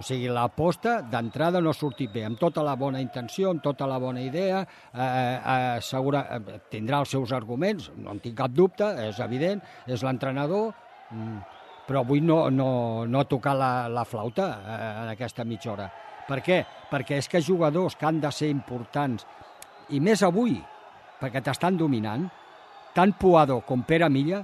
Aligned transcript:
o 0.00 0.04
sigui, 0.04 0.30
l'aposta 0.32 1.00
d'entrada 1.04 1.60
no 1.60 1.74
ha 1.74 1.76
sortit 1.76 2.12
bé, 2.12 2.24
amb 2.24 2.38
tota 2.40 2.64
la 2.64 2.72
bona 2.80 3.02
intenció, 3.04 3.50
amb 3.52 3.60
tota 3.62 3.86
la 3.88 3.98
bona 4.00 4.22
idea, 4.24 4.62
eh, 4.64 5.00
eh, 5.04 5.80
segura, 5.84 6.22
eh, 6.36 6.60
tindrà 6.72 7.02
els 7.04 7.12
seus 7.12 7.34
arguments, 7.36 7.90
no 8.00 8.14
en 8.14 8.20
tinc 8.24 8.38
cap 8.38 8.54
dubte, 8.56 8.88
és 9.04 9.20
evident, 9.20 9.60
és 9.86 10.02
l'entrenador, 10.06 10.72
mm, 11.10 11.36
però 11.86 12.00
avui 12.00 12.22
no, 12.24 12.48
no, 12.50 12.70
no 13.04 13.20
ha 13.20 13.28
tocat 13.28 13.58
la, 13.60 13.72
la 13.92 14.06
flauta 14.08 14.48
eh, 14.56 14.78
en 15.02 15.12
aquesta 15.12 15.44
mitja 15.44 15.74
hora. 15.74 15.90
Per 16.28 16.40
què? 16.46 16.62
Perquè 16.90 17.18
és 17.20 17.28
que 17.28 17.42
jugadors 17.44 17.96
que 17.98 18.06
han 18.08 18.20
de 18.22 18.30
ser 18.32 18.48
importants, 18.48 19.26
i 19.90 20.00
més 20.00 20.22
avui, 20.22 20.56
perquè 21.20 21.42
t'estan 21.44 21.76
dominant, 21.76 22.24
tant 22.94 23.12
Puado 23.20 23.60
com 23.66 23.84
Pere 23.84 24.08
Milla, 24.08 24.40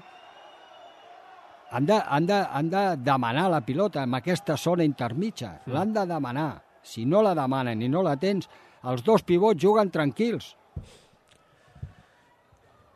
han 1.71 1.87
de, 1.87 1.95
han, 1.95 2.27
de, 2.27 2.35
han 2.35 2.71
de 2.71 2.85
demanar 2.97 3.49
la 3.51 3.61
pilota 3.61 4.05
en 4.05 4.15
aquesta 4.15 4.57
zona 4.57 4.85
intermitja. 4.85 5.61
Mm. 5.65 5.73
L'han 5.75 5.93
de 5.93 6.07
demanar. 6.07 6.51
Si 6.87 7.05
no 7.05 7.23
la 7.23 7.35
demanen 7.35 7.83
i 7.83 7.89
no 7.91 8.03
la 8.07 8.15
tens, 8.17 8.49
els 8.87 9.03
dos 9.03 9.25
pivots 9.27 9.59
juguen 9.63 9.91
tranquils. 9.91 10.55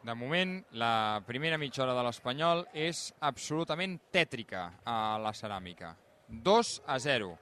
De 0.01 0.15
moment, 0.15 0.55
la 0.81 1.21
primera 1.27 1.59
mitja 1.61 1.83
hora 1.85 1.97
de 1.99 2.05
l'Espanyol 2.07 2.63
és 2.73 3.11
absolutament 3.21 3.99
tètrica 4.15 4.63
a 4.87 5.19
la 5.21 5.35
ceràmica. 5.37 5.93
2 6.31 6.71
a 6.87 6.99
0. 7.03 7.35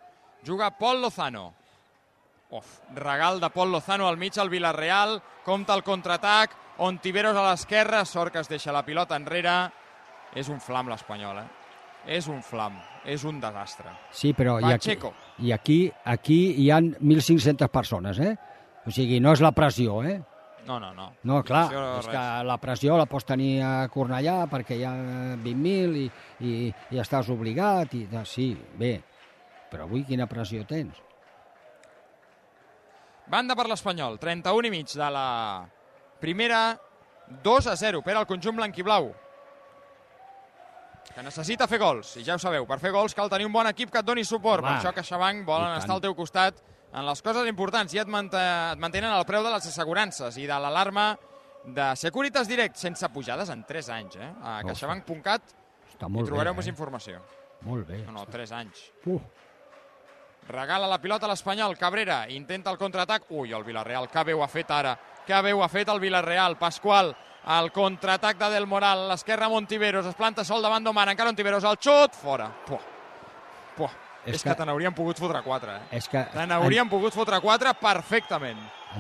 Juga 0.45 0.73
Pol 0.79 1.03
Lozano. 1.05 1.53
Uf, 2.51 2.79
regal 2.97 3.39
de 3.39 3.51
Pol 3.53 3.71
Lozano 3.71 4.09
al 4.09 4.17
mig 4.17 4.39
al 4.41 4.49
Villarreal, 4.49 5.19
compta 5.45 5.77
el 5.77 5.85
contraatac, 5.85 6.57
Ontiveros 6.79 7.35
a 7.35 7.43
l'esquerra, 7.43 8.05
sort 8.07 8.31
que 8.31 8.39
es 8.39 8.49
deixa 8.49 8.71
la 8.71 8.85
pilota 8.87 9.17
enrere. 9.19 9.55
És 10.37 10.49
un 10.53 10.61
flam 10.61 10.91
l'Espanyol, 10.91 11.41
eh? 11.41 11.47
És 12.19 12.29
un 12.31 12.41
flam, 12.43 12.77
és 13.05 13.25
un 13.29 13.41
desastre. 13.41 13.91
Sí, 14.15 14.33
però 14.37 14.59
i 14.63 14.73
aquí, 14.73 14.97
i 15.45 15.53
aquí, 15.53 15.79
aquí 16.05 16.39
hi 16.63 16.71
han 16.73 16.93
1.500 17.01 17.69
persones, 17.73 18.21
eh? 18.21 18.35
O 18.87 18.93
sigui, 18.95 19.21
no 19.21 19.35
és 19.37 19.43
la 19.45 19.53
pressió, 19.53 20.03
eh? 20.05 20.21
No, 20.69 20.79
no, 20.81 20.93
no. 20.93 21.09
No, 21.25 21.43
clar, 21.43 21.67
Pressió, 21.69 21.83
és 21.99 22.07
res. 22.07 22.13
que 22.13 22.45
la 22.45 22.57
pressió 22.61 22.97
la 23.01 23.07
pots 23.09 23.25
tenir 23.29 23.53
a 23.65 23.73
Cornellà 23.89 24.43
perquè 24.53 24.77
hi 24.77 24.85
ha 24.85 24.93
20.000 25.41 25.97
i, 25.97 26.09
i, 26.45 26.55
i 26.93 27.01
estàs 27.01 27.31
obligat. 27.33 27.95
I, 27.97 28.05
sí, 28.29 28.51
bé, 28.77 28.99
però 29.73 29.87
avui 29.89 30.05
quina 30.09 30.29
pressió 30.29 30.67
tens? 30.69 31.01
Banda 33.29 33.57
per 33.57 33.67
l'Espanyol, 33.69 34.17
31 34.21 34.69
i 34.69 34.73
mig 34.73 34.93
de 34.97 35.09
la 35.13 35.29
primera, 36.21 36.61
2 37.45 37.67
a 37.69 37.77
0 37.77 38.01
per 38.05 38.17
al 38.17 38.29
conjunt 38.29 38.57
blanquiblau. 38.57 39.11
Que 41.15 41.23
necessita 41.25 41.67
fer 41.67 41.79
gols, 41.83 42.17
i 42.21 42.25
ja 42.27 42.37
ho 42.37 42.43
sabeu, 42.43 42.67
per 42.69 42.79
fer 42.83 42.93
gols 42.95 43.15
cal 43.17 43.31
tenir 43.33 43.47
un 43.49 43.55
bon 43.55 43.67
equip 43.71 43.91
que 43.91 44.03
et 44.03 44.07
doni 44.07 44.25
suport. 44.25 44.63
Home, 44.63 44.71
per 44.71 44.83
això 44.83 44.93
CaixaBank 44.95 45.47
volen 45.47 45.79
estar 45.79 45.97
al 45.97 46.05
teu 46.05 46.15
costat 46.19 46.61
en 46.93 47.05
les 47.07 47.23
coses 47.23 47.49
importants 47.51 47.95
i 47.95 48.01
et, 48.01 48.09
et 48.09 48.81
mantenen 48.81 49.11
el 49.11 49.27
preu 49.29 49.43
de 49.45 49.53
les 49.55 49.67
assegurances 49.73 50.39
i 50.39 50.47
de 50.49 50.61
l'alarma 50.63 51.11
de 51.65 51.89
Securitas 52.01 52.49
Direct 52.49 52.79
sense 52.81 53.09
pujades 53.13 53.51
en 53.53 53.65
3 53.67 53.91
anys. 53.97 54.17
Eh? 54.17 54.31
A 54.43 54.61
caixabank.cat 54.69 55.53
hi 55.99 55.99
trobareu 55.99 56.55
bé, 56.55 56.61
més 56.61 56.69
eh? 56.69 56.73
informació. 56.73 57.21
Molt 57.67 57.89
bé. 57.89 58.05
No, 58.07 58.21
no, 58.21 58.25
3 58.31 58.55
anys. 58.61 58.87
Uh, 59.07 59.19
Regala 60.49 60.87
la 60.89 60.97
pilota 60.97 61.27
a 61.27 61.29
l'Espanyol, 61.29 61.77
Cabrera, 61.77 62.23
intenta 62.33 62.73
el 62.73 62.79
contraatac. 62.81 63.27
Ui, 63.37 63.53
el 63.53 63.65
Villarreal, 63.67 64.09
que 64.09 64.23
bé 64.25 64.33
ho 64.33 64.41
ha 64.43 64.49
fet 64.49 64.71
ara. 64.73 64.95
Que 65.27 65.43
bé 65.45 65.53
ho 65.53 65.61
ha 65.61 65.69
fet 65.69 65.91
el 65.93 66.01
Villarreal. 66.01 66.57
Pasqual, 66.57 67.13
el 67.47 67.71
contraatac 67.73 68.37
de 68.39 68.51
Del 68.51 68.67
Moral, 68.67 69.07
l'esquerra 69.09 69.49
Montiveros, 69.49 70.07
es 70.07 70.15
planta 70.15 70.45
sol 70.45 70.63
davant 70.63 70.85
d'Oman, 70.85 71.09
encara 71.15 71.31
Montiveros, 71.31 71.65
el 71.65 71.79
xut, 71.81 72.13
fora. 72.15 72.51
Puah. 72.67 72.81
Puah. 73.77 73.91
És 74.27 74.35
És, 74.35 74.43
que, 74.43 74.51
que- 74.51 74.57
te 74.57 74.65
n'haurien 74.67 74.93
pogut 74.93 75.17
fotre 75.17 75.41
4, 75.43 75.71
eh? 75.73 75.81
és 75.97 76.09
que 76.09 76.25
Te 76.35 76.45
n'haurien 76.47 76.89
pogut 76.91 77.15
fotre 77.15 77.39
4 77.41 77.73
perfectament. 77.81 78.59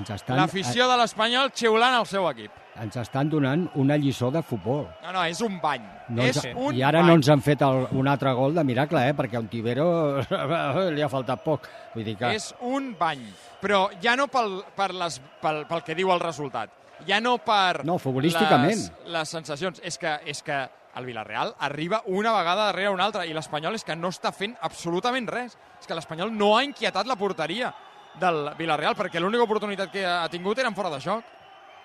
estan, 0.09 0.37
L'afició 0.37 0.87
de 0.89 0.97
l'Espanyol 0.97 1.51
xiulant 1.53 1.99
el 1.99 2.07
seu 2.07 2.29
equip. 2.31 2.51
ens 2.79 2.97
estan 2.97 3.29
donant 3.29 3.69
una 3.75 3.97
lliçó 3.99 4.31
de 4.31 4.41
futbol. 4.41 4.87
No, 5.03 5.13
no, 5.13 5.25
és 5.25 5.41
un 5.43 5.61
bany. 5.61 5.83
No 6.09 6.23
és 6.23 6.37
ens, 6.45 6.55
un 6.57 6.75
I 6.77 6.83
ara 6.83 7.01
bany. 7.01 7.09
no 7.09 7.15
ens 7.19 7.29
han 7.29 7.43
fet 7.43 7.61
el, 7.61 7.89
un 7.91 8.07
altre 8.09 8.33
gol 8.33 8.55
de 8.55 8.63
miracle, 8.65 9.09
eh? 9.09 9.13
perquè 9.15 9.35
a 9.37 9.41
un 9.41 9.49
Tibero 9.49 10.21
li 10.95 11.03
ha 11.03 11.09
faltat 11.09 11.43
poc. 11.43 11.67
Vull 11.95 12.05
dir 12.05 12.17
que... 12.17 12.31
És 12.37 12.55
un 12.61 12.95
bany. 12.97 13.27
Però 13.61 13.89
ja 14.01 14.15
no 14.17 14.29
pel, 14.29 14.63
per 14.77 14.93
les, 14.95 15.19
pel, 15.43 15.65
pel 15.67 15.83
que 15.83 15.97
diu 15.99 16.13
el 16.15 16.21
resultat, 16.21 16.71
ja 17.07 17.21
no 17.21 17.37
per 17.39 17.85
No, 17.85 17.99
futbolísticament. 17.99 18.75
les, 18.79 18.93
les 19.07 19.29
sensacions. 19.29 19.81
És 19.85 19.99
que, 19.99 20.19
és 20.27 20.43
que 20.43 20.69
el 20.99 21.05
Villarreal 21.07 21.55
arriba 21.61 22.03
una 22.07 22.33
vegada 22.33 22.65
darrere 22.73 22.91
una 22.91 23.05
altra 23.05 23.27
i 23.27 23.33
l'Espanyol 23.37 23.77
és 23.79 23.85
que 23.85 23.95
no 23.97 24.09
està 24.09 24.33
fent 24.35 24.57
absolutament 24.63 25.29
res. 25.29 25.57
És 25.81 25.87
que 25.87 25.95
l'Espanyol 25.95 26.33
no 26.35 26.57
ha 26.57 26.65
inquietat 26.65 27.07
la 27.07 27.17
porteria 27.17 27.73
del 28.19 28.51
Villarreal 28.59 28.97
perquè 28.99 29.21
l'única 29.21 29.45
oportunitat 29.45 29.93
que 29.93 30.05
ha 30.07 30.29
tingut 30.29 30.59
era 30.59 30.69
en 30.69 30.75
fora 30.75 30.91
de 30.91 30.99
joc. 31.01 31.25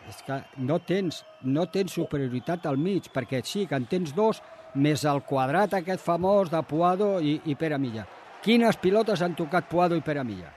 És 0.10 0.18
que 0.26 0.42
no 0.58 0.80
tens, 0.84 1.22
no 1.44 1.68
tens 1.72 1.94
superioritat 1.94 2.66
al 2.66 2.76
mig, 2.78 3.06
perquè 3.14 3.44
sí, 3.46 3.68
que 3.68 3.76
en 3.78 3.86
tens 3.88 4.12
dos, 4.16 4.42
més 4.76 5.06
el 5.06 5.22
quadrat 5.24 5.76
aquest 5.78 6.02
famós 6.04 6.50
de 6.52 6.60
Puado 6.66 7.20
i, 7.22 7.38
i 7.46 7.56
Pere 7.56 7.78
Milla. 7.78 8.04
Quines 8.44 8.76
pilotes 8.82 9.22
han 9.22 9.36
tocat 9.38 9.70
Puado 9.70 9.96
i 9.96 10.02
Pere 10.02 10.24
Milla? 10.28 10.50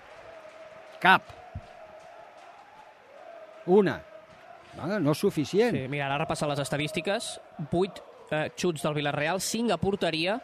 Cap. 0.98 1.28
Una. 3.66 4.00
No, 4.76 4.98
no 5.00 5.14
és 5.16 5.22
suficient. 5.22 5.76
Sí, 5.76 5.86
mira, 5.92 6.06
ara 6.10 6.20
repassar 6.24 6.48
les 6.50 6.60
estadístiques. 6.62 7.36
8 7.70 8.04
eh, 8.30 8.50
xuts 8.56 8.84
del 8.84 8.94
Villarreal, 8.94 9.40
5 9.40 9.74
a 9.74 9.80
porteria, 9.80 10.36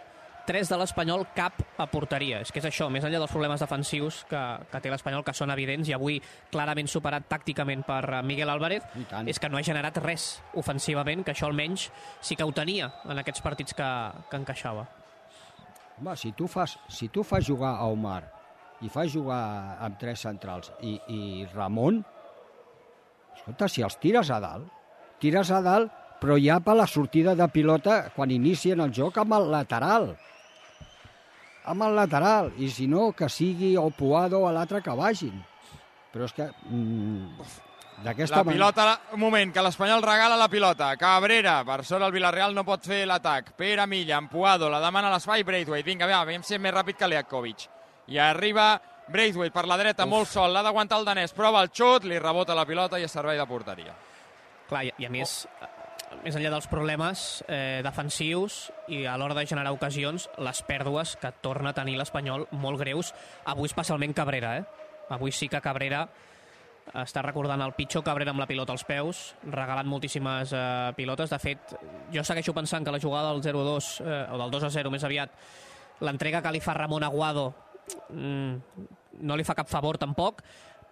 3 0.47 0.73
de 0.73 0.79
l'Espanyol, 0.81 1.27
cap 1.37 1.61
a 1.79 1.87
porteria. 1.91 2.41
És 2.43 2.51
que 2.51 2.59
és 2.63 2.67
això, 2.67 2.89
més 2.91 3.05
enllà 3.07 3.21
dels 3.23 3.31
problemes 3.31 3.63
defensius 3.63 4.23
que, 4.31 4.41
que 4.73 4.81
té 4.83 4.91
l'Espanyol, 4.91 5.23
que 5.27 5.35
són 5.37 5.53
evidents, 5.55 5.91
i 5.91 5.95
avui 5.97 6.19
clarament 6.51 6.91
superat 6.91 7.29
tàcticament 7.31 7.85
per 7.87 8.03
eh, 8.09 8.23
Miguel 8.27 8.51
Álvarez, 8.51 8.87
és 9.27 9.39
que 9.39 9.51
no 9.53 9.61
ha 9.61 9.67
generat 9.67 10.01
res 10.03 10.33
ofensivament, 10.59 11.23
que 11.23 11.35
això 11.35 11.51
almenys 11.51 11.91
sí 12.21 12.39
que 12.39 12.47
ho 12.47 12.55
tenia 12.57 12.91
en 13.07 13.23
aquests 13.23 13.45
partits 13.45 13.79
que, 13.79 13.91
que 14.31 14.43
encaixava. 14.43 14.89
Home, 16.01 16.17
si 16.17 16.33
tu 16.35 16.49
fas, 16.51 16.79
si 16.91 17.11
tu 17.13 17.23
fas 17.23 17.47
jugar 17.47 17.77
a 17.79 17.87
Omar 17.93 18.23
i 18.83 18.89
fas 18.91 19.13
jugar 19.13 19.79
amb 19.79 19.99
tres 20.01 20.25
centrals 20.25 20.73
i, 20.83 20.97
i 21.15 21.21
Ramon, 21.53 22.01
escolta, 23.43 23.69
si 23.69 23.83
els 23.83 23.99
tires 24.01 24.31
a 24.31 24.39
dalt, 24.43 24.71
tires 25.23 25.51
a 25.51 25.61
dalt, 25.63 25.93
però 26.23 26.39
ja 26.39 26.61
per 26.63 26.77
la 26.79 26.87
sortida 26.87 27.35
de 27.35 27.49
pilota 27.51 28.13
quan 28.15 28.31
inicien 28.31 28.81
el 28.81 28.93
joc 28.95 29.19
amb 29.19 29.35
el 29.35 29.51
lateral. 29.51 30.13
Amb 31.67 31.83
el 31.83 31.99
lateral. 31.99 32.53
I 32.59 32.71
si 32.71 32.87
no, 32.87 33.11
que 33.13 33.29
sigui 33.29 33.77
o 33.77 33.89
Puado 33.91 34.43
o 34.43 34.51
l'altre 34.55 34.83
que 34.83 34.95
vagin. 34.95 35.35
Però 36.15 36.27
és 36.29 36.35
que... 36.37 36.47
Mm, 36.71 37.43
d'aquesta 38.03 38.43
La 38.43 38.47
pilota, 38.47 38.87
un 39.15 39.21
moment, 39.23 39.53
que 39.55 39.63
l'Espanyol 39.63 40.03
regala 40.03 40.39
la 40.39 40.49
pilota. 40.51 40.93
Cabrera, 40.99 41.61
per 41.67 41.83
sort 41.87 42.07
el 42.07 42.15
Villarreal 42.15 42.55
no 42.55 42.67
pot 42.67 42.87
fer 42.87 43.03
l'atac. 43.07 43.53
Pere 43.59 43.87
Milla, 43.87 44.19
Empuado, 44.23 44.71
la 44.71 44.83
demana 44.83 45.11
a 45.11 45.17
l'espai, 45.17 45.43
Braithwaite. 45.47 45.87
Vinga, 45.87 46.11
va, 46.11 46.25
vam 46.29 46.47
ser 46.47 46.59
més 46.63 46.75
ràpid 46.75 46.99
que 46.99 47.11
Leakovic. 47.11 47.67
I 48.11 48.19
arriba 48.19 48.75
Braithwaite 49.13 49.55
per 49.55 49.67
la 49.69 49.79
dreta, 49.81 50.07
Uf. 50.07 50.11
molt 50.11 50.31
sol, 50.31 50.53
l'ha 50.55 50.65
d'aguantar 50.65 50.99
el 51.01 51.07
danès. 51.07 51.35
Prova 51.37 51.63
el 51.63 51.71
xut, 51.71 52.09
li 52.09 52.19
rebota 52.19 52.57
la 52.57 52.67
pilota 52.69 52.99
i 52.99 53.07
és 53.07 53.13
servei 53.13 53.39
de 53.39 53.47
porteria. 53.47 53.95
Clar, 54.69 54.87
i, 54.89 54.93
i 54.99 55.07
a 55.07 55.13
més, 55.13 55.43
eh, 55.61 55.71
més 56.25 56.37
enllà 56.39 56.53
dels 56.55 56.69
problemes 56.71 57.43
eh, 57.47 57.81
defensius 57.85 58.65
i 58.89 59.05
a 59.07 59.17
l'hora 59.21 59.37
de 59.39 59.47
generar 59.47 59.75
ocasions, 59.77 60.29
les 60.39 60.63
pèrdues 60.69 61.17
que 61.21 61.33
torna 61.45 61.73
a 61.73 61.77
tenir 61.77 61.99
l'Espanyol 62.01 62.49
molt 62.53 62.81
greus, 62.81 63.13
avui 63.45 63.71
especialment 63.71 64.17
Cabrera, 64.17 64.57
eh? 64.59 64.89
Avui 65.13 65.33
sí 65.35 65.49
que 65.53 65.61
Cabrera 65.61 66.07
està 67.03 67.23
recordant 67.23 67.63
el 67.63 67.75
pitjor 67.77 68.03
Cabrera 68.05 68.33
amb 68.33 68.43
la 68.43 68.49
pilota 68.49 68.75
als 68.75 68.85
peus, 68.85 69.21
regalant 69.45 69.89
moltíssimes 69.89 70.53
eh, 70.57 70.63
pilotes. 70.97 71.31
De 71.31 71.39
fet, 71.43 71.75
jo 72.13 72.25
segueixo 72.27 72.55
pensant 72.57 72.85
que 72.85 72.95
la 72.95 73.01
jugada 73.03 73.31
del 73.33 73.43
0-2, 73.45 73.93
eh, 74.03 74.25
o 74.33 74.41
del 74.41 74.57
2-0 74.57 74.93
més 74.93 75.05
aviat, 75.07 75.37
l'entrega 76.03 76.43
que 76.43 76.53
li 76.53 76.61
fa 76.61 76.75
Ramon 76.75 77.05
Aguado 77.07 77.53
mm, 78.11 78.89
no 79.21 79.37
li 79.37 79.45
fa 79.45 79.57
cap 79.59 79.69
favor 79.69 79.99
tampoc, 79.99 80.43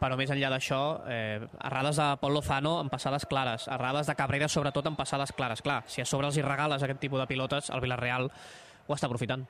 però 0.00 0.16
més 0.16 0.30
enllà 0.32 0.48
d'això, 0.52 0.80
eh, 1.12 1.40
errades 1.68 2.00
de 2.00 2.08
Pol 2.20 2.32
Lozano 2.32 2.78
en 2.80 2.88
passades 2.88 3.26
clares, 3.28 3.68
errades 3.68 4.08
de 4.08 4.16
Cabrera 4.16 4.48
sobretot 4.48 4.86
en 4.88 4.96
passades 4.96 5.32
clares. 5.36 5.60
Clar, 5.62 5.82
si 5.86 6.00
a 6.00 6.08
sobre 6.08 6.30
els 6.30 6.36
hi 6.36 6.44
regales 6.46 6.82
aquest 6.82 7.00
tipus 7.00 7.20
de 7.20 7.28
pilotes, 7.28 7.70
el 7.70 7.84
Villarreal 7.84 8.30
ho 8.30 8.94
està 8.94 9.10
aprofitant. 9.10 9.46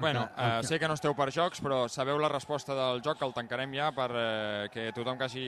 Bueno, 0.00 0.28
eh, 0.36 0.60
sé 0.66 0.78
que 0.78 0.88
no 0.88 0.96
esteu 0.98 1.14
per 1.14 1.30
jocs, 1.30 1.62
però 1.62 1.84
sabeu 1.88 2.18
la 2.18 2.28
resposta 2.28 2.74
del 2.74 3.00
joc, 3.04 3.20
que 3.20 3.28
el 3.28 3.34
tancarem 3.36 3.72
ja 3.78 3.92
per 3.94 4.10
eh, 4.10 4.68
que 4.72 4.90
tothom 4.92 5.18
que 5.18 5.28
hagi 5.28 5.46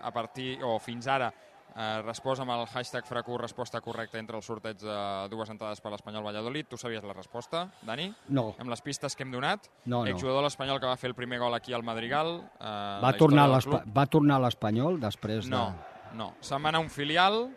a 0.00 0.12
partir, 0.14 0.62
o 0.62 0.78
fins 0.78 1.08
ara, 1.10 1.32
eh, 1.76 2.02
respost 2.02 2.40
amb 2.42 2.50
el 2.54 2.66
hashtag 2.66 3.06
Fracur 3.06 3.40
resposta 3.40 3.80
correcta 3.80 4.18
entre 4.18 4.36
el 4.36 4.42
sorteig 4.42 4.78
de 4.78 4.96
dues 5.30 5.50
entrades 5.50 5.80
per 5.80 5.90
l'Espanyol 5.92 6.24
Valladolid. 6.24 6.66
Tu 6.70 6.76
sabies 6.78 7.02
la 7.04 7.12
resposta, 7.12 7.66
Dani? 7.82 8.12
No, 8.28 8.54
Amb 8.58 8.70
les 8.70 8.80
pistes 8.82 9.16
que 9.16 9.22
hem 9.24 9.32
donat. 9.32 9.66
no, 9.84 10.04
no. 10.04 10.06
Exjugador 10.10 10.46
espanyol 10.46 10.80
que 10.80 10.86
va 10.86 10.96
fer 10.96 11.08
el 11.10 11.14
primer 11.18 11.38
gol 11.38 11.54
aquí 11.54 11.72
al 11.72 11.82
Madrigal. 11.82 12.40
Eh, 12.60 13.00
Va 13.02 13.12
tornar, 13.18 13.48
va 13.50 14.06
tornar 14.06 14.36
a 14.36 14.44
l'Espanyol 14.46 15.00
després 15.00 15.44
de... 15.44 15.50
No, 15.50 15.74
no. 16.14 16.34
Se'n 16.40 16.62
va 16.62 16.68
anar 16.70 16.78
a 16.80 16.84
un 16.84 16.90
filial 16.90 17.50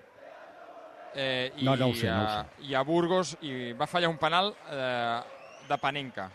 eh, 1.16 1.52
i, 1.58 1.66
No, 1.66 1.76
no 1.76 1.88
ho 1.90 1.94
sé, 1.96 2.08
no 2.10 2.22
ho 2.24 2.28
a, 2.28 2.46
i 2.62 2.74
a 2.76 2.82
Burgos 2.84 3.36
i 3.42 3.74
va 3.78 3.88
fallar 3.88 4.10
un 4.10 4.18
penal 4.18 4.54
eh, 4.72 5.22
de 5.70 5.78
Panenka. 5.78 6.30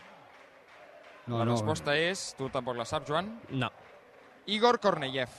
no, 1.27 1.37
la 1.39 1.45
no. 1.45 1.51
resposta 1.53 1.95
és, 1.95 2.33
tu 2.37 2.49
tampoc 2.51 2.75
la 2.77 2.85
saps, 2.85 3.07
Joan, 3.07 3.39
No. 3.51 3.69
Igor 4.51 4.79
Korneyev, 4.83 5.29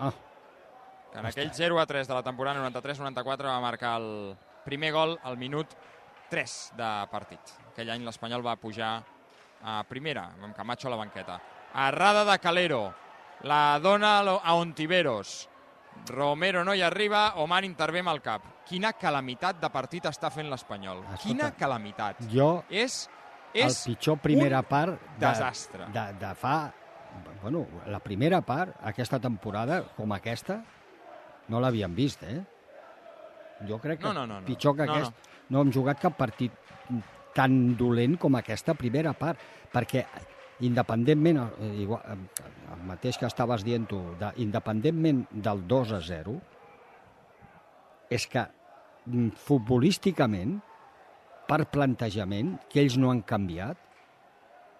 Ah, 0.00 0.10
en 1.14 1.26
aquell 1.26 1.50
0 1.54 1.78
a 1.80 1.86
3 1.86 2.08
de 2.08 2.14
la 2.14 2.22
temporada 2.22 2.60
93-94 2.70 3.46
va 3.46 3.60
marcar 3.60 3.96
el 4.00 4.36
primer 4.64 4.92
gol 4.92 5.18
al 5.22 5.36
minut 5.38 5.68
3 6.30 6.72
de 6.76 6.90
partit. 7.10 7.54
Aquell 7.70 7.90
any 7.94 8.04
l'Espanyol 8.06 8.44
va 8.44 8.56
pujar 8.56 8.96
a 9.64 9.82
primera, 9.88 10.28
amb 10.42 10.54
Camacho 10.56 10.88
a 10.88 10.94
la 10.94 11.00
banqueta. 11.00 11.40
Errada 11.86 12.24
de 12.24 12.38
Calero, 12.38 12.82
la 13.42 13.78
dona 13.82 14.18
a 14.20 14.54
Ontiveros. 14.54 15.48
Romero 16.08 16.64
no 16.64 16.74
hi 16.74 16.82
arriba, 16.82 17.34
Oman 17.38 17.64
intervé 17.64 18.00
amb 18.02 18.10
el 18.10 18.20
cap. 18.22 18.42
Quina 18.66 18.92
calamitat 18.98 19.60
de 19.62 19.70
partit 19.70 20.06
està 20.10 20.30
fent 20.34 20.50
l'Espanyol. 20.50 21.04
Quina 21.22 21.52
calamitat. 21.54 22.24
jo, 22.32 22.64
És, 22.68 23.08
el 23.54 23.68
és 23.68 23.84
pitjor 23.86 24.18
primera 24.18 24.62
part 24.62 24.98
de, 25.18 25.26
desastre. 25.26 25.86
de, 25.92 26.12
de 26.18 26.34
fa... 26.34 26.72
Bueno, 27.40 27.66
la 27.86 28.00
primera 28.00 28.40
part, 28.40 28.74
aquesta 28.82 29.20
temporada, 29.20 29.84
com 29.94 30.10
aquesta, 30.12 30.64
no 31.48 31.60
l'havíem 31.60 31.94
vist, 31.94 32.22
eh? 32.24 32.40
Jo 33.68 33.78
crec 33.82 34.00
que 34.00 34.08
No, 34.08 34.12
no, 34.12 34.26
no, 34.26 34.40
no. 34.40 34.46
pitjor 34.46 34.76
que 34.76 34.86
No, 34.86 34.92
aquest... 34.92 35.30
No. 35.50 35.60
hem 35.60 35.72
jugat 35.72 36.00
cap 36.00 36.16
partit 36.16 36.52
tan 37.34 37.76
dolent 37.76 38.16
com 38.20 38.36
aquesta 38.38 38.74
primera 38.78 39.12
part, 39.18 39.38
perquè 39.72 40.04
independentment, 40.64 41.40
eh, 41.60 41.70
igual, 41.82 42.02
eh, 42.06 42.44
el 42.74 42.84
mateix 42.88 43.18
que 43.18 43.26
estaves 43.26 43.64
dient 43.66 43.86
tu, 43.90 44.00
de, 44.20 44.30
independentment 44.44 45.24
del 45.32 45.64
2 45.68 45.92
a 45.98 46.00
0, 46.00 46.36
és 48.10 48.26
que 48.30 48.46
mm, 49.06 49.34
futbolísticament, 49.46 50.60
per 51.48 51.64
plantejament, 51.68 52.54
que 52.70 52.80
ells 52.80 52.96
no 52.96 53.10
han 53.10 53.24
canviat, 53.26 53.80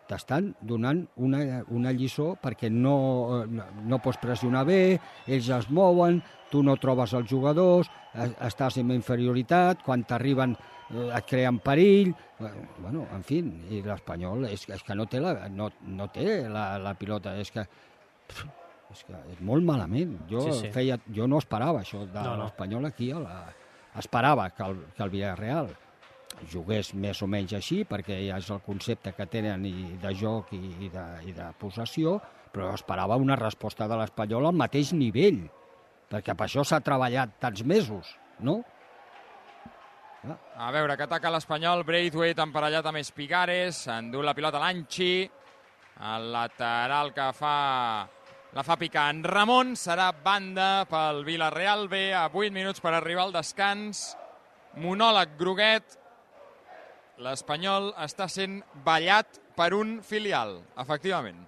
t'estan 0.09 0.53
donant 0.61 1.05
una, 1.17 1.63
una 1.73 1.93
lliçó 1.93 2.35
perquè 2.43 2.71
no, 2.73 2.97
eh, 3.41 3.47
no, 3.51 3.67
no 3.91 3.99
pots 4.05 4.21
pressionar 4.23 4.65
bé, 4.69 4.99
ells 5.27 5.51
es 5.59 5.71
mouen, 5.71 6.21
tu 6.51 6.63
no 6.63 6.77
trobes 6.81 7.15
els 7.17 7.31
jugadors, 7.31 7.91
estàs 8.47 8.79
en 8.83 8.93
inferioritat, 8.95 9.83
quan 9.87 10.05
t'arriben 10.09 10.55
eh, 10.57 11.09
et 11.09 11.27
creen 11.31 11.59
perill, 11.65 12.13
eh, 12.41 12.53
bueno, 12.79 13.07
en 13.17 13.25
fi, 13.27 13.41
i 13.75 13.83
l'Espanyol 13.85 14.47
és, 14.51 14.69
és 14.71 14.85
que 14.87 14.95
no 14.99 15.09
té 15.11 15.23
la, 15.25 15.49
no, 15.51 15.71
no 15.89 16.11
té 16.15 16.45
la, 16.49 16.75
la 16.83 16.95
pilota, 16.99 17.37
és 17.41 17.51
que 17.55 17.67
és 18.95 19.01
que 19.09 19.17
és 19.33 19.41
molt 19.43 19.65
malament. 19.67 20.13
Jo, 20.31 20.45
Sí, 20.47 20.53
sí. 20.61 20.69
Feia, 20.75 21.01
jo 21.11 21.27
no 21.27 21.41
esperava 21.43 21.81
això 21.83 22.05
de 22.07 22.15
No, 22.21 22.29
no, 22.29 22.37
no. 22.37 22.45
l'Espanyol 22.45 22.85
aquí. 22.87 23.11
A 23.11 23.19
la, 23.19 23.39
esperava 23.99 24.49
que 24.55 24.63
el, 24.63 24.85
que 24.95 25.03
el 25.03 25.11
Villarreal 25.11 25.73
jugués 26.51 26.93
més 26.95 27.21
o 27.23 27.29
menys 27.31 27.55
així, 27.57 27.83
perquè 27.89 28.19
ja 28.27 28.39
és 28.41 28.51
el 28.51 28.63
concepte 28.65 29.13
que 29.17 29.27
tenen 29.31 29.65
i 29.69 29.75
de 30.03 30.13
joc 30.19 30.53
i, 30.57 30.91
de, 30.93 31.05
i 31.29 31.35
de 31.37 31.49
possessió, 31.61 32.19
però 32.55 32.73
esperava 32.75 33.19
una 33.21 33.39
resposta 33.39 33.89
de 33.91 33.99
l'Espanyol 33.99 34.51
al 34.51 34.59
mateix 34.59 34.93
nivell, 34.95 35.43
perquè 36.11 36.37
per 36.39 36.47
això 36.47 36.65
s'ha 36.67 36.83
treballat 36.85 37.39
tants 37.43 37.65
mesos, 37.67 38.15
no? 38.41 38.61
A 40.57 40.71
veure, 40.73 40.97
que 40.97 41.05
ataca 41.05 41.33
l'Espanyol, 41.33 41.83
Braithwaite 41.85 42.41
emparellat 42.45 42.87
amb 42.89 43.01
Espigares, 43.03 43.83
endú 43.93 44.23
la 44.25 44.33
pilota 44.37 44.63
l'Anchi, 44.63 45.27
el 46.15 46.31
lateral 46.33 47.13
que 47.15 47.27
fa 47.37 47.57
la 48.55 48.63
fa 48.63 48.77
picar 48.79 49.09
en 49.11 49.25
Ramon, 49.27 49.75
serà 49.75 50.13
banda 50.15 50.87
pel 50.87 51.25
Villarreal 51.27 51.89
B, 51.91 52.07
a 52.15 52.29
8 52.31 52.55
minuts 52.55 52.81
per 52.81 52.95
arribar 52.95 53.27
al 53.27 53.35
descans, 53.35 54.13
monòleg 54.79 55.35
groguet, 55.41 55.99
l'Espanyol 57.23 57.93
està 58.03 58.27
sent 58.31 58.61
ballat 58.85 59.41
per 59.55 59.73
un 59.77 60.01
filial, 60.03 60.59
efectivament. 60.81 61.39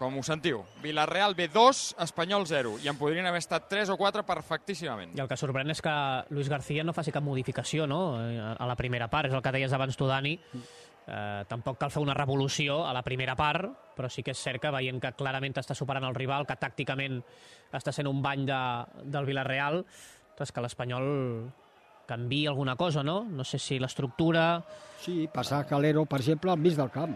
Com 0.00 0.16
ho 0.16 0.22
sentiu, 0.24 0.62
Villarreal 0.80 1.34
B2, 1.36 1.80
Espanyol 2.00 2.46
0, 2.48 2.78
i 2.80 2.88
en 2.88 2.96
podrien 2.96 3.26
haver 3.28 3.42
estat 3.42 3.66
3 3.68 3.90
o 3.92 3.98
4 4.00 4.24
perfectíssimament. 4.24 5.12
I 5.12 5.20
el 5.20 5.28
que 5.28 5.36
sorprèn 5.36 5.68
és 5.74 5.82
que 5.84 5.94
Luis 6.32 6.48
García 6.48 6.86
no 6.86 6.94
faci 6.96 7.12
cap 7.12 7.24
modificació 7.26 7.84
no? 7.86 8.16
Eh, 8.16 8.38
a 8.40 8.68
la 8.70 8.78
primera 8.80 9.10
part, 9.12 9.28
és 9.28 9.36
el 9.36 9.44
que 9.44 9.52
deies 9.52 9.74
abans 9.76 10.00
tu, 10.00 10.08
Dani. 10.08 10.38
Eh, 11.10 11.44
tampoc 11.50 11.76
cal 11.76 11.92
fer 11.92 12.00
una 12.00 12.16
revolució 12.16 12.80
a 12.86 12.94
la 12.96 13.04
primera 13.04 13.36
part, 13.36 13.68
però 13.96 14.08
sí 14.08 14.24
que 14.24 14.32
és 14.32 14.40
cert 14.40 14.62
que 14.62 14.72
veient 14.72 15.00
que 15.02 15.12
clarament 15.18 15.60
està 15.60 15.76
superant 15.76 16.08
el 16.08 16.16
rival, 16.16 16.48
que 16.48 16.56
tàcticament 16.56 17.20
està 17.76 17.92
sent 17.92 18.08
un 18.08 18.24
bany 18.24 18.48
de, 18.48 18.60
del 19.04 19.28
Villarreal, 19.28 19.82
doncs 20.38 20.54
que 20.54 20.64
l'Espanyol 20.64 21.10
canvi 22.10 22.42
alguna 22.50 22.74
cosa, 22.76 23.04
no? 23.06 23.22
No 23.30 23.46
sé 23.46 23.58
si 23.62 23.78
l'estructura... 23.78 24.62
Sí, 25.00 25.28
passar 25.32 25.62
Calero, 25.70 26.04
per 26.10 26.18
exemple, 26.20 26.50
al 26.52 26.58
mig 26.60 26.74
del 26.76 26.90
camp 26.92 27.14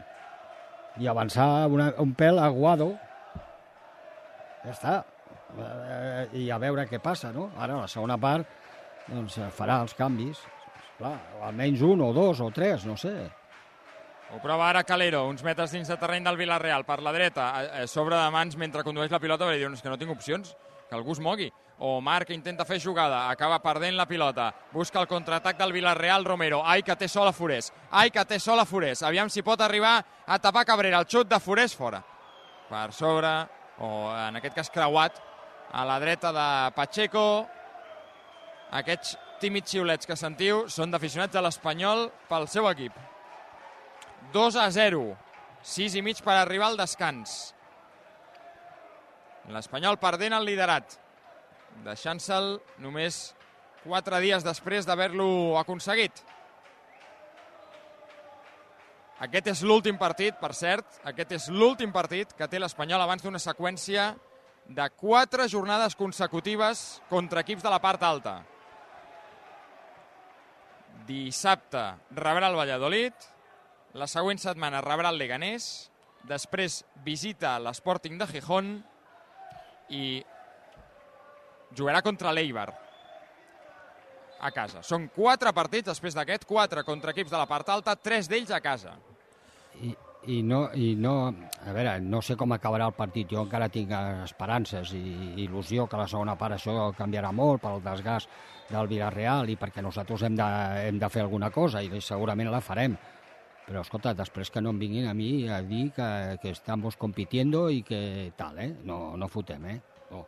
i 1.02 1.08
avançar 1.10 1.66
una, 1.66 1.88
un 1.98 2.12
pèl 2.14 2.38
a 2.38 2.46
Guado. 2.54 2.92
Ja 4.62 4.70
està. 4.72 4.92
Eh, 5.58 6.28
I 6.44 6.50
a 6.54 6.58
veure 6.62 6.86
què 6.90 7.00
passa, 7.02 7.32
no? 7.34 7.48
Ara, 7.58 7.80
la 7.82 7.90
segona 7.90 8.16
part, 8.20 8.46
doncs, 9.08 9.38
eh, 9.42 9.48
farà 9.54 9.80
els 9.82 9.94
canvis. 9.98 10.40
Clar, 10.98 11.16
o 11.40 11.42
almenys 11.48 11.82
un 11.82 12.04
o 12.06 12.12
dos 12.14 12.40
o 12.40 12.50
tres, 12.54 12.86
no 12.86 12.94
sé. 12.96 13.12
Ho 14.34 14.38
prova 14.42 14.68
ara 14.70 14.84
Calero, 14.86 15.24
uns 15.28 15.42
metres 15.46 15.74
dins 15.74 15.90
de 15.90 15.96
terreny 15.98 16.24
del 16.26 16.38
Villarreal, 16.38 16.86
per 16.86 17.00
la 17.02 17.12
dreta, 17.14 17.48
sobre 17.90 18.16
de 18.16 18.30
mans 18.34 18.56
mentre 18.58 18.82
condueix 18.86 19.10
la 19.12 19.20
pilota, 19.22 19.46
perquè 19.46 19.60
diuen 19.60 19.74
"És 19.74 19.82
que 19.82 19.90
no 19.90 19.98
tinc 19.98 20.10
opcions, 20.14 20.54
que 20.88 20.94
algú 20.96 21.12
es 21.12 21.20
mogui. 21.20 21.50
O 21.84 22.00
Marc 22.00 22.30
intenta 22.32 22.64
fer 22.64 22.78
jugada, 22.80 23.26
acaba 23.28 23.58
perdent 23.60 23.98
la 23.98 24.06
pilota, 24.08 24.46
busca 24.72 25.02
el 25.02 25.08
contraatac 25.08 25.58
del 25.58 25.74
Villarreal 25.74 26.24
Romero, 26.24 26.62
ai 26.64 26.80
que 26.80 26.94
té 26.96 27.04
sol 27.12 27.28
a 27.28 27.32
Forés, 27.36 27.68
ai 27.90 28.08
que 28.08 28.24
té 28.24 28.38
sol 28.40 28.62
a 28.62 28.64
Forés, 28.64 29.02
aviam 29.04 29.28
si 29.28 29.44
pot 29.44 29.60
arribar 29.60 29.98
a 30.24 30.38
tapar 30.40 30.62
Cabrera, 30.64 31.02
el 31.02 31.10
xut 31.12 31.28
de 31.28 31.36
Forés 31.44 31.76
fora. 31.76 32.00
Per 32.70 32.86
sobre, 32.96 33.34
o 33.84 33.90
en 34.16 34.40
aquest 34.40 34.56
cas 34.56 34.72
creuat, 34.72 35.20
a 35.76 35.84
la 35.84 35.98
dreta 36.00 36.32
de 36.32 36.46
Pacheco, 36.72 37.26
aquests 38.80 39.18
tímids 39.44 39.76
xiulets 39.76 40.08
que 40.08 40.16
sentiu 40.16 40.64
són 40.72 40.88
d'aficionats 40.88 41.36
de 41.36 41.44
l'Espanyol 41.44 42.06
pel 42.32 42.48
seu 42.48 42.72
equip. 42.72 42.96
2 44.32 44.56
a 44.56 44.70
0. 44.72 45.04
6 45.76 46.00
i 46.00 46.08
mig 46.08 46.24
per 46.24 46.40
arribar 46.40 46.72
al 46.72 46.80
descans. 46.80 47.52
L'Espanyol 49.52 50.00
perdent 50.00 50.32
el 50.32 50.48
liderat, 50.48 51.03
deixant-se'l 51.82 52.60
només 52.78 53.34
4 53.84 54.20
dies 54.24 54.44
després 54.46 54.86
d'haver-lo 54.86 55.58
aconseguit. 55.60 56.22
Aquest 59.24 59.46
és 59.52 59.60
l'últim 59.62 59.96
partit, 59.96 60.36
per 60.40 60.52
cert, 60.56 60.86
aquest 61.06 61.34
és 61.36 61.44
l'últim 61.52 61.92
partit 61.94 62.32
que 62.36 62.48
té 62.50 62.58
l'Espanyol 62.58 63.04
abans 63.04 63.22
d'una 63.22 63.40
seqüència 63.42 64.12
de 64.66 64.88
4 65.00 65.46
jornades 65.48 65.94
consecutives 65.94 67.02
contra 67.10 67.44
equips 67.44 67.62
de 67.62 67.70
la 67.70 67.80
part 67.84 68.02
alta. 68.02 68.40
Dissabte 71.06 71.84
rebrà 72.16 72.48
el 72.48 72.58
Valladolid, 72.58 73.14
la 73.94 74.08
següent 74.10 74.40
setmana 74.40 74.80
rebrà 74.82 75.12
el 75.12 75.20
Leganés, 75.20 75.90
després 76.26 76.82
visita 77.04 77.58
l'Sporting 77.60 78.16
de 78.18 78.26
Gijón 78.26 78.78
i 79.92 80.24
jugarà 81.76 82.02
contra 82.02 82.32
l'Eibar 82.32 82.68
a 84.40 84.50
casa. 84.52 84.82
Són 84.84 85.08
quatre 85.14 85.52
partits 85.56 85.88
després 85.92 86.16
d'aquest, 86.16 86.46
quatre 86.48 86.84
contra 86.84 87.14
equips 87.14 87.32
de 87.32 87.40
la 87.40 87.48
part 87.48 87.70
alta, 87.72 87.96
tres 87.96 88.28
d'ells 88.28 88.52
a 88.52 88.60
casa. 88.64 88.94
I, 89.80 89.94
i, 90.26 90.40
no, 90.46 90.66
i 90.76 90.94
no, 90.96 91.14
a 91.64 91.72
veure, 91.74 91.96
no 92.00 92.20
sé 92.22 92.36
com 92.40 92.52
acabarà 92.54 92.88
el 92.90 92.96
partit, 92.96 93.28
jo 93.32 93.42
encara 93.44 93.70
tinc 93.72 93.92
esperances 94.24 94.92
i 94.96 95.02
il·lusió 95.46 95.88
que 95.88 96.00
la 96.00 96.08
segona 96.10 96.36
part 96.40 96.56
això 96.56 96.92
canviarà 96.98 97.32
molt 97.32 97.64
pel 97.64 97.82
desgast 97.84 98.30
del 98.70 98.88
Villarreal 98.88 99.50
i 99.52 99.58
perquè 99.60 99.82
nosaltres 99.84 100.24
hem 100.24 100.38
de, 100.38 100.46
hem 100.88 101.00
de 101.00 101.10
fer 101.12 101.24
alguna 101.24 101.50
cosa 101.52 101.82
i 101.82 102.00
segurament 102.00 102.52
la 102.52 102.62
farem. 102.64 102.96
Però, 103.64 103.80
escolta, 103.80 104.12
després 104.12 104.50
que 104.52 104.60
no 104.60 104.74
em 104.74 104.80
vinguin 104.80 105.06
a 105.08 105.14
mi 105.16 105.48
a 105.48 105.62
dir 105.64 105.86
que, 105.96 106.08
que 106.42 106.50
estamos 106.52 106.98
compitiendo 107.00 107.70
i 107.72 107.80
que 107.82 108.32
tal, 108.36 108.58
eh? 108.60 108.74
No, 108.84 109.16
no 109.16 109.28
fotem, 109.32 109.64
eh? 109.72 109.78
No, 110.10 110.26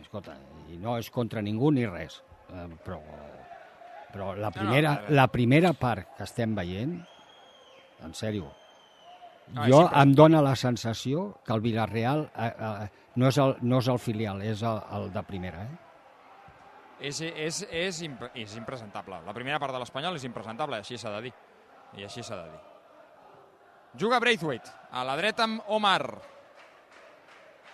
escolta, 0.00 0.36
i 0.68 0.78
no 0.78 0.96
és 0.98 1.10
contra 1.10 1.42
ningú 1.42 1.70
ni 1.72 1.86
res, 1.86 2.22
eh, 2.50 2.68
però, 2.84 3.00
però 4.12 4.34
la 4.36 4.50
primera, 4.54 4.94
no, 5.02 5.14
la 5.16 5.26
primera 5.32 5.72
part 5.72 6.14
que 6.16 6.24
estem 6.28 6.54
veient, 6.54 6.98
en 8.04 8.14
sèrio, 8.14 8.52
No, 9.48 9.62
jo 9.64 9.78
sí, 9.80 9.88
però- 9.88 10.02
em 10.02 10.10
dóna 10.14 10.42
la 10.44 10.54
sensació 10.60 11.38
que 11.42 11.54
el 11.54 11.62
Villarreal 11.64 12.30
eh, 12.36 12.52
eh, 12.52 12.88
no, 13.16 13.28
és 13.28 13.38
el, 13.40 13.54
no 13.62 13.78
és 13.80 13.88
el 13.88 13.98
filial, 13.98 14.42
és 14.44 14.60
el, 14.62 14.80
el 14.92 15.06
de 15.12 15.22
primera, 15.24 15.62
eh? 15.64 15.78
és, 17.00 17.20
és, 17.22 17.62
és, 17.70 18.00
imp 18.02 18.24
és 18.34 18.56
impresentable. 18.58 19.20
La 19.24 19.32
primera 19.32 19.58
part 19.62 19.72
de 19.72 19.78
l'Espanyol 19.80 20.18
és 20.18 20.24
impresentable, 20.28 20.80
així 20.82 20.98
s'ha 20.98 21.12
de 21.14 21.28
dir. 21.28 21.32
I 21.96 22.04
així 22.04 22.22
s'ha 22.22 22.36
de 22.36 22.50
dir. 22.50 22.60
Juga 24.02 24.18
Braithwaite, 24.20 24.68
a 24.92 25.04
la 25.06 25.16
dreta 25.16 25.46
amb 25.46 25.62
Omar. 25.72 26.02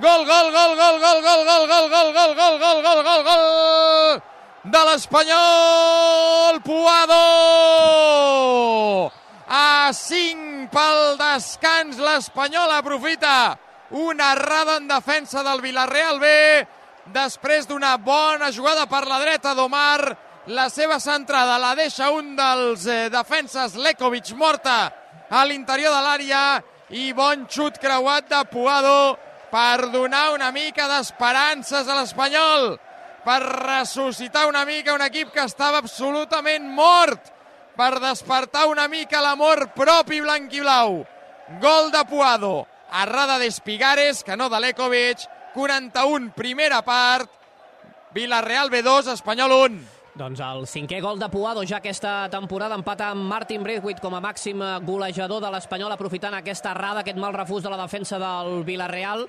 gol, 0.00 0.26
gol, 0.26 0.50
gol, 0.50 0.76
gol, 0.76 0.98
gol, 1.00 1.22
gol, 1.46 1.62
gol, 1.62 1.88
gol, 2.58 2.82
gol, 2.82 3.02
gol, 3.02 3.22
gol 3.24 4.22
de 4.64 4.80
l'Espanyol 4.88 6.60
Puado 6.64 7.20
a 9.46 9.92
5 9.92 10.70
pel 10.72 11.18
descans 11.20 12.00
l'Espanyol 12.00 12.72
aprofita 12.72 13.58
una 13.90 14.32
errada 14.32 14.78
en 14.80 14.88
defensa 14.88 15.44
del 15.44 15.60
Villarreal 15.60 16.18
B 16.18 16.26
després 17.12 17.68
d'una 17.68 17.98
bona 18.00 18.50
jugada 18.50 18.88
per 18.90 19.04
la 19.06 19.20
dreta 19.20 19.54
d'Omar 19.54 20.16
la 20.48 20.70
seva 20.72 20.98
centrada 20.98 21.60
la 21.60 21.74
deixa 21.76 22.10
un 22.10 22.34
dels 22.34 22.86
eh, 22.88 23.10
defenses 23.12 23.76
Lekovic 23.76 24.32
morta 24.34 24.90
a 25.28 25.44
l'interior 25.44 25.92
de 25.94 26.02
l'àrea 26.02 26.42
i 26.90 27.12
bon 27.12 27.46
xut 27.46 27.78
creuat 27.78 28.32
de 28.32 28.42
Puado 28.50 28.98
per 29.54 29.86
donar 29.92 30.32
una 30.34 30.50
mica 30.50 30.88
d'esperances 30.90 31.86
a 31.86 31.94
l'Espanyol 32.00 32.72
per 33.22 33.38
ressuscitar 33.38 34.48
una 34.48 34.64
mica 34.66 34.96
un 34.96 35.04
equip 35.06 35.30
que 35.30 35.44
estava 35.46 35.78
absolutament 35.78 36.66
mort, 36.74 37.30
per 37.78 38.00
despertar 38.02 38.66
una 38.70 38.88
mica 38.90 39.22
l'amor 39.22 39.68
propi 39.74 40.20
blanquiblau. 40.20 41.04
Gol 41.62 41.90
de 41.94 42.02
Puado, 42.10 42.66
errada 43.02 43.38
d'Espigares, 43.38 44.22
que 44.26 44.36
no 44.36 44.50
de 44.50 44.60
Lekovic, 44.60 45.24
41, 45.54 46.32
primera 46.34 46.82
part, 46.82 47.30
Villarreal 48.14 48.70
B2, 48.70 49.14
Espanyol 49.14 49.52
1. 49.52 49.93
Doncs 50.14 50.38
el 50.46 50.68
cinquè 50.70 51.00
gol 51.02 51.18
de 51.18 51.26
Puado 51.26 51.64
ja 51.66 51.80
aquesta 51.80 52.28
temporada 52.30 52.76
empata 52.78 53.08
amb 53.10 53.26
Martin 53.26 53.64
Braithwaite 53.66 54.02
com 54.02 54.14
a 54.14 54.20
màxim 54.22 54.60
golejador 54.86 55.40
de 55.42 55.50
l'Espanyol 55.50 55.90
aprofitant 55.90 56.36
aquesta 56.38 56.70
errada, 56.70 57.02
aquest 57.02 57.18
mal 57.18 57.34
refús 57.34 57.64
de 57.64 57.72
la 57.72 57.80
defensa 57.80 58.20
del 58.22 58.62
Villarreal 58.62 59.26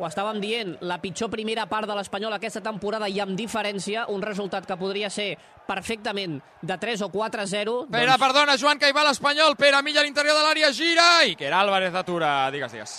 ho 0.00 0.06
estàvem 0.08 0.38
dient, 0.40 0.74
la 0.88 0.96
pitjor 1.00 1.28
primera 1.32 1.66
part 1.68 1.88
de 1.88 1.94
l'Espanyol 1.96 2.32
aquesta 2.32 2.62
temporada 2.64 3.08
i 3.08 3.18
amb 3.20 3.36
diferència, 3.36 4.06
un 4.08 4.22
resultat 4.24 4.64
que 4.64 4.76
podria 4.80 5.10
ser 5.12 5.34
perfectament 5.66 6.38
de 6.64 6.76
3 6.80 7.04
o 7.04 7.10
4-0. 7.12 7.74
Pere, 7.92 8.08
doncs... 8.08 8.22
perdona, 8.22 8.56
Joan 8.60 8.80
Caibà, 8.80 9.04
l'Espanyol, 9.04 9.58
Pere 9.60 9.82
Milla 9.84 10.00
a 10.00 10.06
l'interior 10.06 10.36
de 10.36 10.46
l'àrea, 10.46 10.72
gira 10.72 11.08
i 11.28 11.36
que 11.36 11.48
era 11.50 11.60
Álvarez 11.60 11.92
d'atura, 11.92 12.50
digues, 12.54 12.72
digues. 12.72 12.96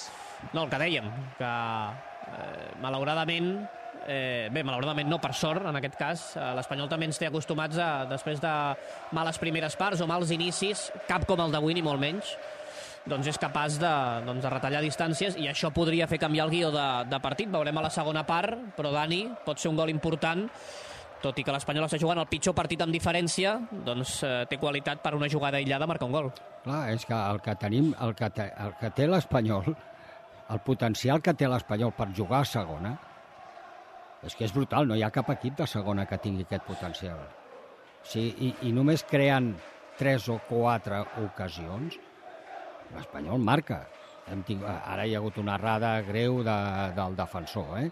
No, 0.54 0.68
el 0.68 0.70
que 0.70 0.82
dèiem, 0.82 1.10
que 1.40 1.52
eh, 1.52 2.70
malauradament 2.86 3.56
eh, 4.08 4.50
bé, 4.54 4.64
malauradament 4.64 5.10
no 5.10 5.20
per 5.22 5.34
sort, 5.38 5.66
en 5.68 5.78
aquest 5.80 5.98
cas. 6.00 6.26
Eh, 6.36 6.48
L'Espanyol 6.58 6.90
també 6.92 7.10
ens 7.10 7.20
té 7.22 7.30
acostumats 7.30 7.80
a, 7.82 7.92
després 8.10 8.42
de 8.42 8.54
males 9.18 9.40
primeres 9.42 9.78
parts 9.80 10.02
o 10.02 10.10
mals 10.10 10.34
inicis, 10.34 10.90
cap 11.10 11.28
com 11.30 11.42
el 11.44 11.54
d'avui 11.54 11.78
ni 11.78 11.86
molt 11.86 12.02
menys, 12.02 12.36
doncs 13.10 13.32
és 13.32 13.40
capaç 13.42 13.80
de, 13.82 13.94
doncs, 14.28 14.44
de 14.44 14.54
retallar 14.54 14.84
distàncies 14.86 15.38
i 15.42 15.48
això 15.50 15.72
podria 15.74 16.08
fer 16.08 16.22
canviar 16.22 16.46
el 16.48 16.54
guió 16.54 16.72
de, 16.74 16.88
de 17.10 17.20
partit. 17.24 17.50
Veurem 17.50 17.78
a 17.78 17.88
la 17.88 17.94
segona 17.94 18.26
part, 18.28 18.58
però 18.78 18.94
Dani 18.94 19.26
pot 19.46 19.60
ser 19.60 19.72
un 19.72 19.80
gol 19.80 19.90
important 19.94 20.48
tot 21.22 21.38
i 21.38 21.44
que 21.46 21.54
l'Espanyol 21.54 21.86
està 21.86 22.00
jugant 22.02 22.18
el 22.18 22.26
pitjor 22.30 22.56
partit 22.58 22.82
amb 22.82 22.94
diferència, 22.96 23.54
doncs 23.86 24.16
eh, 24.26 24.32
té 24.50 24.58
qualitat 24.58 25.04
per 25.04 25.14
una 25.14 25.30
jugada 25.30 25.60
aïllada 25.60 25.86
marcar 25.86 26.08
un 26.10 26.16
gol. 26.18 26.32
Clar, 26.64 26.82
és 26.96 27.06
que 27.06 27.14
el 27.14 27.42
que 27.46 27.54
tenim, 27.62 27.92
el 28.02 28.16
que, 28.18 28.30
te, 28.34 28.48
el 28.66 28.74
que 28.80 28.90
té 28.98 29.06
l'Espanyol, 29.06 29.70
el 30.52 30.62
potencial 30.66 31.22
que 31.22 31.36
té 31.38 31.50
l'Espanyol 31.50 31.94
per 31.98 32.10
jugar 32.18 32.42
a 32.42 32.50
segona, 32.50 32.96
és 34.28 34.36
que 34.38 34.46
és 34.46 34.54
brutal, 34.54 34.88
no 34.88 34.98
hi 34.98 35.04
ha 35.04 35.14
cap 35.14 35.30
equip 35.34 35.58
de 35.58 35.68
segona 35.70 36.06
que 36.10 36.20
tingui 36.22 36.46
aquest 36.46 36.68
potencial. 36.68 37.22
Sí, 38.06 38.28
i, 38.48 38.52
I 38.68 38.72
només 38.74 39.04
creen 39.10 39.54
tres 40.00 40.28
o 40.30 40.38
quatre 40.50 41.02
ocasions, 41.24 41.98
l'Espanyol 42.96 43.42
marca. 43.42 43.84
Hem 44.32 44.44
tingut, 44.46 44.70
ara 44.70 45.06
hi 45.06 45.16
ha 45.16 45.20
hagut 45.22 45.38
una 45.42 45.58
errada 45.58 45.96
greu 46.06 46.42
de, 46.46 46.58
del 46.98 47.18
defensor, 47.18 47.74
eh? 47.82 47.90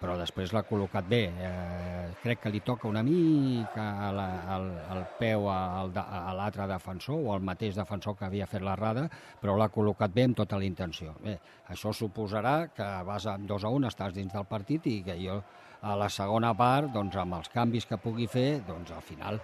Però 0.00 0.16
després 0.20 0.52
l'ha 0.52 0.62
col·locat 0.68 1.06
bé. 1.08 1.20
Eh, 1.30 2.08
crec 2.22 2.42
que 2.44 2.52
li 2.52 2.60
toca 2.64 2.88
una 2.88 3.02
mica 3.06 3.86
el, 4.08 4.20
el, 4.56 4.66
el 4.96 5.02
peu 5.18 5.48
al, 5.52 5.92
a 5.96 6.34
l'altre 6.36 6.66
defensor 6.70 7.20
o 7.20 7.32
al 7.34 7.44
mateix 7.44 7.78
defensor 7.78 8.16
que 8.18 8.26
havia 8.28 8.48
fet 8.50 8.64
l'errada, 8.64 9.06
però 9.40 9.56
l'ha 9.56 9.70
col·locat 9.72 10.12
bé 10.14 10.28
amb 10.28 10.38
tota 10.42 10.60
la 10.60 10.68
intenció. 10.68 11.14
Bé, 11.24 11.38
això 11.72 11.94
suposarà 11.96 12.70
que 12.76 12.90
vas 13.08 13.26
amb 13.30 13.48
2 13.48 13.66
a 13.66 13.72
1, 13.80 13.90
estàs 13.90 14.16
dins 14.16 14.32
del 14.36 14.48
partit 14.48 14.86
i 14.90 15.00
que 15.06 15.18
jo 15.20 15.40
a 15.80 15.96
la 15.96 16.10
segona 16.12 16.52
part, 16.54 16.90
doncs, 16.92 17.16
amb 17.16 17.38
els 17.38 17.48
canvis 17.48 17.88
que 17.88 18.00
pugui 18.00 18.28
fer, 18.28 18.60
doncs 18.66 18.92
al 18.92 19.04
final 19.04 19.40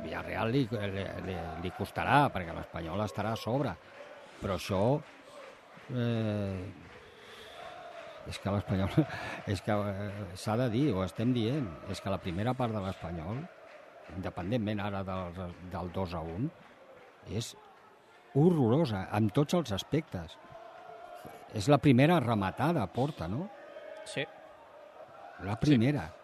Villarreal 0.00 0.52
li, 0.54 0.62
li, 0.70 1.06
li, 1.26 1.38
li 1.64 1.72
costarà, 1.74 2.28
perquè 2.30 2.54
l'Espanyol 2.54 3.02
estarà 3.02 3.34
a 3.34 3.40
sobre 3.40 3.74
però 4.40 4.56
això 4.56 4.82
eh, 5.94 6.64
és 8.30 8.38
que 8.38 8.52
l'Espanyol 8.54 8.94
és 9.52 9.62
que 9.66 9.76
eh, 9.92 10.10
s'ha 10.38 10.56
de 10.60 10.68
dir, 10.72 10.86
ho 10.94 11.04
estem 11.04 11.34
dient 11.36 11.66
és 11.90 12.00
que 12.02 12.12
la 12.12 12.20
primera 12.22 12.54
part 12.58 12.74
de 12.76 12.82
l'Espanyol 12.84 13.42
independentment 14.16 14.80
ara 14.82 15.02
del, 15.06 15.56
del 15.72 15.90
2 15.94 16.14
a 16.18 16.22
1 16.36 16.48
és 17.40 17.52
horrorosa 18.38 19.06
en 19.16 19.28
tots 19.34 19.58
els 19.58 19.74
aspectes 19.76 20.38
és 21.54 21.66
la 21.70 21.80
primera 21.82 22.20
rematada 22.22 22.82
a 22.84 22.90
porta, 22.94 23.26
no? 23.28 23.48
Sí. 24.06 24.22
La 25.42 25.56
primera. 25.58 26.06
Sí. 26.06 26.19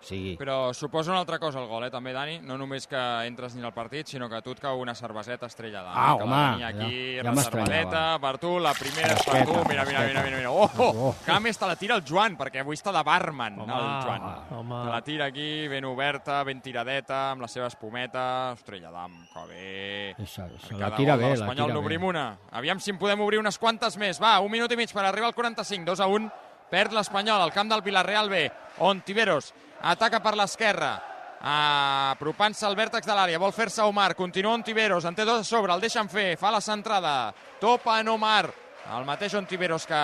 Sí. 0.00 0.36
Però 0.38 0.72
suposa 0.72 1.10
una 1.10 1.20
altra 1.20 1.38
cosa 1.38 1.60
el 1.60 1.66
gol, 1.66 1.84
eh, 1.84 1.90
també, 1.90 2.12
Dani. 2.14 2.38
No 2.46 2.56
només 2.58 2.86
que 2.86 3.00
entres 3.26 3.54
ni 3.56 3.64
al 3.66 3.74
partit, 3.74 4.06
sinó 4.06 4.28
que 4.30 4.40
tu 4.42 4.54
et 4.54 4.60
cau 4.62 4.80
una 4.80 4.94
cerveseta 4.94 5.48
estrella 5.50 5.82
d'Ani. 5.82 5.98
Ah, 5.98 6.14
que 6.16 6.24
home, 6.24 6.38
la 6.62 6.68
aquí, 6.68 7.00
ja, 7.16 7.24
ja 7.24 7.32
reservadeta 7.32 8.02
per 8.22 8.32
tu, 8.38 8.54
la 8.62 8.72
primera 8.78 9.16
és 9.16 9.26
per 9.26 9.42
tu. 9.48 9.58
Mira, 9.68 9.84
mira, 9.88 10.04
mira, 10.06 10.22
mira, 10.24 10.38
mira. 10.38 10.52
Oh, 10.52 10.70
oh, 10.78 11.10
oh. 11.10 11.40
més 11.42 11.58
te 11.58 11.66
la 11.66 11.76
tira 11.76 11.98
el 11.98 12.04
Joan, 12.06 12.38
perquè 12.38 12.62
avui 12.62 12.78
està 12.78 12.94
de 12.94 13.02
barman, 13.04 13.58
home, 13.64 13.74
el 13.74 13.90
Joan. 14.06 14.26
Home. 14.58 14.80
Te 14.86 14.94
la 14.94 15.02
tira 15.04 15.28
aquí, 15.32 15.50
ben 15.68 15.84
oberta, 15.90 16.40
ben 16.46 16.62
tiradeta, 16.62 17.20
amb 17.32 17.44
la 17.44 17.50
seva 17.50 17.68
espumeta. 17.68 18.24
Estrella 18.56 18.92
d'am, 18.94 19.20
que 19.34 19.46
bé. 19.50 19.76
Això, 20.16 20.46
això, 20.46 20.78
la 20.78 20.94
tira 20.96 21.18
bé, 21.20 21.34
la 21.36 21.52
tira 21.52 21.70
n'obrim 21.74 22.04
una. 22.08 22.28
Aviam 22.52 22.80
si 22.80 22.94
en 22.94 22.98
podem 23.02 23.20
obrir 23.26 23.42
unes 23.42 23.58
quantes 23.58 23.98
més. 23.98 24.22
Va, 24.22 24.38
un 24.40 24.52
minut 24.52 24.72
i 24.72 24.78
mig 24.78 24.92
per 24.94 25.04
arribar 25.04 25.32
al 25.32 25.36
45, 25.36 25.84
2 25.90 26.04
a 26.04 26.12
1. 26.18 26.34
Perd 26.68 26.92
l'Espanyol 26.92 27.40
al 27.40 27.52
camp 27.54 27.70
del 27.70 27.80
Villarreal 27.80 28.28
B, 28.28 28.42
on 28.84 29.00
Tiveros 29.00 29.54
ataca 29.82 30.20
per 30.20 30.34
l'esquerra, 30.36 30.92
apropant-se 31.38 32.66
al 32.66 32.76
vèrtex 32.78 33.06
de 33.06 33.14
l'àrea, 33.14 33.38
vol 33.38 33.54
fer-se 33.54 33.84
Omar, 33.86 34.14
continua 34.18 34.56
Ontiveros, 34.58 35.06
en 35.06 35.14
té 35.14 35.24
dos 35.24 35.40
a 35.40 35.46
sobre, 35.46 35.72
el 35.72 35.80
deixen 35.80 36.08
fer, 36.10 36.32
fa 36.40 36.50
la 36.50 36.60
centrada, 36.60 37.32
topa 37.60 38.00
en 38.00 38.08
Omar, 38.14 38.50
el 38.96 39.06
mateix 39.06 39.34
Ontiveros 39.38 39.86
que 39.86 40.02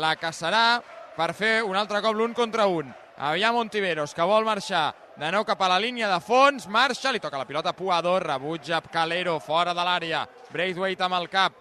la 0.00 0.14
caçarà 0.18 0.80
per 1.14 1.32
fer 1.34 1.62
un 1.62 1.76
altre 1.78 2.02
cop 2.02 2.16
l'un 2.16 2.34
contra 2.34 2.66
un. 2.66 2.90
Aviam 3.16 3.54
Ontiveros, 3.60 4.14
que 4.14 4.26
vol 4.26 4.44
marxar. 4.44 4.92
De 5.14 5.28
nou 5.30 5.44
cap 5.46 5.60
a 5.62 5.68
la 5.70 5.78
línia 5.78 6.08
de 6.10 6.18
fons, 6.18 6.66
marxa, 6.66 7.12
li 7.14 7.20
toca 7.22 7.38
la 7.38 7.46
pilota. 7.46 7.72
Puador, 7.72 8.24
rebutja 8.26 8.80
Calero, 8.90 9.38
fora 9.38 9.70
de 9.70 9.84
l'àrea, 9.86 10.24
Braithwaite 10.50 11.06
amb 11.06 11.20
el 11.20 11.28
cap, 11.30 11.54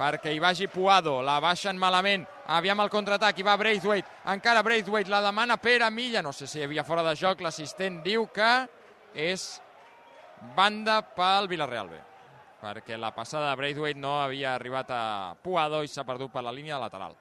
perquè 0.00 0.34
hi 0.34 0.42
vagi 0.42 0.66
Puado, 0.66 1.20
la 1.22 1.38
baixen 1.40 1.78
malament, 1.78 2.26
aviam 2.46 2.80
el 2.80 2.90
contraatac, 2.90 3.38
hi 3.38 3.46
va 3.46 3.56
Braithwaite, 3.58 4.08
encara 4.32 4.62
Braithwaite, 4.62 5.10
la 5.10 5.22
demana 5.24 5.56
Pere 5.56 5.88
Milla, 5.90 6.22
no 6.22 6.32
sé 6.32 6.46
si 6.46 6.60
hi 6.60 6.66
havia 6.66 6.84
fora 6.84 7.04
de 7.06 7.14
joc, 7.18 7.42
l'assistent 7.42 8.00
diu 8.04 8.28
que 8.34 8.50
és 9.14 9.46
banda 10.56 11.00
pel 11.16 11.48
Villarreal 11.50 11.90
B, 11.90 12.00
perquè 12.62 12.98
la 13.00 13.12
passada 13.14 13.50
de 13.50 13.60
Braithwaite 13.60 14.00
no 14.00 14.18
havia 14.20 14.54
arribat 14.54 14.92
a 14.94 15.02
Puado 15.42 15.82
i 15.82 15.90
s'ha 15.90 16.06
perdut 16.06 16.32
per 16.32 16.44
la 16.44 16.54
línia 16.54 16.80
lateral. 16.82 17.16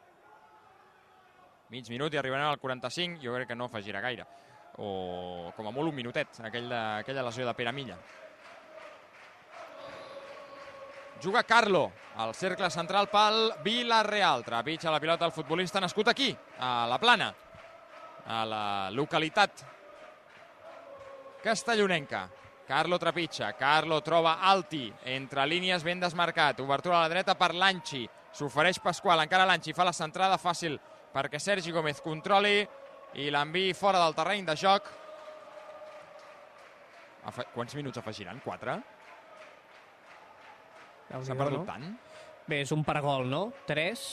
Mig 1.74 1.90
minut 1.90 2.14
i 2.14 2.20
arribarem 2.22 2.48
al 2.52 2.62
45, 2.62 3.18
jo 3.24 3.34
crec 3.34 3.50
que 3.50 3.58
no 3.58 3.66
afegirà 3.66 4.04
gaire, 4.04 4.28
o 4.78 5.52
com 5.58 5.68
a 5.68 5.74
molt 5.74 5.90
un 5.90 5.98
minutet, 5.98 6.38
aquell 6.46 6.70
de, 6.70 6.84
aquella 7.02 7.26
lesió 7.26 7.48
de 7.48 7.56
Pere 7.58 7.74
Milla. 7.74 7.98
Juga 11.26 11.42
Carlo, 11.42 11.92
al 12.18 12.36
cercle 12.36 12.70
central 12.70 13.08
pel 13.10 13.56
Villarreal. 13.66 14.44
Trepitja 14.46 14.92
la 14.94 15.00
pilota 15.02 15.26
el 15.26 15.32
futbolista 15.34 15.82
nascut 15.82 16.12
aquí, 16.12 16.28
a 16.60 16.86
la 16.86 17.00
Plana, 17.02 17.32
a 18.28 18.44
la 18.46 18.92
localitat 18.94 19.64
castellonenca. 21.42 22.30
Carlo 22.68 23.00
trepitja, 23.02 23.54
Carlo 23.58 24.04
troba 24.06 24.38
Alti, 24.40 24.94
entre 25.04 25.48
línies 25.50 25.84
ben 25.84 26.00
desmarcat, 26.00 26.62
obertura 26.62 27.00
a 27.00 27.02
la 27.08 27.10
dreta 27.10 27.34
per 27.34 27.56
Lanchi, 27.56 28.06
s'ofereix 28.32 28.78
Pasqual, 28.86 29.26
encara 29.26 29.50
Lanchi 29.50 29.74
fa 29.74 29.86
la 29.86 29.98
centrada 29.98 30.38
fàcil 30.38 30.78
perquè 31.14 31.42
Sergi 31.42 31.74
Gómez 31.74 32.06
controli 32.06 32.60
i 33.18 33.32
l'enviï 33.34 33.74
fora 33.74 33.98
del 34.06 34.14
terreny 34.14 34.46
de 34.46 34.56
joc. 34.62 34.94
Afe 37.26 37.50
Quants 37.56 37.74
minuts 37.74 37.98
afegiran? 37.98 38.38
Quatre? 41.10 41.26
S'ha 41.28 41.36
perdut 41.40 41.60
no? 41.62 41.66
tant? 41.66 41.92
Bé, 42.48 42.62
és 42.62 42.72
un 42.76 42.84
per 42.86 43.00
gol, 43.02 43.28
no? 43.30 43.44
3. 43.68 44.06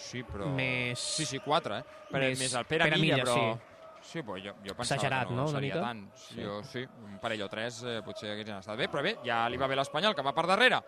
Sí, 0.00 0.22
però... 0.24 0.46
Més- 0.56 0.98
Sí, 1.18 1.26
sí, 1.26 1.38
quatre, 1.44 1.80
eh? 1.82 1.98
Però 2.10 2.22
més 2.24 2.38
més, 2.40 2.54
el 2.54 2.64
Pere, 2.66 2.84
Pere 2.88 2.98
Milla, 2.98 3.18
Milla, 3.20 3.26
però... 3.26 3.58
Sí, 4.00 4.22
però 4.24 4.38
jo, 4.40 4.54
jo 4.64 4.72
pensava 4.72 4.96
Exagerat, 4.96 5.28
que 5.28 5.34
no, 5.36 5.42
no, 5.44 5.48
seria 5.52 5.74
mica? 5.74 5.80
tant. 5.84 5.98
Sí. 6.16 6.38
Jo, 6.40 6.54
sí, 6.64 6.86
un 7.04 7.18
parell 7.20 7.42
o 7.44 7.48
tres 7.52 7.82
eh, 7.84 7.98
potser 8.02 8.30
haguessin 8.32 8.54
estat 8.56 8.78
bé, 8.80 8.86
però 8.88 9.02
bé, 9.04 9.12
ja 9.26 9.42
li 9.52 9.58
va 9.60 9.68
bé 9.68 9.76
l'Espanyol, 9.76 10.14
que 10.16 10.24
va 10.24 10.32
per 10.32 10.46
darrere 10.48 10.78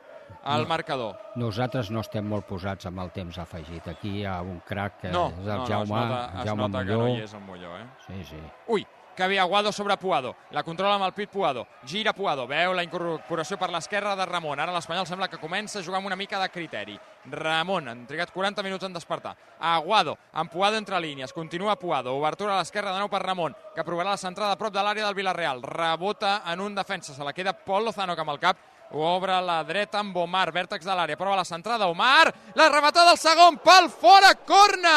al 0.48 0.64
marcador. 0.66 1.18
Nosaltres 1.36 1.90
no 1.92 2.00
estem 2.00 2.24
molt 2.24 2.46
posats 2.48 2.88
amb 2.88 3.02
el 3.04 3.12
temps 3.12 3.36
afegit. 3.42 3.86
Aquí 3.92 4.14
hi 4.22 4.24
ha 4.24 4.38
un 4.40 4.62
crac 4.64 4.96
que 5.02 5.12
No, 5.12 5.26
és 5.28 5.44
no, 5.44 5.52
el 5.52 5.60
no, 5.60 5.66
Jaume, 5.68 5.84
es 5.84 5.92
nota, 5.92 6.22
es 6.40 6.48
Jaume 6.48 6.62
nota 6.64 6.84
que 6.86 6.96
Molló. 6.96 7.04
no 7.04 7.12
hi 7.18 7.20
és 7.26 7.34
el 7.36 7.44
Molló, 7.50 7.76
eh? 7.76 7.86
Sí, 8.06 8.24
sí. 8.32 8.40
Ui, 8.72 8.86
que 9.16 9.26
ve 9.28 9.38
Aguado 9.38 9.72
sobre 9.72 9.96
Puado. 9.96 10.34
La 10.50 10.62
controla 10.62 10.94
amb 10.94 11.04
el 11.06 11.12
pit 11.12 11.30
Puado. 11.30 11.66
Gira 11.86 12.12
Puado. 12.12 12.46
Veu 12.46 12.72
la 12.74 12.84
incorporació 12.84 13.58
per 13.58 13.70
l'esquerra 13.70 14.16
de 14.16 14.26
Ramon. 14.26 14.60
Ara 14.60 14.72
l'Espanyol 14.74 15.06
sembla 15.06 15.28
que 15.28 15.40
comença 15.40 15.78
a 15.78 15.84
jugar 15.84 16.00
amb 16.00 16.10
una 16.10 16.16
mica 16.16 16.40
de 16.40 16.48
criteri. 16.48 16.98
Ramon, 17.30 17.88
han 17.88 18.06
trigat 18.06 18.32
40 18.32 18.62
minuts 18.62 18.84
en 18.84 18.92
despertar. 18.92 19.36
Aguado, 19.60 20.16
amb 20.32 20.50
Puado 20.50 20.76
entre 20.76 21.00
línies. 21.00 21.32
Continua 21.32 21.78
Puado. 21.78 22.16
Obertura 22.16 22.56
a 22.56 22.60
l'esquerra 22.62 22.92
de 22.92 23.00
nou 23.00 23.08
per 23.12 23.22
Ramon, 23.22 23.56
que 23.74 23.84
provarà 23.84 24.10
la 24.16 24.20
centrada 24.20 24.56
a 24.56 24.60
prop 24.60 24.74
de 24.74 24.82
l'àrea 24.82 25.06
del 25.06 25.16
Villarreal. 25.16 25.62
Rebota 25.62 26.42
en 26.52 26.60
un 26.60 26.74
defensa. 26.74 27.14
Se 27.14 27.24
la 27.24 27.32
queda 27.32 27.52
Pol 27.52 27.84
Lozano, 27.84 28.14
que 28.14 28.24
amb 28.24 28.34
el 28.34 28.40
cap 28.42 28.68
obre 28.92 29.40
la 29.40 29.62
dreta 29.64 30.00
amb 30.00 30.16
Omar, 30.16 30.52
vèrtex 30.52 30.84
de 30.84 30.94
l'àrea, 30.94 31.16
prova 31.16 31.36
la 31.38 31.44
centrada, 31.48 31.88
Omar, 31.88 32.32
la 32.54 32.68
rematada 32.68 33.10
del 33.10 33.18
segon 33.18 33.56
pal, 33.64 33.88
fora, 33.88 34.34
corna! 34.46 34.96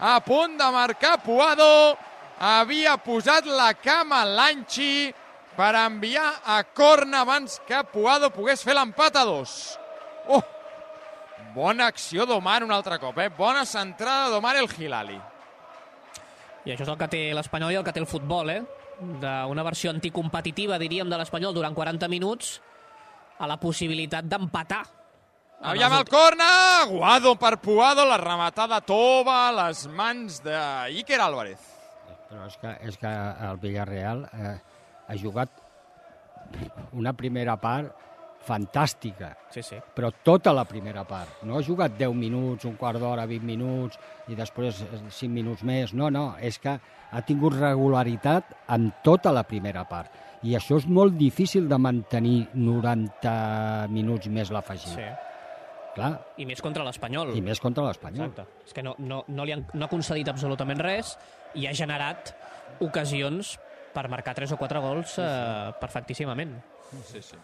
A 0.00 0.20
punt 0.24 0.58
de 0.58 0.70
marcar 0.72 1.22
Puado, 1.22 1.96
havia 2.44 2.96
posat 3.00 3.46
la 3.48 3.72
cama 3.78 4.24
l'Anchi 4.28 5.08
per 5.56 5.72
enviar 5.78 6.42
a 6.44 6.62
corna 6.64 7.22
abans 7.22 7.60
que 7.66 7.80
Puado 7.92 8.30
pogués 8.34 8.64
fer 8.66 8.74
l'empat 8.76 9.16
a 9.16 9.24
dos. 9.24 9.78
Oh! 10.28 10.42
Bona 11.54 11.86
acció 11.86 12.26
d'Omar 12.26 12.64
un 12.66 12.72
altre 12.74 12.98
cop, 12.98 13.18
eh? 13.22 13.30
Bona 13.30 13.62
centrada 13.64 14.32
d'Omar 14.32 14.56
el 14.58 14.66
Hilali. 14.66 15.16
I 16.64 16.72
això 16.72 16.82
és 16.82 16.90
el 16.90 16.98
que 16.98 17.10
té 17.12 17.20
l'Espanyol 17.36 17.74
i 17.74 17.78
el 17.78 17.84
que 17.86 17.92
té 17.94 18.02
el 18.02 18.10
futbol, 18.10 18.50
eh? 18.50 18.62
D'una 18.98 19.64
versió 19.66 19.92
anticompetitiva, 19.92 20.78
diríem, 20.82 21.08
de 21.10 21.18
l'Espanyol 21.20 21.54
durant 21.54 21.76
40 21.76 22.08
minuts 22.10 22.58
a 23.38 23.48
la 23.50 23.58
possibilitat 23.60 24.26
d'empatar. 24.26 24.82
Aviam 25.64 25.94
el 25.96 26.04
corna, 26.10 26.48
Guado 26.90 27.36
per 27.40 27.56
Puado, 27.62 28.04
la 28.08 28.18
rematada 28.20 28.80
tova 28.84 29.46
a 29.46 29.54
les 29.62 29.86
mans 29.86 30.42
d'Iker 30.44 31.20
Álvarez. 31.22 31.73
Però 32.28 32.46
és 32.48 32.56
que, 32.60 32.72
és 32.88 32.96
que 33.00 33.10
el 33.48 33.58
Villarreal 33.62 34.24
eh, 34.32 34.56
ha 35.08 35.16
jugat 35.20 35.50
una 36.92 37.12
primera 37.16 37.56
part 37.60 37.92
fantàstica, 38.44 39.30
Sí, 39.54 39.62
sí. 39.64 39.78
però 39.96 40.10
tota 40.22 40.52
la 40.52 40.66
primera 40.68 41.04
part. 41.08 41.40
No 41.48 41.56
ha 41.56 41.62
jugat 41.64 41.94
10 41.96 42.12
minuts, 42.14 42.66
un 42.68 42.74
quart 42.76 43.00
d'hora, 43.00 43.24
20 43.26 43.46
minuts 43.48 43.96
i 44.28 44.36
després 44.36 44.82
eh, 44.84 44.98
5 45.08 45.30
minuts 45.32 45.64
més. 45.64 45.94
No, 45.96 46.10
no, 46.12 46.34
és 46.40 46.58
que 46.60 46.74
ha 46.76 47.22
tingut 47.24 47.56
regularitat 47.56 48.52
en 48.76 48.90
tota 49.02 49.32
la 49.32 49.46
primera 49.48 49.86
part. 49.88 50.12
I 50.44 50.58
això 50.58 50.76
és 50.76 50.84
molt 50.86 51.16
difícil 51.16 51.68
de 51.70 51.78
mantenir 51.80 52.48
90 52.52 53.88
minuts 53.88 54.28
més 54.28 54.50
l'afegit. 54.52 54.92
sí. 54.98 55.12
Clar, 55.94 56.10
I 56.42 56.46
més 56.48 56.60
contra 56.62 56.82
l'Espanyol. 56.86 57.34
i 57.38 57.42
més 57.44 57.60
contra 57.62 57.84
l'Espanyol. 57.86 58.32
Exacte. 58.32 58.66
És 58.66 58.74
que 58.74 58.82
no, 58.82 58.96
no, 58.98 59.22
no, 59.28 59.44
li 59.46 59.54
han, 59.54 59.64
no 59.74 59.86
ha 59.86 59.90
concedit 59.92 60.28
absolutament 60.28 60.80
res 60.82 61.14
i 61.54 61.68
ha 61.70 61.74
generat 61.76 62.34
ocasions 62.82 63.54
per 63.94 64.08
marcar 64.10 64.34
3 64.34 64.56
o 64.56 64.58
4 64.58 64.80
gols 64.82 65.18
eh, 65.22 65.72
perfectíssimament. 65.80 66.56
Sí, 67.06 67.22
sí. 67.22 67.38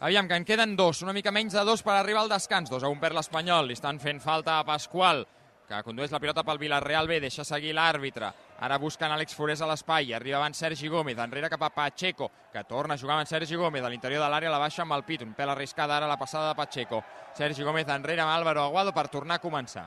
Aviam, 0.00 0.28
que 0.28 0.36
en 0.36 0.44
queden 0.44 0.76
dos, 0.76 1.00
una 1.00 1.14
mica 1.16 1.32
menys 1.32 1.54
de 1.56 1.64
dos 1.64 1.80
per 1.82 1.94
arribar 1.96 2.26
al 2.26 2.28
descans. 2.28 2.68
Dos 2.68 2.84
a 2.84 2.90
un 2.92 3.00
per 3.00 3.14
l'Espanyol, 3.16 3.70
li 3.70 3.76
estan 3.78 3.96
fent 4.02 4.20
falta 4.20 4.58
a 4.58 4.64
Pasqual, 4.68 5.24
que 5.66 5.82
condueix 5.82 6.12
la 6.14 6.20
pilota 6.22 6.44
pel 6.46 6.60
Villarreal 6.62 7.08
B, 7.10 7.18
deixa 7.20 7.44
seguir 7.44 7.72
l'àrbitre. 7.74 8.30
Ara 8.62 8.78
busquen 8.78 9.12
Àlex 9.12 9.34
Forés 9.34 9.60
a 9.60 9.68
l'espai, 9.68 10.12
arriba 10.14 10.38
abans 10.38 10.58
Sergi 10.62 10.88
Gómez, 10.88 11.18
enrere 11.18 11.50
cap 11.50 11.66
a 11.66 11.70
Pacheco, 11.74 12.30
que 12.52 12.62
torna 12.64 12.94
a 12.94 12.98
jugar 12.98 13.18
amb 13.18 13.28
Sergi 13.28 13.58
Gómez, 13.58 13.84
a 13.84 13.90
l'interior 13.90 14.22
de 14.22 14.30
l'àrea 14.30 14.52
la 14.52 14.62
baixa 14.62 14.84
amb 14.86 14.94
el 14.96 15.04
pit, 15.04 15.26
un 15.26 15.34
pèl 15.34 15.50
arriscada 15.52 15.96
ara 15.96 16.08
la 16.08 16.18
passada 16.18 16.52
de 16.52 16.58
Pacheco. 16.58 17.02
Sergi 17.34 17.66
Gómez 17.66 17.88
enrere 17.88 18.22
amb 18.22 18.32
Álvaro 18.32 18.62
Aguado 18.64 18.94
per 18.94 19.08
tornar 19.08 19.40
a 19.40 19.42
començar. 19.42 19.86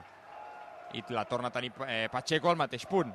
I 0.93 1.03
la 1.13 1.25
torna 1.25 1.47
a 1.47 1.55
tenir 1.55 1.71
eh, 1.87 2.07
Pacheco 2.11 2.49
al 2.49 2.59
mateix 2.59 2.85
punt. 2.89 3.13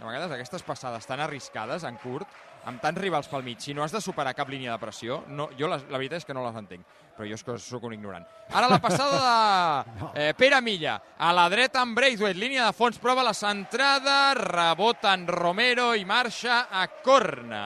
A 0.00 0.06
vegades 0.06 0.32
aquestes 0.32 0.62
passades 0.62 1.06
tan 1.06 1.20
arriscades 1.20 1.84
en 1.84 1.96
curt, 2.02 2.28
amb 2.68 2.80
tants 2.82 3.00
rivals 3.00 3.28
pel 3.28 3.44
mig, 3.44 3.60
si 3.60 3.74
no 3.74 3.84
has 3.84 3.92
de 3.92 4.00
superar 4.00 4.34
cap 4.36 4.48
línia 4.48 4.72
de 4.72 4.80
pressió, 4.80 5.22
no, 5.28 5.48
jo 5.58 5.68
les, 5.70 5.84
la 5.90 6.00
veritat 6.00 6.22
és 6.22 6.28
que 6.28 6.36
no 6.36 6.44
les 6.44 6.56
entenc, 6.58 6.84
però 7.16 7.28
jo 7.28 7.36
és 7.36 7.44
que 7.44 7.56
sóc 7.60 7.84
un 7.88 7.96
ignorant. 7.96 8.24
Ara 8.52 8.70
la 8.70 8.80
passada 8.82 9.18
de 9.20 10.22
eh, 10.28 10.32
Pere 10.38 10.60
Milla, 10.64 10.96
a 11.18 11.32
la 11.36 11.48
dreta 11.52 11.82
amb 11.84 11.96
Braithwaite, 11.98 12.40
línia 12.40 12.68
de 12.68 12.76
fons, 12.76 13.00
prova 13.02 13.26
la 13.26 13.34
centrada, 13.36 14.34
rebota 14.38 15.14
en 15.14 15.26
Romero 15.28 15.92
i 15.94 16.06
marxa 16.08 16.64
a 16.70 16.86
corna. 17.04 17.64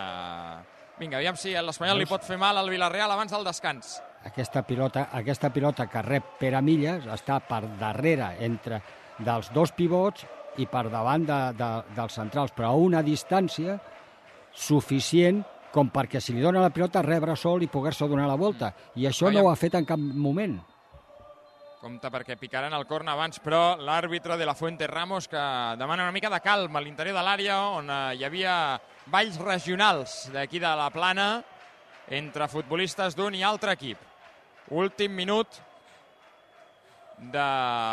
Vinga, 0.98 1.20
aviam 1.20 1.38
si 1.38 1.54
l'Espanyol 1.54 2.00
li 2.02 2.08
pot 2.10 2.24
fer 2.26 2.38
mal 2.40 2.58
al 2.58 2.70
Villarreal 2.70 3.14
abans 3.14 3.32
del 3.34 3.46
descans. 3.46 3.98
aquesta 4.28 4.62
pilota, 4.66 5.08
aquesta 5.14 5.48
pilota 5.54 5.86
que 5.86 6.02
rep 6.02 6.34
Pere 6.40 6.60
Milles 6.60 7.06
està 7.06 7.38
per 7.40 7.62
darrere 7.78 8.34
entre 8.44 8.82
dels 9.18 9.52
dos 9.54 9.70
pivots 9.72 10.26
i 10.58 10.66
per 10.66 10.88
davant 10.90 11.24
de, 11.26 11.38
de, 11.54 11.68
dels 11.94 12.18
centrals, 12.18 12.52
però 12.52 12.72
a 12.72 12.82
una 12.82 13.02
distància 13.06 13.78
suficient 14.58 15.44
com 15.70 15.90
perquè 15.92 16.20
si 16.20 16.34
li 16.34 16.42
dona 16.42 16.62
la 16.64 16.72
pilota 16.74 17.02
rebre 17.04 17.36
sol 17.36 17.62
i 17.62 17.70
poder-se 17.70 18.08
donar 18.08 18.26
la 18.26 18.38
volta. 18.40 18.72
I 18.96 19.06
això 19.06 19.28
Aviam. 19.28 19.42
no 19.42 19.48
ho 19.48 19.52
ha 19.52 19.56
fet 19.60 19.76
en 19.78 19.86
cap 19.86 20.00
moment. 20.00 20.58
Compte 21.78 22.10
perquè 22.10 22.34
picaran 22.34 22.74
el 22.74 22.88
corna 22.90 23.12
abans, 23.14 23.38
però 23.38 23.76
l'àrbitre 23.78 24.36
de 24.36 24.46
la 24.48 24.56
Fuente 24.58 24.88
Ramos 24.90 25.28
que 25.30 25.44
demana 25.78 26.02
una 26.08 26.12
mica 26.12 26.30
de 26.32 26.40
calma 26.42 26.80
a 26.80 26.82
l'interior 26.82 27.14
de 27.14 27.22
l'àrea 27.22 27.60
on 27.76 27.90
eh, 27.90 28.16
hi 28.18 28.24
havia 28.26 28.80
balls 29.06 29.38
regionals 29.38 30.24
d'aquí 30.34 30.58
de 30.58 30.74
la 30.74 30.90
plana 30.90 31.28
entre 32.10 32.48
futbolistes 32.48 33.14
d'un 33.14 33.36
i 33.36 33.44
altre 33.46 33.76
equip. 33.78 33.98
Últim 34.74 35.14
minut 35.14 35.60
de 37.18 37.48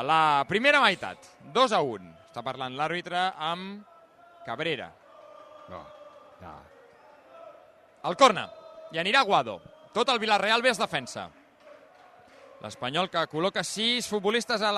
la 0.09 0.45
primera 0.49 0.81
meitat. 0.81 1.17
2 1.53 1.73
a 1.75 1.81
1. 1.81 2.13
Està 2.31 2.41
parlant 2.43 2.73
l'àrbitre 2.75 3.29
amb 3.37 3.85
Cabrera. 4.45 4.89
No, 5.69 5.83
no. 6.41 6.55
El 8.05 8.15
corna. 8.15 8.45
I 8.93 8.99
anirà 9.01 9.23
Guado. 9.25 9.57
Tot 9.93 10.09
el 10.13 10.19
Villarreal 10.21 10.61
bé 10.61 10.69
es 10.69 10.79
defensa. 10.81 11.25
L'Espanyol 12.61 13.09
que 13.09 13.23
col·loca 13.31 13.63
sis 13.65 14.07
futbolistes 14.09 14.61
a 14.61 14.71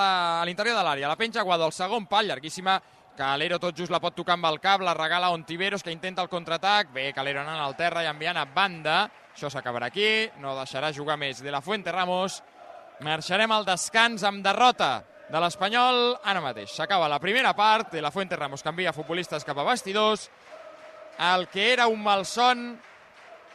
l'interior 0.47 0.77
de 0.77 0.83
l'àrea. 0.85 1.09
La 1.11 1.19
penja 1.19 1.43
Guado, 1.43 1.67
el 1.67 1.75
segon 1.75 2.07
pal, 2.07 2.29
llarguíssima. 2.29 2.77
Calero 3.17 3.57
tot 3.59 3.75
just 3.75 3.91
la 3.91 3.99
pot 3.99 4.13
tocar 4.15 4.35
amb 4.37 4.45
el 4.45 4.59
cap, 4.61 4.83
la 4.85 4.93
regala 4.93 5.31
Ontiveros, 5.33 5.83
que 5.83 5.91
intenta 5.91 6.21
el 6.21 6.29
contraatac. 6.29 6.91
Bé, 6.93 7.09
Calero 7.13 7.41
anant 7.41 7.63
al 7.63 7.75
terra 7.75 8.03
i 8.05 8.09
enviant 8.09 8.37
a 8.37 8.45
banda. 8.45 8.99
Això 9.33 9.49
s'acabarà 9.51 9.89
aquí, 9.89 10.29
no 10.41 10.55
deixarà 10.57 10.93
jugar 10.93 11.17
més 11.17 11.41
de 11.43 11.51
la 11.51 11.61
Fuente 11.61 11.91
Ramos. 11.91 12.41
Marxarem 13.05 13.51
al 13.51 13.65
descans 13.65 14.23
amb 14.25 14.45
derrota 14.45 15.03
de 15.27 15.39
l'Espanyol 15.41 16.19
ara 16.23 16.41
mateix. 16.41 16.71
S'acaba 16.73 17.09
la 17.09 17.19
primera 17.19 17.53
part, 17.57 17.91
de 17.91 18.01
la 18.01 18.11
Fuente 18.11 18.37
Ramos 18.37 18.63
canvia 18.63 18.93
futbolistes 18.93 19.45
cap 19.45 19.57
a 19.57 19.65
vestidors. 19.67 20.29
El 21.17 21.47
que 21.49 21.73
era 21.73 21.87
un 21.89 22.03
malson 22.03 22.77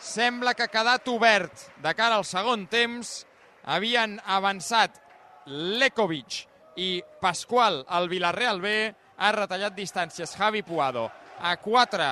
sembla 0.03 0.55
que 0.59 0.67
ha 0.67 0.73
quedat 0.73 1.07
obert 1.09 1.69
de 1.83 1.95
cara 1.95 2.19
al 2.19 2.27
segon 2.27 2.67
temps. 2.71 3.23
Havien 3.71 4.19
avançat 4.27 4.99
Lekovic 5.47 6.43
i 6.83 6.99
Pasqual 7.23 7.85
al 7.87 8.11
Villarreal 8.11 8.61
B. 8.61 8.75
Ha 9.23 9.33
retallat 9.37 9.77
distàncies 9.79 10.35
Javi 10.35 10.65
Puado 10.67 11.07
a 11.39 11.57
4 11.57 12.09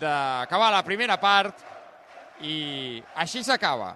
d'acabar 0.00 0.70
la 0.72 0.84
primera 0.84 1.18
part 1.20 1.64
i 2.44 3.00
així 3.20 3.42
s'acaba 3.44 3.94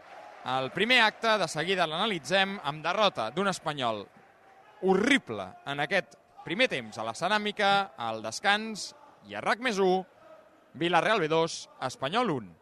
el 0.58 0.70
primer 0.74 1.00
acte. 1.00 1.38
De 1.40 1.48
seguida 1.48 1.88
l'analitzem 1.88 2.58
amb 2.62 2.84
derrota 2.84 3.30
d'un 3.30 3.48
espanyol 3.48 4.04
horrible 4.82 5.46
en 5.70 5.80
aquest 5.80 6.18
primer 6.44 6.68
temps 6.68 6.98
a 6.98 7.04
la 7.06 7.14
ceràmica, 7.14 7.92
al 7.96 8.20
descans 8.22 8.90
i 9.30 9.36
a 9.38 9.40
RAC 9.40 9.62
més 9.62 9.78
1, 9.78 10.02
Villarreal 10.82 11.22
B2, 11.22 11.62
Espanyol 11.86 12.34
1. 12.42 12.61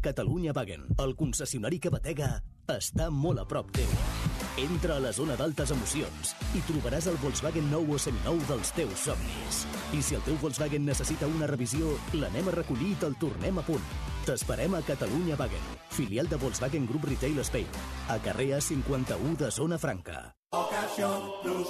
Catalunya 0.00 0.52
Wagen, 0.52 0.86
el 0.98 1.14
concessionari 1.16 1.78
que 1.78 1.90
batega, 1.92 2.42
està 2.70 3.08
molt 3.10 3.42
a 3.42 3.44
prop 3.48 3.70
teu. 3.74 3.90
Entra 4.62 4.96
a 4.96 5.02
la 5.02 5.12
zona 5.12 5.36
d'altes 5.38 5.72
emocions 5.74 6.32
i 6.56 6.62
trobaràs 6.68 7.08
el 7.10 7.18
Volkswagen 7.22 7.68
nou 7.72 7.88
o 7.92 7.98
seminou 8.00 8.40
dels 8.48 8.72
teus 8.76 9.06
somnis. 9.06 9.62
I 9.96 10.02
si 10.02 10.16
el 10.16 10.24
teu 10.26 10.38
Volkswagen 10.40 10.86
necessita 10.86 11.28
una 11.28 11.48
revisió, 11.50 11.96
l'anem 12.14 12.48
a 12.48 12.56
recollir 12.58 12.92
i 12.92 12.98
te'l 13.00 13.16
tornem 13.20 13.58
a 13.58 13.66
punt. 13.66 13.84
T'esperem 14.26 14.78
a 14.78 14.82
Catalunya 14.86 15.36
Wagen, 15.40 15.68
filial 15.90 16.30
de 16.30 16.38
Volkswagen 16.38 16.86
Group 16.86 17.08
Retail 17.10 17.42
Spain, 17.42 17.68
a 18.08 18.18
carrer 18.22 18.52
A51 18.58 19.36
de 19.36 19.50
Zona 19.50 19.78
Franca. 19.78 20.30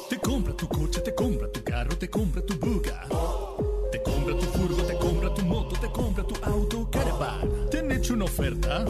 Te 0.09 0.19
compra 0.19 0.55
tu 0.55 0.69
coche, 0.69 1.01
te 1.01 1.15
compra 1.15 1.49
tu 1.49 1.63
carro, 1.63 1.97
te 1.97 2.11
compra 2.11 2.43
tu 2.43 2.59
buga. 2.59 3.72
Te 3.92 4.02
compra 4.02 4.35
tu 4.35 4.46
furgo, 4.46 4.83
te 4.85 4.96
compra 4.96 5.35
tu 5.35 5.42
moto, 5.44 5.76
te 5.78 5.87
compra 5.92 6.24
tu 6.24 6.35
auto, 6.42 6.88
caravan. 6.90 7.68
¿Te 7.70 7.81
han 7.81 7.92
hecho 7.92 8.14
una 8.14 8.24
oferta? 8.24 8.87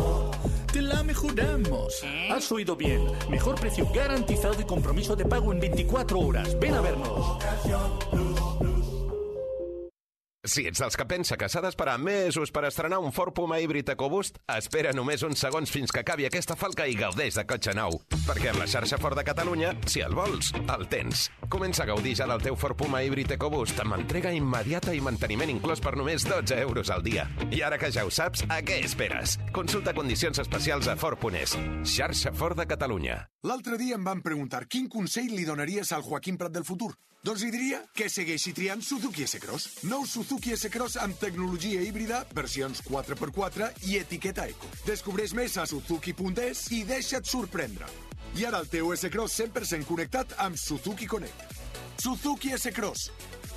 Te 0.73 0.81
la 0.81 1.03
mejoramos. 1.03 2.05
Has 2.31 2.53
oído 2.53 2.77
bien. 2.77 3.05
Mejor 3.29 3.57
precio 3.57 3.89
garantizado 3.93 4.61
y 4.61 4.65
compromiso 4.65 5.17
de 5.17 5.25
pago 5.25 5.53
en 5.53 5.59
24 5.59 6.21
horas. 6.21 6.57
Ven 6.61 6.75
a 6.75 6.81
vernos. 6.81 7.39
Si 10.43 10.65
ets 10.67 10.81
dels 10.83 10.97
que 10.99 11.05
pensa 11.07 11.37
que 11.39 11.47
s'ha 11.47 11.61
d'esperar 11.63 12.01
mesos 12.03 12.51
per 12.51 12.65
estrenar 12.67 12.97
un 12.99 13.13
Ford 13.15 13.31
Puma 13.31 13.61
híbrid 13.63 13.93
EcoBoost, 13.93 14.41
espera 14.51 14.91
només 14.91 15.23
uns 15.23 15.39
segons 15.39 15.71
fins 15.71 15.93
que 15.95 16.01
acabi 16.03 16.25
aquesta 16.27 16.57
falca 16.59 16.83
i 16.91 16.97
gaudeix 16.99 17.37
de 17.39 17.45
cotxe 17.47 17.71
nou. 17.79 18.01
Perquè 18.27 18.51
amb 18.51 18.59
la 18.59 18.67
xarxa 18.67 18.99
Ford 18.99 19.15
de 19.15 19.23
Catalunya, 19.23 19.71
si 19.87 20.03
el 20.03 20.17
vols, 20.19 20.51
el 20.65 20.83
tens. 20.91 21.29
Comença 21.47 21.85
a 21.85 21.87
gaudir 21.93 22.17
ja 22.19 22.27
del 22.27 22.43
teu 22.43 22.59
Ford 22.59 22.75
Puma 22.81 23.05
híbrid 23.07 23.31
EcoBoost 23.37 23.85
amb 23.85 23.95
entrega 24.01 24.35
immediata 24.35 24.97
i 24.99 25.05
manteniment 25.05 25.55
inclòs 25.55 25.85
per 25.85 25.95
només 25.95 26.27
12 26.27 26.59
euros 26.65 26.91
al 26.91 27.07
dia. 27.07 27.29
I 27.53 27.63
ara 27.63 27.79
que 27.79 27.93
ja 27.95 28.03
ho 28.03 28.11
saps, 28.11 28.43
a 28.51 28.59
què 28.67 28.81
esperes? 28.83 29.39
Consulta 29.55 29.95
condicions 29.95 30.43
especials 30.43 30.91
a 30.91 30.99
Ford.es. 30.99 31.55
Xarxa 31.87 32.35
Ford 32.35 32.59
de 32.59 32.67
Catalunya. 32.67 33.21
L'altre 33.47 33.79
dia 33.79 33.95
em 33.95 34.11
van 34.11 34.27
preguntar 34.27 34.67
quin 34.67 34.91
consell 34.91 35.31
li 35.39 35.47
donaries 35.47 35.95
al 35.95 36.03
Joaquim 36.03 36.35
Prat 36.43 36.59
del 36.59 36.67
futur. 36.67 36.97
Doncs 37.23 37.45
li 37.47 37.53
diria 37.55 37.79
que 37.95 38.09
segueixi 38.11 38.51
triant 38.51 38.81
Suzuki 38.83 39.23
S-Cross. 39.29 39.85
Nou 39.87 40.03
Suzuki 40.11 40.57
S-Cross 40.57 40.97
amb 41.05 41.15
tecnologia 41.21 41.79
híbrida, 41.87 42.25
versions 42.35 42.81
4x4 42.83 43.69
i 43.87 44.01
etiqueta 44.01 44.49
eco. 44.51 44.67
Descobreix 44.83 45.31
més 45.39 45.55
a 45.55 45.67
suzuki.es 45.71 46.65
i 46.75 46.81
deixa't 46.89 47.29
sorprendre. 47.31 47.87
I 48.35 48.49
ara 48.49 48.59
el 48.59 48.67
teu 48.73 48.91
S-Cross 48.97 49.39
100% 49.39 49.87
connectat 49.87 50.35
amb 50.43 50.59
Suzuki 50.59 51.07
Connect. 51.07 51.55
Suzuki 52.03 52.57
S-Cross. 52.57 53.13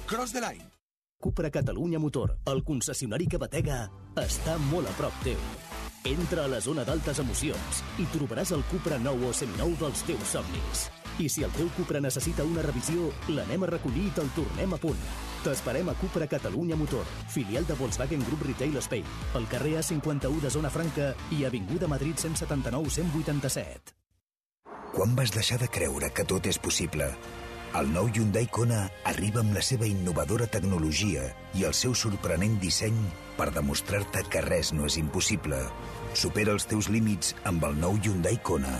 Cross 0.05 0.35
the 0.37 0.45
line. 0.45 0.69
Cupra 1.17 1.49
Catalunya 1.49 1.97
Motor, 1.97 2.35
el 2.51 2.61
concessionari 2.67 3.25
que 3.25 3.39
batega, 3.41 3.87
està 4.21 4.59
molt 4.69 4.91
a 4.91 4.93
prop 4.99 5.17
teu. 5.25 5.41
Entra 6.05 6.45
a 6.45 6.51
la 6.53 6.61
zona 6.61 6.85
d'altes 6.85 7.23
emocions 7.23 7.81
i 7.97 8.05
trobaràs 8.13 8.53
el 8.53 8.61
Cupra 8.69 9.01
nou 9.01 9.25
o 9.25 9.33
seminou 9.33 9.73
dels 9.81 10.05
teus 10.05 10.35
somnis. 10.37 10.85
I 11.17 11.29
si 11.29 11.43
el 11.47 11.51
teu 11.55 11.69
Cupra 11.77 12.01
necessita 12.03 12.43
una 12.43 12.63
revisió, 12.65 13.07
l'anem 13.31 13.63
a 13.63 13.69
recollir 13.69 14.09
i 14.09 14.13
te'l 14.17 14.31
tornem 14.35 14.73
a 14.75 14.79
punt. 14.81 14.99
T'esperem 15.45 15.87
a 15.87 15.93
Cupra 15.95 16.27
Catalunya 16.27 16.75
Motor, 16.75 17.05
filial 17.31 17.67
de 17.69 17.77
Volkswagen 17.79 18.23
Group 18.27 18.43
Retail 18.49 18.75
Spain, 18.83 19.05
al 19.33 19.47
carrer 19.47 19.77
A51 19.79 20.41
de 20.43 20.51
Zona 20.51 20.71
Franca 20.73 21.13
i 21.31 21.45
Avinguda 21.47 21.87
Madrid 21.87 22.19
179 22.19 22.89
187. 22.97 23.95
Quan 24.91 25.15
vas 25.15 25.31
deixar 25.31 25.59
de 25.59 25.71
creure 25.71 26.11
que 26.11 26.27
tot 26.27 26.47
és 26.51 26.59
possible? 26.59 27.07
El 27.75 27.89
nou 27.91 28.07
Hyundai 28.07 28.47
Kona 28.51 28.85
arriba 29.07 29.41
amb 29.43 29.55
la 29.55 29.63
seva 29.63 29.87
innovadora 29.87 30.47
tecnologia 30.51 31.25
i 31.59 31.65
el 31.67 31.75
seu 31.75 31.95
sorprenent 31.95 32.55
disseny 32.61 32.95
per 33.35 33.49
demostrar-te 33.55 34.23
que 34.31 34.43
res 34.45 34.71
no 34.71 34.87
és 34.87 34.95
impossible. 35.01 35.59
Supera 36.15 36.55
els 36.55 36.67
teus 36.71 36.87
límits 36.87 37.35
amb 37.43 37.67
el 37.67 37.75
nou 37.79 37.99
Hyundai 37.99 38.39
Kona. 38.43 38.79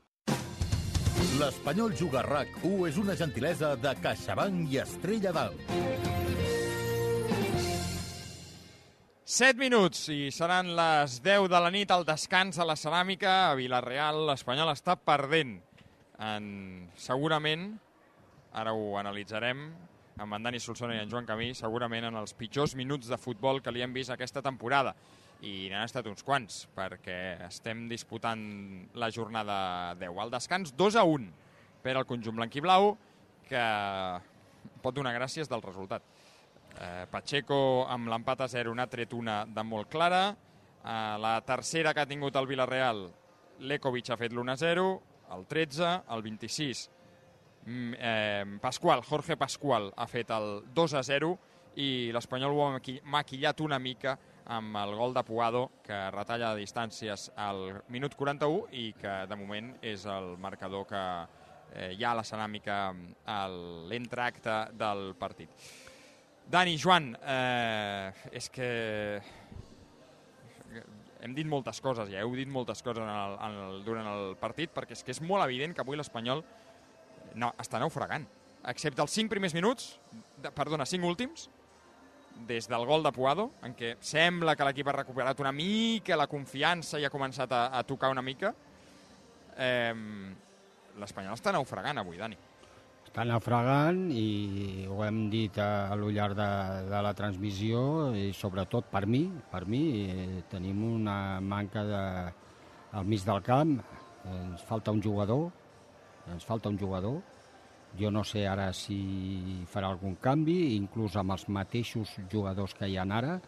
L'Espanyol 1.21 1.93
Juga 1.93 2.23
RAC1 2.25 2.87
és 2.89 2.95
una 2.97 3.13
gentilesa 3.13 3.75
de 3.77 3.91
CaixaBank 4.01 4.71
i 4.73 4.79
Estrella 4.81 5.29
d'Alt. 5.35 5.67
7 9.29 9.61
minuts 9.61 10.07
i 10.09 10.31
seran 10.33 10.73
les 10.75 11.19
10 11.21 11.45
de 11.53 11.61
la 11.61 11.69
nit 11.71 11.93
al 11.93 12.07
descans 12.09 12.57
a 12.57 12.65
la 12.65 12.73
ceràmica 12.73 13.35
a 13.51 13.53
Vilareal. 13.59 14.23
L'Espanyol 14.31 14.73
està 14.73 14.97
perdent. 14.97 15.59
En, 16.17 16.49
segurament, 16.97 17.69
ara 18.51 18.73
ho 18.73 18.97
analitzarem, 18.97 19.67
amb 20.17 20.39
en 20.39 20.49
Dani 20.49 20.59
Solsona 20.59 20.97
i 20.97 21.03
en 21.05 21.13
Joan 21.13 21.29
Camí, 21.29 21.53
segurament 21.53 22.09
en 22.09 22.17
els 22.17 22.33
pitjors 22.33 22.73
minuts 22.75 23.13
de 23.13 23.21
futbol 23.21 23.61
que 23.61 23.71
li 23.71 23.85
hem 23.85 23.93
vist 23.93 24.09
aquesta 24.09 24.41
temporada. 24.41 24.97
I 25.41 25.69
n'han 25.71 25.87
estat 25.87 26.05
uns 26.05 26.21
quants, 26.21 26.67
perquè 26.77 27.17
estem 27.47 27.87
disputant 27.89 28.41
la 28.93 29.09
jornada 29.09 29.95
10. 29.97 30.19
Al 30.21 30.33
descans 30.33 30.75
2 30.77 30.97
a 31.01 31.05
1 31.09 31.31
per 31.81 31.95
al 31.97 32.05
conjunt 32.05 32.37
blanquiblau, 32.37 32.93
que 33.49 33.63
pot 34.83 34.93
donar 34.93 35.15
gràcies 35.17 35.49
del 35.49 35.63
resultat. 35.65 36.05
Eh, 36.77 37.05
Pacheco 37.11 37.87
amb 37.89 38.11
l'empat 38.13 38.45
a 38.45 38.49
0 38.51 38.75
n'ha 38.77 38.87
tret 38.87 39.13
una 39.17 39.41
de 39.49 39.63
molt 39.65 39.89
clara. 39.89 40.29
Eh, 40.31 41.17
la 41.25 41.39
tercera 41.45 41.93
que 41.93 42.05
ha 42.05 42.09
tingut 42.09 42.37
el 42.37 42.47
Villarreal, 42.47 43.07
Lekovic 43.65 44.11
ha 44.11 44.17
fet 44.21 44.33
l'1 44.33 44.55
0, 44.61 44.87
el 45.35 45.45
13, 45.47 45.91
el 46.13 46.21
26, 46.21 46.89
mm, 47.65 47.93
eh, 47.97 48.45
Pasqual, 48.61 49.01
Jorge 49.01 49.37
Pasqual 49.37 49.91
ha 49.95 50.07
fet 50.07 50.29
el 50.29 50.63
2 50.73 50.93
a 50.93 51.03
0 51.03 51.37
i 51.81 52.11
l'Espanyol 52.11 52.53
ho 52.53 52.65
ha 52.67 52.79
maquillat 53.03 53.61
una 53.61 53.79
mica 53.79 54.17
amb 54.51 54.75
el 54.75 54.95
gol 54.99 55.13
de 55.15 55.23
Puado, 55.23 55.61
que 55.85 55.97
retalla 56.11 56.51
distàncies 56.57 57.29
al 57.39 57.81
minut 57.93 58.17
41 58.19 58.65
i 58.75 58.89
que 58.99 59.13
de 59.29 59.37
moment 59.39 59.71
és 59.85 60.03
el 60.09 60.33
marcador 60.43 60.83
que 60.89 61.03
eh, 61.71 61.93
hi 61.95 62.03
ha 62.03 62.11
a 62.11 62.19
la 62.19 62.25
ceràmica 62.27 62.81
a 63.31 63.37
l'entracte 63.91 64.57
del 64.75 65.13
partit. 65.19 65.55
Dani, 66.51 66.75
Joan, 66.75 67.13
eh, 67.15 68.11
és 68.35 68.49
que 68.51 68.67
hem 71.21 71.37
dit 71.37 71.47
moltes 71.47 71.79
coses, 71.79 72.09
ja 72.11 72.25
heu 72.25 72.35
dit 72.35 72.49
moltes 72.49 72.83
coses 72.83 73.05
en 73.05 73.13
el, 73.13 73.37
en 73.47 73.57
el, 73.67 73.79
durant 73.87 74.11
el 74.11 74.35
partit, 74.41 74.73
perquè 74.75 74.97
és 74.97 75.05
que 75.05 75.15
és 75.15 75.23
molt 75.23 75.45
evident 75.45 75.77
que 75.77 75.85
avui 75.85 75.99
l'Espanyol 75.99 76.43
no, 77.39 77.53
està 77.61 77.79
naufragant. 77.79 78.27
Excepte 78.67 79.01
els 79.01 79.15
5 79.15 79.31
primers 79.31 79.55
minuts, 79.55 79.93
de, 80.43 80.51
perdona, 80.51 80.85
5 80.89 81.07
últims, 81.07 81.47
des 82.47 82.67
del 82.69 82.85
gol 82.85 83.03
de 83.03 83.11
Puado, 83.15 83.49
en 83.65 83.75
què 83.77 83.95
sembla 84.03 84.55
que 84.55 84.65
l'equip 84.67 84.89
ha 84.89 84.97
recuperat 84.99 85.39
una 85.43 85.53
mica 85.55 86.17
la 86.19 86.29
confiança 86.31 86.99
i 86.99 87.05
ha 87.05 87.13
començat 87.13 87.51
a, 87.51 87.67
a 87.77 87.83
tocar 87.87 88.11
una 88.11 88.23
mica, 88.25 88.53
eh, 89.57 89.93
l'Espanyol 90.99 91.37
està 91.37 91.53
naufragant 91.55 92.01
avui, 92.01 92.19
Dani. 92.19 92.37
Està 93.05 93.25
naufragant 93.27 94.05
i 94.15 94.85
ho 94.87 95.01
hem 95.03 95.25
dit 95.31 95.57
a, 95.59 95.87
a 95.91 95.97
lo 95.99 96.11
llarg 96.13 96.37
de, 96.37 96.51
de 96.87 97.01
la 97.03 97.15
transmissió 97.17 98.11
i 98.15 98.29
sobretot 98.35 98.87
per 98.91 99.03
mi, 99.05 99.25
per 99.51 99.65
mi 99.67 99.81
eh, 100.05 100.43
tenim 100.51 100.83
una 100.93 101.39
manca 101.43 101.83
de, 101.87 102.05
al 102.95 103.09
mig 103.09 103.25
del 103.27 103.41
camp, 103.43 103.79
ens 104.31 104.63
falta 104.69 104.93
un 104.93 105.01
jugador 105.03 105.49
ens 106.29 106.45
falta 106.45 106.69
un 106.69 106.77
jugador. 106.77 107.21
Jo 107.99 108.11
no 108.11 108.23
sé 108.23 108.45
ara 108.47 108.69
si 108.73 108.99
farà 109.71 109.89
algun 109.91 110.15
canvi, 110.21 110.75
inclús 110.77 111.17
amb 111.19 111.35
els 111.35 111.47
mateixos 111.51 112.13
jugadors 112.31 112.73
que 112.77 112.87
hi 112.87 112.95
ha 112.97 113.07
ara, 113.17 113.39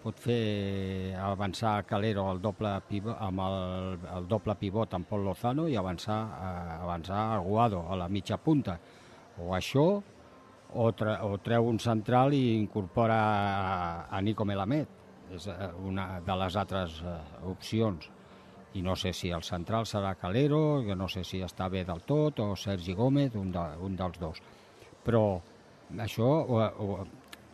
pot 0.00 0.16
fer 0.16 1.14
avançar 1.20 1.84
Calero 1.86 2.24
al 2.30 2.40
doble 2.40 2.72
pivot, 2.88 3.16
amb 3.20 3.42
el, 3.44 3.98
el 4.16 4.28
doble 4.28 4.56
pivot 4.56 4.94
amb 4.96 5.08
Pol 5.08 5.26
Lozano 5.28 5.66
i 5.68 5.76
avançar, 5.76 6.20
eh, 6.24 6.78
avançar 6.80 7.26
Aguado 7.36 7.84
a 7.88 7.98
la 8.00 8.08
mitja 8.08 8.38
punta. 8.40 8.78
O 9.38 9.52
això, 9.56 9.84
o, 10.72 10.86
tre, 10.96 11.16
o 11.22 11.36
treu 11.44 11.68
un 11.68 11.78
central 11.78 12.34
i 12.34 12.56
incorpora 12.56 13.18
a, 13.18 14.06
a 14.10 14.20
Nico 14.24 14.46
Melamed. 14.48 14.96
És 15.36 15.46
eh, 15.52 15.68
una 15.86 16.16
de 16.26 16.38
les 16.42 16.56
altres 16.56 17.02
eh, 17.04 17.18
opcions. 17.52 18.08
I 18.74 18.82
no 18.82 18.94
sé 18.94 19.12
si 19.12 19.32
el 19.34 19.42
central 19.42 19.86
serà 19.86 20.14
Calero, 20.14 20.82
que 20.86 20.94
no 20.94 21.08
sé 21.10 21.24
si 21.26 21.40
està 21.42 21.66
bé 21.68 21.82
del 21.84 22.04
tot, 22.06 22.38
o 22.38 22.54
Sergi 22.56 22.94
Gómez, 22.94 23.34
un, 23.34 23.50
de, 23.50 23.64
un 23.82 23.96
dels 23.98 24.20
dos. 24.20 24.38
Però 25.02 25.24
això, 25.98 26.28
o, 26.46 26.60
o, 26.62 27.06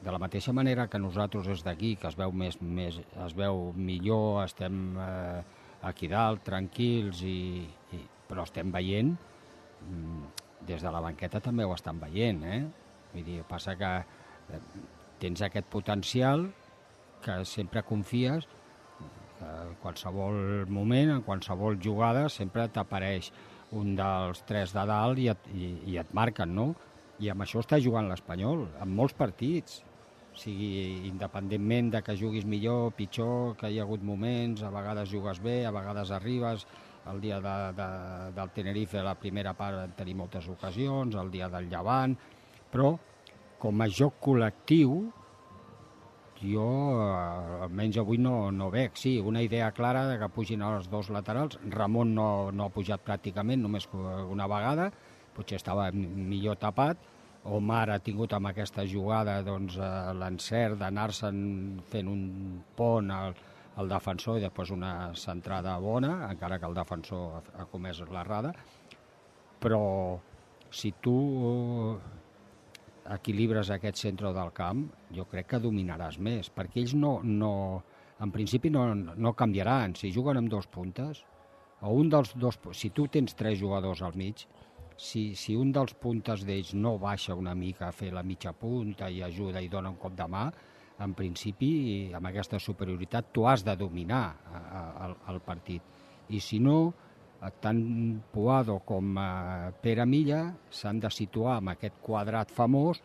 de 0.04 0.12
la 0.12 0.20
mateixa 0.20 0.52
manera 0.52 0.88
que 0.92 1.00
nosaltres 1.00 1.48
des 1.48 1.62
d'aquí, 1.64 1.94
que 1.96 2.10
es 2.10 2.18
veu, 2.18 2.32
més, 2.32 2.58
més, 2.60 2.98
es 3.00 3.36
veu 3.38 3.70
millor, 3.76 4.42
estem 4.44 4.98
eh, 5.00 5.40
aquí 5.88 6.10
dalt, 6.12 6.44
tranquils, 6.44 7.22
i, 7.24 7.64
i, 7.96 8.02
però 8.28 8.44
estem 8.44 8.74
veient, 8.74 9.14
mm, 9.86 10.44
des 10.68 10.84
de 10.84 10.92
la 10.92 11.00
banqueta 11.00 11.40
també 11.40 11.64
ho 11.64 11.72
estan 11.74 11.98
veient, 12.02 12.44
eh? 12.44 12.60
Vull 13.14 13.24
dir, 13.24 13.40
passa 13.48 13.76
que 13.80 13.92
eh, 14.04 14.60
tens 15.22 15.42
aquest 15.42 15.68
potencial 15.72 16.50
que 17.24 17.40
sempre 17.48 17.82
confies 17.86 18.44
en 19.44 19.74
qualsevol 19.82 20.66
moment, 20.72 21.16
en 21.16 21.22
qualsevol 21.26 21.78
jugada, 21.82 22.28
sempre 22.32 22.68
t'apareix 22.72 23.30
un 23.76 23.96
dels 23.98 24.42
tres 24.46 24.72
de 24.76 24.84
dalt 24.86 25.18
i 25.18 25.28
et, 25.32 25.50
i, 25.54 25.72
i 25.92 25.98
et 26.00 26.14
marquen, 26.14 26.54
no? 26.54 26.70
I 27.20 27.30
amb 27.32 27.44
això 27.44 27.62
està 27.62 27.78
jugant 27.82 28.08
l'Espanyol, 28.10 28.66
en 28.82 28.96
molts 28.96 29.16
partits. 29.16 29.82
O 30.36 30.38
sigui, 30.38 31.08
independentment 31.08 31.88
de 31.94 32.02
que 32.04 32.16
juguis 32.20 32.44
millor, 32.44 32.90
pitjor, 32.96 33.54
que 33.56 33.70
hi 33.72 33.78
ha 33.80 33.86
hagut 33.86 34.02
moments, 34.04 34.60
a 34.60 34.72
vegades 34.74 35.08
jugues 35.08 35.40
bé, 35.40 35.62
a 35.64 35.72
vegades 35.72 36.12
arribes, 36.12 36.66
el 37.08 37.20
dia 37.22 37.40
de, 37.40 37.54
de, 37.78 37.88
del 38.36 38.50
Tenerife, 38.52 39.00
la 39.02 39.14
primera 39.16 39.54
part, 39.56 39.78
vam 39.78 39.94
tenir 39.96 40.16
moltes 40.18 40.48
ocasions, 40.52 41.16
el 41.16 41.30
dia 41.32 41.48
del 41.48 41.70
Llevant, 41.72 42.16
però 42.72 42.92
com 43.62 43.80
a 43.80 43.88
joc 43.88 44.18
col·lectiu, 44.26 45.06
jo 46.42 46.66
eh, 47.00 47.64
almenys 47.66 47.98
avui 48.02 48.18
no, 48.20 48.50
no 48.52 48.70
veig. 48.72 48.96
Sí, 49.00 49.16
una 49.20 49.42
idea 49.42 49.70
clara 49.76 50.06
de 50.10 50.18
que 50.20 50.28
pugin 50.32 50.62
els 50.66 50.88
dos 50.92 51.10
laterals. 51.14 51.58
Ramon 51.72 52.14
no, 52.14 52.28
no 52.52 52.66
ha 52.66 52.74
pujat 52.74 53.04
pràcticament, 53.06 53.62
només 53.64 53.88
una 53.92 54.48
vegada, 54.50 54.90
potser 55.36 55.60
estava 55.60 55.90
millor 55.92 56.58
tapat. 56.60 57.12
Omar 57.46 57.84
ha 57.94 58.00
tingut 58.02 58.32
amb 58.34 58.50
aquesta 58.50 58.82
jugada 58.90 59.38
doncs, 59.46 59.76
eh, 59.78 59.90
l'encert 60.18 60.80
d'anar-se'n 60.80 61.42
fent 61.92 62.08
un 62.10 62.24
pont 62.78 63.12
al, 63.14 63.36
al 63.76 63.92
defensor 63.92 64.40
i 64.40 64.46
després 64.46 64.72
una 64.74 65.12
centrada 65.14 65.76
bona, 65.78 66.16
encara 66.30 66.58
que 66.58 66.66
el 66.66 66.74
defensor 66.74 67.38
ha, 67.38 67.44
ha 67.62 67.68
comès 67.70 68.02
l'errada. 68.10 68.54
Però 69.62 69.82
si 70.74 70.92
tu 71.00 71.16
equilibres 73.14 73.70
aquest 73.70 74.00
centre 74.02 74.32
del 74.34 74.52
camp, 74.56 74.86
jo 75.14 75.26
crec 75.30 75.52
que 75.52 75.62
dominaràs 75.62 76.18
més, 76.18 76.50
perquè 76.50 76.82
ells 76.82 76.94
no, 76.98 77.18
no, 77.22 77.52
en 78.22 78.32
principi 78.34 78.70
no, 78.72 78.88
no 78.94 79.34
canviaran. 79.38 79.94
Si 79.98 80.12
juguen 80.14 80.40
amb 80.40 80.50
dos 80.52 80.68
puntes, 80.72 81.22
o 81.80 81.92
un 81.92 82.10
dels 82.12 82.32
dos... 82.40 82.58
Si 82.72 82.90
tu 82.90 83.06
tens 83.12 83.36
tres 83.36 83.58
jugadors 83.60 84.02
al 84.02 84.16
mig, 84.16 84.46
si, 84.96 85.34
si 85.36 85.56
un 85.56 85.72
dels 85.76 85.92
puntes 86.00 86.46
d'ells 86.48 86.72
no 86.74 86.96
baixa 86.98 87.36
una 87.36 87.54
mica 87.54 87.88
a 87.88 87.92
fer 87.92 88.12
la 88.14 88.24
mitja 88.24 88.54
punta 88.56 89.10
i 89.12 89.22
ajuda 89.22 89.60
i 89.60 89.68
dona 89.68 89.92
un 89.92 90.00
cop 90.00 90.16
de 90.16 90.26
mà, 90.32 90.46
en 91.04 91.12
principi, 91.12 91.70
amb 92.16 92.30
aquesta 92.30 92.58
superioritat, 92.62 93.28
tu 93.32 93.44
has 93.44 93.64
de 93.64 93.74
dominar 93.76 94.24
el, 95.04 95.16
el 95.34 95.42
partit. 95.44 95.82
I 96.32 96.40
si 96.40 96.58
no, 96.58 96.94
tant 97.62 97.82
Puado 98.32 98.78
com 98.86 99.18
eh, 99.18 99.72
Pere 99.82 100.06
Milla 100.06 100.40
s'han 100.70 101.00
de 101.02 101.10
situar 101.12 101.60
en 101.60 101.74
aquest 101.74 102.00
quadrat 102.04 102.52
famós 102.54 103.02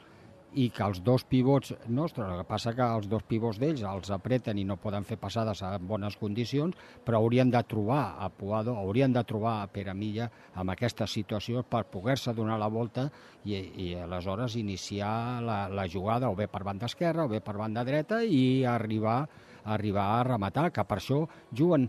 i 0.54 0.68
que 0.76 0.84
els 0.84 1.00
dos 1.04 1.24
pivots 1.24 1.72
nostres, 1.88 2.28
el 2.28 2.42
que 2.42 2.48
passa 2.48 2.74
que 2.76 2.84
els 2.84 3.08
dos 3.12 3.24
pivots 3.28 3.60
d'ells 3.62 3.84
els 3.88 4.12
apreten 4.12 4.60
i 4.60 4.66
no 4.68 4.78
poden 4.82 5.06
fer 5.08 5.18
passades 5.20 5.62
en 5.64 5.88
bones 5.88 6.18
condicions, 6.20 6.76
però 7.06 7.22
haurien 7.22 7.52
de 7.52 7.62
trobar 7.64 8.18
a 8.20 8.28
Puado, 8.30 8.76
haurien 8.76 9.14
de 9.16 9.24
trobar 9.28 9.62
a 9.62 9.70
Pere 9.72 9.96
Milla 9.96 10.28
amb 10.54 10.74
aquesta 10.74 11.08
situació 11.08 11.64
per 11.64 11.86
poder-se 11.92 12.36
donar 12.36 12.60
la 12.60 12.68
volta 12.68 13.08
i, 13.46 13.56
i 13.56 13.94
aleshores 13.96 14.58
iniciar 14.60 15.42
la, 15.46 15.64
la 15.72 15.88
jugada 15.88 16.30
o 16.30 16.36
bé 16.36 16.50
per 16.52 16.64
banda 16.68 16.92
esquerra 16.92 17.26
o 17.26 17.32
bé 17.32 17.40
per 17.40 17.56
banda 17.56 17.86
dreta 17.88 18.22
i 18.24 18.66
arribar, 18.68 19.24
arribar 19.64 20.08
a 20.18 20.24
rematar, 20.34 20.70
que 20.72 20.84
per 20.84 21.00
això 21.00 21.24
juguen 21.56 21.88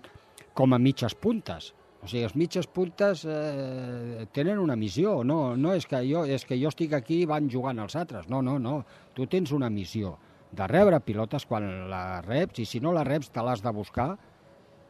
com 0.54 0.72
a 0.72 0.78
mitges 0.78 1.16
puntes 1.18 1.72
o 2.02 2.08
sigui, 2.10 2.24
els 2.26 2.34
mitges 2.34 2.66
puntes 2.66 3.22
eh, 3.30 4.26
tenen 4.34 4.58
una 4.58 4.74
missió, 4.74 5.20
no, 5.22 5.54
no 5.54 5.72
és, 5.78 5.86
que 5.86 6.00
jo, 6.08 6.24
és 6.26 6.42
que 6.48 6.58
jo 6.58 6.72
estic 6.72 6.96
aquí 6.98 7.20
i 7.22 7.28
van 7.30 7.46
jugant 7.50 7.78
els 7.78 7.94
altres, 7.98 8.26
no, 8.32 8.40
no, 8.42 8.58
no, 8.58 8.80
tu 9.14 9.28
tens 9.30 9.52
una 9.54 9.70
missió 9.70 10.16
de 10.52 10.66
rebre 10.68 10.98
pilotes 11.00 11.46
quan 11.48 11.68
la 11.88 12.20
reps 12.26 12.58
i 12.60 12.66
si 12.68 12.80
no 12.82 12.92
la 12.92 13.04
reps 13.06 13.30
te 13.32 13.44
l'has 13.44 13.62
de 13.62 13.72
buscar 13.72 14.10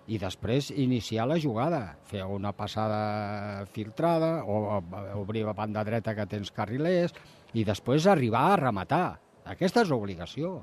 i 0.08 0.18
després 0.18 0.72
iniciar 0.72 1.28
la 1.28 1.36
jugada, 1.38 1.98
fer 2.08 2.24
una 2.24 2.54
passada 2.56 3.66
filtrada 3.76 4.32
o 4.42 4.80
obrir 5.20 5.44
la 5.46 5.54
banda 5.54 5.84
dreta 5.84 6.16
que 6.16 6.26
tens 6.26 6.50
carrilers 6.50 7.14
i 7.54 7.62
després 7.68 8.08
arribar 8.08 8.48
a 8.48 8.56
rematar. 8.58 9.04
Aquesta 9.52 9.84
és 9.84 9.92
l'obligació. 9.92 10.56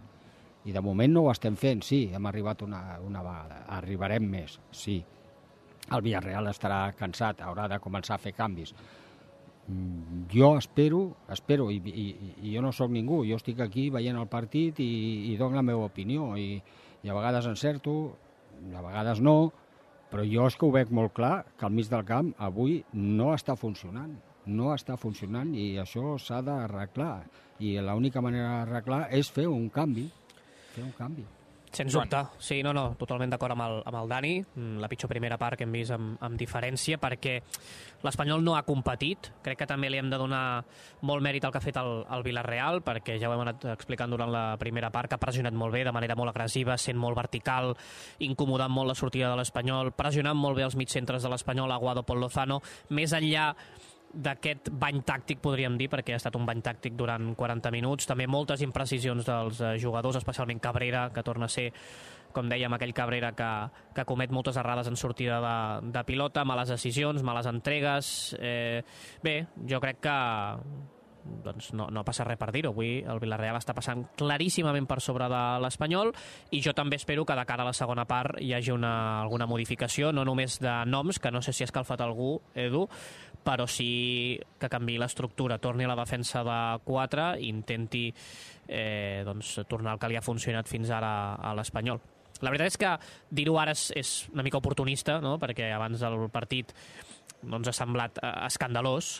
I 0.67 0.75
de 0.75 0.83
moment 0.83 1.13
no 1.13 1.23
ho 1.23 1.31
estem 1.31 1.55
fent, 1.55 1.85
sí, 1.85 2.09
hem 2.11 2.27
arribat 2.27 2.65
una, 2.65 2.81
una 3.05 3.23
vegada. 3.23 3.63
Arribarem 3.77 4.27
més, 4.27 4.57
sí 4.75 4.99
el 5.95 6.03
Villarreal 6.05 6.49
estarà 6.51 6.81
cansat, 6.97 7.41
haurà 7.45 7.67
de 7.71 7.79
començar 7.81 8.15
a 8.15 8.21
fer 8.21 8.33
canvis. 8.37 8.73
Mm, 9.69 10.25
jo 10.33 10.55
espero, 10.57 11.01
espero, 11.29 11.69
i, 11.71 11.77
i, 11.77 12.07
i 12.41 12.53
jo 12.55 12.63
no 12.65 12.71
sóc 12.73 12.91
ningú, 12.91 13.21
jo 13.27 13.37
estic 13.37 13.61
aquí 13.61 13.89
veient 13.93 14.17
el 14.17 14.29
partit 14.29 14.79
i, 14.81 14.89
i 15.29 15.37
dono 15.37 15.59
la 15.59 15.65
meva 15.65 15.85
opinió, 15.89 16.31
i, 16.37 16.57
i 17.03 17.09
a 17.09 17.17
vegades 17.17 17.49
encerto, 17.49 17.95
a 18.73 18.81
vegades 18.81 19.21
no, 19.21 19.51
però 20.09 20.25
jo 20.25 20.47
és 20.49 20.57
que 20.57 20.65
ho 20.65 20.73
veig 20.73 20.89
molt 20.95 21.13
clar, 21.13 21.43
que 21.57 21.67
al 21.67 21.75
mig 21.75 21.89
del 21.91 22.05
camp 22.05 22.33
avui 22.41 22.79
no 22.93 23.33
està 23.35 23.55
funcionant, 23.59 24.15
no 24.49 24.73
està 24.73 24.97
funcionant 24.97 25.53
i 25.53 25.75
això 25.81 26.15
s'ha 26.17 26.41
d'arreglar. 26.41 27.27
I 27.61 27.75
l'única 27.83 28.23
manera 28.25 28.61
d'arreglar 28.61 29.03
és 29.13 29.29
fer 29.29 29.45
un 29.51 29.69
canvi, 29.69 30.07
fer 30.73 30.85
un 30.87 30.95
canvi. 30.97 31.27
Sens 31.71 31.93
dubte, 31.93 32.23
sí, 32.41 32.63
no, 32.65 32.71
no, 32.73 32.95
totalment 32.97 33.29
d'acord 33.29 33.53
amb, 33.53 33.61
el, 33.61 33.75
amb 33.85 33.97
el 33.99 34.09
Dani, 34.09 34.31
mm, 34.41 34.79
la 34.81 34.87
pitjor 34.89 35.09
primera 35.11 35.37
part 35.37 35.59
que 35.59 35.67
hem 35.67 35.75
vist 35.75 35.93
amb, 35.93 36.15
amb 36.25 36.39
diferència, 36.39 36.97
perquè 36.97 37.35
l'Espanyol 38.01 38.41
no 38.41 38.55
ha 38.57 38.63
competit, 38.65 39.29
crec 39.45 39.59
que 39.61 39.67
també 39.69 39.91
li 39.91 39.99
hem 40.01 40.09
de 40.09 40.17
donar 40.17 40.63
molt 41.05 41.21
mèrit 41.21 41.45
al 41.45 41.53
que 41.53 41.61
ha 41.61 41.63
fet 41.63 41.77
el, 41.77 41.91
el 42.09 42.25
Villarreal, 42.25 42.81
perquè 42.85 43.19
ja 43.21 43.29
ho 43.29 43.35
hem 43.35 43.43
anat 43.45 43.67
explicant 43.75 44.09
durant 44.09 44.33
la 44.33 44.43
primera 44.57 44.89
part, 44.89 45.11
que 45.11 45.19
ha 45.19 45.21
pressionat 45.21 45.53
molt 45.53 45.77
bé, 45.77 45.83
de 45.85 45.93
manera 45.93 46.17
molt 46.17 46.33
agressiva, 46.33 46.77
sent 46.77 46.97
molt 46.97 47.17
vertical, 47.19 47.75
incomodant 48.25 48.73
molt 48.73 48.89
la 48.89 48.97
sortida 48.97 49.29
de 49.29 49.37
l'Espanyol, 49.37 49.93
pressionant 49.93 50.37
molt 50.37 50.57
bé 50.57 50.65
els 50.65 50.79
mitjcentres 50.79 51.21
de 51.21 51.29
l'Espanyol, 51.29 51.77
Aguado, 51.77 52.01
Pol 52.07 52.23
Lozano, 52.25 52.63
més 52.89 53.13
enllà 53.13 53.51
d'aquest 54.13 54.71
bany 54.73 55.01
tàctic, 55.05 55.41
podríem 55.43 55.77
dir, 55.77 55.89
perquè 55.91 56.15
ha 56.15 56.19
estat 56.19 56.35
un 56.39 56.45
bany 56.47 56.61
tàctic 56.65 56.95
durant 56.97 57.33
40 57.37 57.71
minuts. 57.73 58.07
També 58.09 58.27
moltes 58.27 58.63
imprecisions 58.65 59.27
dels 59.27 59.61
eh, 59.61 59.75
jugadors, 59.81 60.19
especialment 60.19 60.61
Cabrera, 60.63 61.09
que 61.13 61.23
torna 61.23 61.45
a 61.45 61.53
ser, 61.53 61.69
com 62.33 62.49
dèiem, 62.49 62.73
aquell 62.73 62.93
Cabrera 62.97 63.33
que, 63.37 63.49
que 63.95 64.07
comet 64.09 64.33
moltes 64.33 64.57
errades 64.57 64.89
en 64.89 64.97
sortida 64.97 65.39
de, 65.43 65.57
de 65.93 66.05
pilota, 66.05 66.45
males 66.45 66.73
decisions, 66.75 67.23
males 67.23 67.49
entregues... 67.49 68.13
Eh, 68.39 68.81
bé, 69.23 69.35
jo 69.67 69.79
crec 69.83 69.99
que 70.01 70.17
doncs 71.43 71.71
no, 71.77 71.87
no 71.93 72.03
passa 72.07 72.25
res 72.27 72.39
per 72.39 72.49
dir-ho. 72.55 72.71
Avui 72.73 72.99
el 73.01 73.21
Villarreal 73.21 73.57
està 73.59 73.75
passant 73.77 74.05
claríssimament 74.19 74.87
per 74.89 74.99
sobre 75.03 75.29
de 75.31 75.41
l'Espanyol 75.63 76.13
i 76.55 76.61
jo 76.65 76.73
també 76.77 76.99
espero 76.99 77.25
que 77.27 77.37
de 77.37 77.45
cara 77.49 77.65
a 77.65 77.69
la 77.69 77.75
segona 77.75 78.05
part 78.09 78.39
hi 78.41 78.53
hagi 78.55 78.73
una, 78.73 78.93
alguna 79.23 79.47
modificació, 79.49 80.13
no 80.15 80.25
només 80.27 80.59
de 80.63 80.75
noms, 80.89 81.19
que 81.19 81.31
no 81.31 81.43
sé 81.45 81.53
si 81.53 81.63
ha 81.63 81.69
escalfat 81.69 82.01
algú, 82.05 82.37
Edu, 82.55 82.87
però 83.43 83.65
sí 83.69 84.39
que 84.59 84.69
canvi 84.69 84.97
l'estructura, 84.99 85.57
torni 85.57 85.85
a 85.85 85.91
la 85.91 85.97
defensa 85.99 86.43
de 86.45 86.59
4 86.85 87.31
i 87.39 87.49
intenti 87.49 88.07
eh, 88.67 89.23
doncs, 89.25 89.59
tornar 89.67 89.95
al 89.95 89.99
que 89.99 90.11
li 90.11 90.19
ha 90.19 90.25
funcionat 90.25 90.69
fins 90.69 90.91
ara 90.93 91.11
a 91.35 91.53
l'Espanyol. 91.57 92.01
La 92.39 92.53
veritat 92.53 92.71
és 92.71 92.79
que 92.79 92.93
dir-ho 93.35 93.57
ara 93.59 93.73
és, 93.75 93.89
és 93.99 94.13
una 94.31 94.45
mica 94.45 94.59
oportunista, 94.59 95.19
no? 95.23 95.37
perquè 95.41 95.73
abans 95.75 95.99
del 95.99 96.29
partit 96.31 96.71
doncs, 97.41 97.67
ha 97.67 97.75
semblat 97.75 98.19
eh, 98.21 98.33
escandalós, 98.47 99.19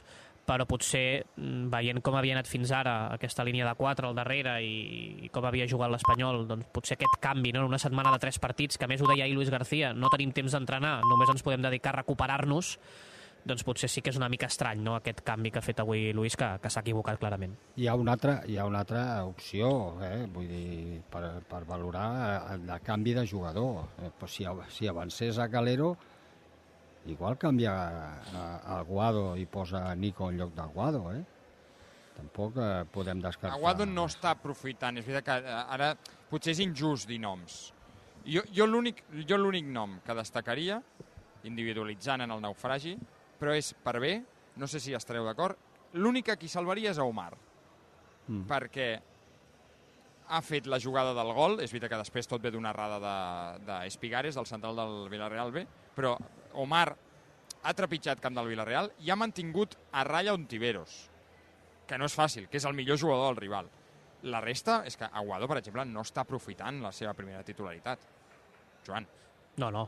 però 0.49 0.65
potser 0.65 1.21
mm, 1.37 1.67
veient 1.69 2.01
com 2.05 2.15
havia 2.17 2.33
anat 2.37 2.49
fins 2.49 2.71
ara 2.73 2.95
aquesta 3.13 3.45
línia 3.45 3.67
de 3.67 3.75
4 3.77 4.09
al 4.09 4.17
darrere 4.17 4.55
i, 4.65 5.27
i 5.27 5.29
com 5.33 5.45
havia 5.45 5.67
jugat 5.69 5.91
l'Espanyol, 5.93 6.45
doncs 6.49 6.71
potser 6.73 6.97
aquest 6.97 7.19
canvi, 7.21 7.53
no? 7.55 7.67
una 7.69 7.81
setmana 7.81 8.15
de 8.15 8.23
tres 8.23 8.39
partits, 8.41 8.79
que 8.79 8.89
més 8.89 9.03
ho 9.03 9.09
deia 9.11 9.27
ahir 9.27 9.37
Luis 9.37 9.51
García, 9.53 9.93
no 9.93 10.11
tenim 10.13 10.33
temps 10.35 10.55
d'entrenar, 10.55 10.99
només 11.05 11.31
ens 11.35 11.45
podem 11.45 11.63
dedicar 11.65 11.93
a 11.93 12.01
recuperar-nos, 12.01 12.77
doncs 13.49 13.65
potser 13.65 13.89
sí 13.89 14.03
que 14.05 14.13
és 14.13 14.19
una 14.19 14.29
mica 14.31 14.47
estrany 14.49 14.81
no, 14.85 14.95
aquest 14.97 15.23
canvi 15.25 15.51
que 15.51 15.59
ha 15.61 15.65
fet 15.65 15.81
avui 15.81 16.11
Luis, 16.15 16.37
que, 16.39 16.47
que 16.61 16.71
s'ha 16.71 16.83
equivocat 16.85 17.19
clarament. 17.21 17.55
Hi 17.81 17.89
ha 17.89 17.95
una 17.97 18.13
altra, 18.17 18.39
hi 18.47 18.59
ha 18.59 18.67
una 18.69 18.83
altra 18.85 19.03
opció, 19.25 19.71
eh? 20.05 20.27
vull 20.33 20.47
dir, 20.49 21.01
per, 21.11 21.23
per 21.49 21.63
valorar 21.69 22.07
el, 22.53 22.63
el 22.69 22.85
canvi 22.85 23.17
de 23.17 23.25
jugador. 23.27 23.89
Eh, 24.03 24.13
pues 24.19 24.37
si, 24.37 24.47
si 24.75 24.87
avancés 24.87 25.39
a 25.39 25.49
Calero, 25.49 25.95
igual 27.09 27.37
canvia 27.37 27.73
a, 27.73 28.45
a 28.77 28.81
Guado 28.87 29.35
i 29.37 29.45
posa 29.45 29.95
Nico 29.95 30.29
en 30.29 30.37
lloc 30.37 30.55
de 30.55 30.69
Guado, 30.73 31.03
eh? 31.13 31.25
Tampoc 32.19 32.57
eh, 32.57 32.85
podem 32.91 33.21
descartar. 33.23 33.57
Aguado 33.57 33.85
no 33.87 34.05
està 34.09 34.33
aprofitant, 34.35 34.99
és 34.99 35.05
veritat 35.07 35.27
que 35.29 35.37
eh, 35.49 35.59
ara 35.75 35.93
potser 36.29 36.55
és 36.55 36.63
injust 36.65 37.07
dir 37.09 37.21
noms. 37.23 37.59
Jo, 38.27 38.43
jo 38.53 38.67
l'únic 38.67 39.05
jo 39.25 39.37
l'únic 39.39 39.69
nom 39.71 39.95
que 40.05 40.15
destacaria, 40.17 40.81
individualitzant 41.47 42.25
en 42.25 42.35
el 42.35 42.43
naufragi, 42.43 42.97
però 43.39 43.55
és 43.55 43.73
per 43.83 43.99
bé, 43.99 44.23
no 44.59 44.67
sé 44.67 44.79
si 44.79 44.93
estareu 44.93 45.25
d'acord, 45.25 45.57
l'únic 45.93 46.25
que 46.29 46.37
qui 46.37 46.47
salvaria 46.51 46.91
és 46.91 46.99
a 46.99 47.03
Omar, 47.07 47.33
Mm. 48.29 48.43
perquè 48.45 48.99
ha 50.29 50.41
fet 50.45 50.67
la 50.69 50.77
jugada 50.77 51.15
del 51.17 51.31
gol, 51.33 51.55
és 51.63 51.71
veritat 51.73 51.89
que 51.89 51.97
després 52.03 52.27
tot 52.29 52.41
ve 52.43 52.51
d'una 52.53 52.69
errada 52.69 52.99
de, 53.01 53.65
de 53.65 53.77
Espigares, 53.87 54.35
del 54.37 54.45
central 54.45 54.75
del 54.77 55.09
Villarreal 55.09 55.51
B, 55.51 55.63
però 55.95 56.11
Omar 56.61 56.91
ha 57.63 57.73
trepitjat 57.73 58.21
camp 58.21 58.35
del 58.37 58.47
Villarreal 58.51 58.91
i 59.01 59.09
ha 59.09 59.17
mantingut 59.17 59.73
a 59.91 60.03
ratlla 60.05 60.35
Ontiveros, 60.37 61.09
que 61.89 61.97
no 61.97 62.05
és 62.05 62.13
fàcil, 62.15 62.45
que 62.47 62.57
és 62.61 62.65
el 62.69 62.77
millor 62.77 62.99
jugador 63.01 63.31
del 63.31 63.41
rival. 63.41 63.71
La 64.29 64.41
resta 64.43 64.83
és 64.85 64.95
que 64.99 65.09
Aguado, 65.09 65.47
per 65.47 65.57
exemple, 65.57 65.85
no 65.89 66.01
està 66.05 66.21
aprofitant 66.21 66.83
la 66.83 66.91
seva 66.93 67.15
primera 67.17 67.41
titularitat. 67.43 67.99
Joan. 68.85 69.07
No, 69.57 69.71
no. 69.71 69.87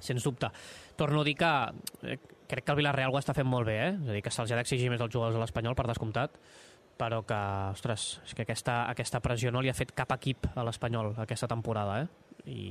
Sens 0.00 0.24
dubte. 0.24 0.50
Torno 0.96 1.22
a 1.22 1.26
dir 1.26 1.36
que 1.38 1.52
eh, 2.08 2.18
crec 2.48 2.64
que 2.64 2.74
el 2.74 2.80
Villarreal 2.80 3.14
ho 3.14 3.20
està 3.20 3.34
fent 3.36 3.48
molt 3.48 3.68
bé, 3.68 3.78
eh? 3.84 3.92
És 3.94 4.10
a 4.10 4.16
dir, 4.16 4.24
que 4.24 4.32
se'ls 4.34 4.52
ha 4.52 4.58
d'exigir 4.58 4.90
més 4.92 5.04
als 5.04 5.14
jugadors 5.14 5.36
de 5.36 5.42
l'Espanyol, 5.42 5.76
per 5.78 5.86
descomptat, 5.90 6.36
però 6.98 7.22
que, 7.26 7.38
ostres, 7.76 8.10
és 8.26 8.34
que 8.34 8.44
aquesta, 8.46 8.82
aquesta 8.90 9.22
pressió 9.22 9.52
no 9.54 9.62
li 9.62 9.70
ha 9.70 9.76
fet 9.76 9.94
cap 9.96 10.12
equip 10.16 10.50
a 10.54 10.66
l'Espanyol 10.66 11.14
aquesta 11.22 11.50
temporada, 11.50 12.02
eh? 12.02 12.08
I, 12.48 12.66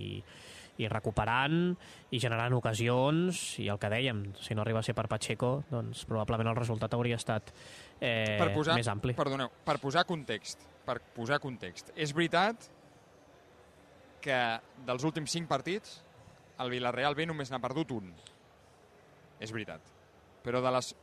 i 0.77 0.88
recuperant 0.89 1.75
i 2.13 2.19
generant 2.21 2.53
ocasions 2.58 3.41
i 3.63 3.67
el 3.71 3.80
que 3.82 3.89
dèiem, 3.91 4.23
si 4.41 4.56
no 4.56 4.63
arriba 4.63 4.82
a 4.82 4.86
ser 4.86 4.95
per 4.97 5.08
Pacheco 5.10 5.51
doncs 5.71 6.06
probablement 6.10 6.51
el 6.51 6.58
resultat 6.58 6.93
hauria 6.93 7.17
estat 7.17 7.51
eh, 7.99 8.38
per 8.39 8.51
posar, 8.56 8.77
més 8.77 8.89
ampli 8.91 9.15
Perdoneu, 9.17 9.51
per 9.65 9.77
posar 9.84 10.06
context, 10.10 10.67
per 10.86 10.99
posar 11.15 11.41
context. 11.43 11.91
És 11.97 12.13
veritat 12.15 12.69
que 14.23 14.41
dels 14.88 15.06
últims 15.08 15.34
5 15.34 15.49
partits 15.49 16.01
el 16.60 16.72
Villarreal 16.74 17.15
B 17.15 17.28
només 17.30 17.52
n'ha 17.52 17.62
perdut 17.62 17.93
un. 17.96 18.12
És 19.39 19.54
veritat. 19.54 19.82
Però 20.46 20.62
de 20.63 20.72
les... 20.74 20.93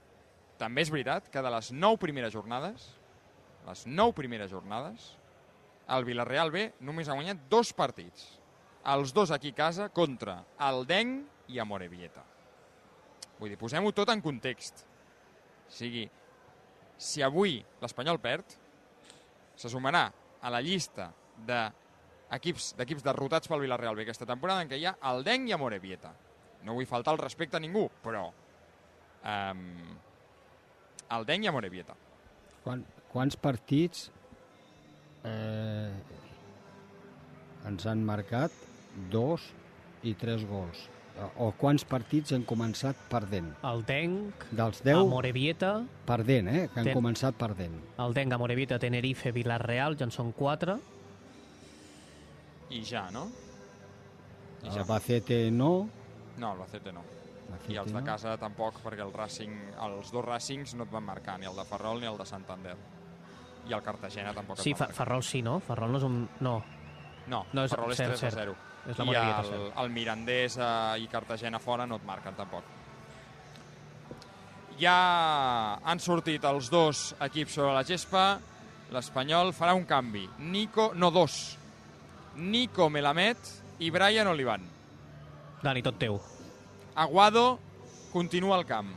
també 0.58 0.82
és 0.82 0.90
veritat 0.90 1.28
que 1.30 1.42
de 1.42 1.50
les 1.54 1.70
9 1.72 2.00
primeres 2.02 2.32
jornades, 2.34 2.88
les 3.66 3.84
9 3.86 4.16
primeres 4.16 4.50
jornades, 4.50 5.12
el 5.94 6.06
Villarreal 6.08 6.50
B 6.50 6.70
només 6.80 7.08
ha 7.08 7.16
guanyat 7.18 7.46
dos 7.50 7.72
partits. 7.76 8.26
Els 8.84 9.14
dos 9.16 9.30
aquí 9.32 9.54
a 9.54 9.60
casa 9.62 9.88
contra 9.88 10.42
el 10.66 10.84
Deng 10.88 11.22
i 11.48 11.60
Amorebieta. 11.60 12.24
Vull 13.38 13.52
dir, 13.52 13.60
posem-ho 13.60 13.92
tot 13.96 14.10
en 14.12 14.20
context. 14.24 14.84
O 15.64 15.72
sigui, 15.72 16.04
si 16.96 17.24
avui 17.24 17.58
l'Espanyol 17.82 18.20
perd, 18.22 18.56
se 19.56 19.70
sumarà 19.70 20.06
a 20.40 20.52
la 20.52 20.60
llista 20.62 21.10
d'equips 21.46 21.83
de 22.34 22.74
d'equips 22.78 23.04
derrotats 23.04 23.48
pel 23.48 23.60
Villarreal 23.60 23.96
B 23.96 24.02
aquesta 24.02 24.26
temporada 24.26 24.62
en 24.62 24.68
què 24.70 24.78
hi 24.80 24.86
ha 24.86 24.96
el 25.10 25.24
Deng 25.24 25.48
i 25.48 25.52
Amorebieta. 25.52 26.12
No 26.64 26.74
vull 26.74 26.86
faltar 26.86 27.14
el 27.14 27.20
respecte 27.20 27.56
a 27.56 27.60
ningú, 27.60 27.88
però 28.02 28.26
um, 28.30 29.62
el 31.14 31.26
Deng 31.28 31.44
i 31.44 31.48
Amorebieta. 31.48 31.94
Quan, 32.64 32.84
quants 33.12 33.36
partits 33.36 34.10
eh, 35.24 35.92
ens 37.68 37.86
han 37.86 38.02
marcat 38.04 38.52
dos 39.12 39.44
i 40.02 40.14
tres 40.18 40.44
gols? 40.48 40.88
O 41.38 41.52
quants 41.54 41.84
partits 41.86 42.32
han 42.34 42.42
començat 42.42 42.98
perdent? 43.10 43.52
El 43.62 43.84
Denc, 43.86 44.48
Dels 44.50 44.80
10, 44.82 45.04
Amorebieta, 45.04 45.84
perdent, 46.08 46.48
eh? 46.50 46.64
Que 46.72 46.80
han 46.80 46.88
Ten- 46.90 46.96
començat 46.98 47.36
perdent. 47.38 47.76
el 48.02 48.14
Denc, 48.14 48.32
Amorebieta, 48.32 48.80
Tenerife, 48.80 49.30
Villarreal, 49.30 49.96
ja 49.96 50.04
en 50.08 50.10
són 50.10 50.32
quatre. 50.32 50.80
I 52.74 52.82
ja, 52.84 53.06
no? 53.14 53.28
I 54.64 54.70
ja. 54.70 54.80
Albacete 54.82 55.50
no. 55.54 55.86
No, 56.38 56.50
Albacete 56.50 56.92
no. 56.92 57.04
Albacete 57.44 57.72
I 57.72 57.78
els 57.78 57.92
de 57.92 58.00
no. 58.00 58.04
casa 58.06 58.34
tampoc, 58.40 58.80
perquè 58.82 59.04
el 59.04 59.12
Racing, 59.14 59.54
els 59.86 60.10
dos 60.12 60.24
Racings 60.24 60.74
no 60.74 60.86
et 60.88 60.92
van 60.92 61.04
marcar, 61.06 61.38
ni 61.38 61.46
el 61.46 61.56
de 61.56 61.64
Ferrol 61.68 62.00
ni 62.02 62.08
el 62.10 62.18
de 62.18 62.26
Santander. 62.26 62.76
I 63.68 63.72
el 63.72 63.82
Cartagena 63.82 64.34
tampoc 64.36 64.58
Sí, 64.60 64.72
et 64.74 64.80
marcar. 64.80 64.96
Ferrol 64.96 65.22
sí, 65.24 65.42
no? 65.42 65.58
Ferrol 65.64 65.92
no 65.94 66.00
és 66.00 66.06
un... 66.08 66.22
No. 66.44 66.54
No, 67.30 67.44
no 67.52 67.64
és, 67.64 67.72
Ferrol 67.72 67.92
és 67.94 68.00
cert, 68.00 68.16
3 68.18 68.24
a 68.24 68.30
cert. 68.30 68.40
0. 68.42 68.56
És 68.84 68.98
la 68.98 69.04
I 69.06 69.14
el, 69.16 69.46
cert. 69.48 69.68
el 69.80 69.92
Mirandés 69.94 70.56
eh, 70.60 70.70
i 71.00 71.06
Cartagena 71.08 71.60
fora 71.62 71.86
no 71.88 71.96
et 71.96 72.04
marquen 72.04 72.34
tampoc. 72.36 72.66
Ja 74.80 75.78
han 75.86 76.02
sortit 76.02 76.44
els 76.44 76.68
dos 76.72 77.12
equips 77.22 77.54
sobre 77.60 77.72
la 77.76 77.84
gespa. 77.86 78.24
L'Espanyol 78.92 79.54
farà 79.56 79.72
un 79.78 79.86
canvi. 79.88 80.26
Nico, 80.38 80.90
no 80.94 81.10
dos. 81.14 81.56
Nico 82.36 82.88
Melamed 82.90 83.36
i 83.80 83.90
Brian 83.90 84.26
Olivan. 84.28 84.62
Dani, 85.62 85.82
tot 85.82 85.98
teu. 85.98 86.20
Aguado 86.94 87.58
continua 88.12 88.56
al 88.56 88.66
camp. 88.66 88.92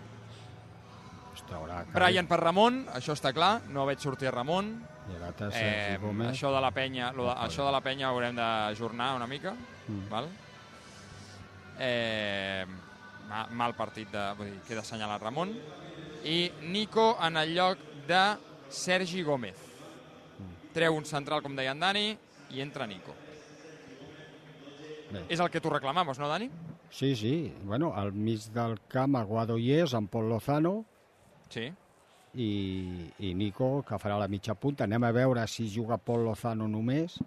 Es 1.35 1.43
traurà 1.47 1.83
Brian 1.93 2.27
per 2.27 2.39
Ramon, 2.41 2.85
això 2.93 3.13
està 3.13 3.31
clar, 3.33 3.61
no 3.69 3.85
veig 3.85 3.99
sortir 3.99 4.31
Ramon. 4.33 4.71
Eh, 5.53 5.97
Gómez. 6.01 6.33
això 6.33 6.51
de 6.53 6.59
la 6.59 6.71
penya, 6.71 7.11
lo 7.13 7.25
de, 7.29 7.31
això 7.45 7.63
de 7.65 7.71
la 7.71 7.79
penya 7.81 8.09
haurem 8.09 8.35
d'ajornar 8.35 9.15
una 9.15 9.27
mica, 9.27 9.53
Mm. 9.87 10.09
val? 10.09 10.27
Eh, 11.79 12.65
ma- 13.29 13.47
mal 13.51 13.73
partit, 13.75 14.09
de, 14.11 14.23
vull 14.37 14.49
dir, 14.51 14.59
queda 14.67 14.81
assenyalat 14.81 15.21
Ramon. 15.21 15.53
I 16.25 16.51
Nico 16.63 17.17
en 17.21 17.37
el 17.37 17.53
lloc 17.55 17.77
de 18.07 18.35
Sergi 18.69 19.23
Gómez. 19.23 19.55
Mm. 19.55 20.73
Treu 20.73 20.95
un 20.95 21.05
central, 21.05 21.41
com 21.41 21.55
deia 21.55 21.71
en 21.71 21.79
Dani, 21.79 22.17
i 22.51 22.61
entra 22.61 22.87
Nico. 22.87 23.13
Bé. 25.11 25.23
És 25.31 25.39
el 25.39 25.49
que 25.49 25.61
tu 25.63 25.69
reclamaves, 25.71 26.19
no, 26.19 26.27
Dani? 26.27 26.49
Sí, 26.89 27.15
sí. 27.15 27.53
Bueno, 27.63 27.93
al 27.95 28.11
mig 28.13 28.47
del 28.55 28.77
camp 28.91 29.15
Aguado 29.19 29.57
hi 29.57 29.71
és, 29.81 29.93
amb 29.95 30.09
Pol 30.11 30.27
Lozano 30.29 30.83
Sí. 31.49 31.69
i, 32.35 32.49
i 33.19 33.33
Nico, 33.33 33.83
que 33.87 33.95
farà 33.99 34.17
la 34.19 34.27
mitja 34.27 34.55
punta. 34.55 34.83
Anem 34.83 35.03
a 35.07 35.11
veure 35.15 35.47
si 35.47 35.69
juga 35.71 35.97
Pol 35.97 36.25
Lozano 36.27 36.67
només 36.67 37.17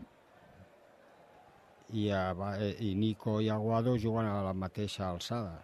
i, 1.93 2.11
a, 2.14 2.31
i 2.79 2.95
Nico 2.95 3.40
i 3.40 3.49
Aguado 3.51 3.97
juguen 3.99 4.27
a 4.29 4.43
la 4.45 4.53
mateixa 4.55 5.09
alçada. 5.11 5.57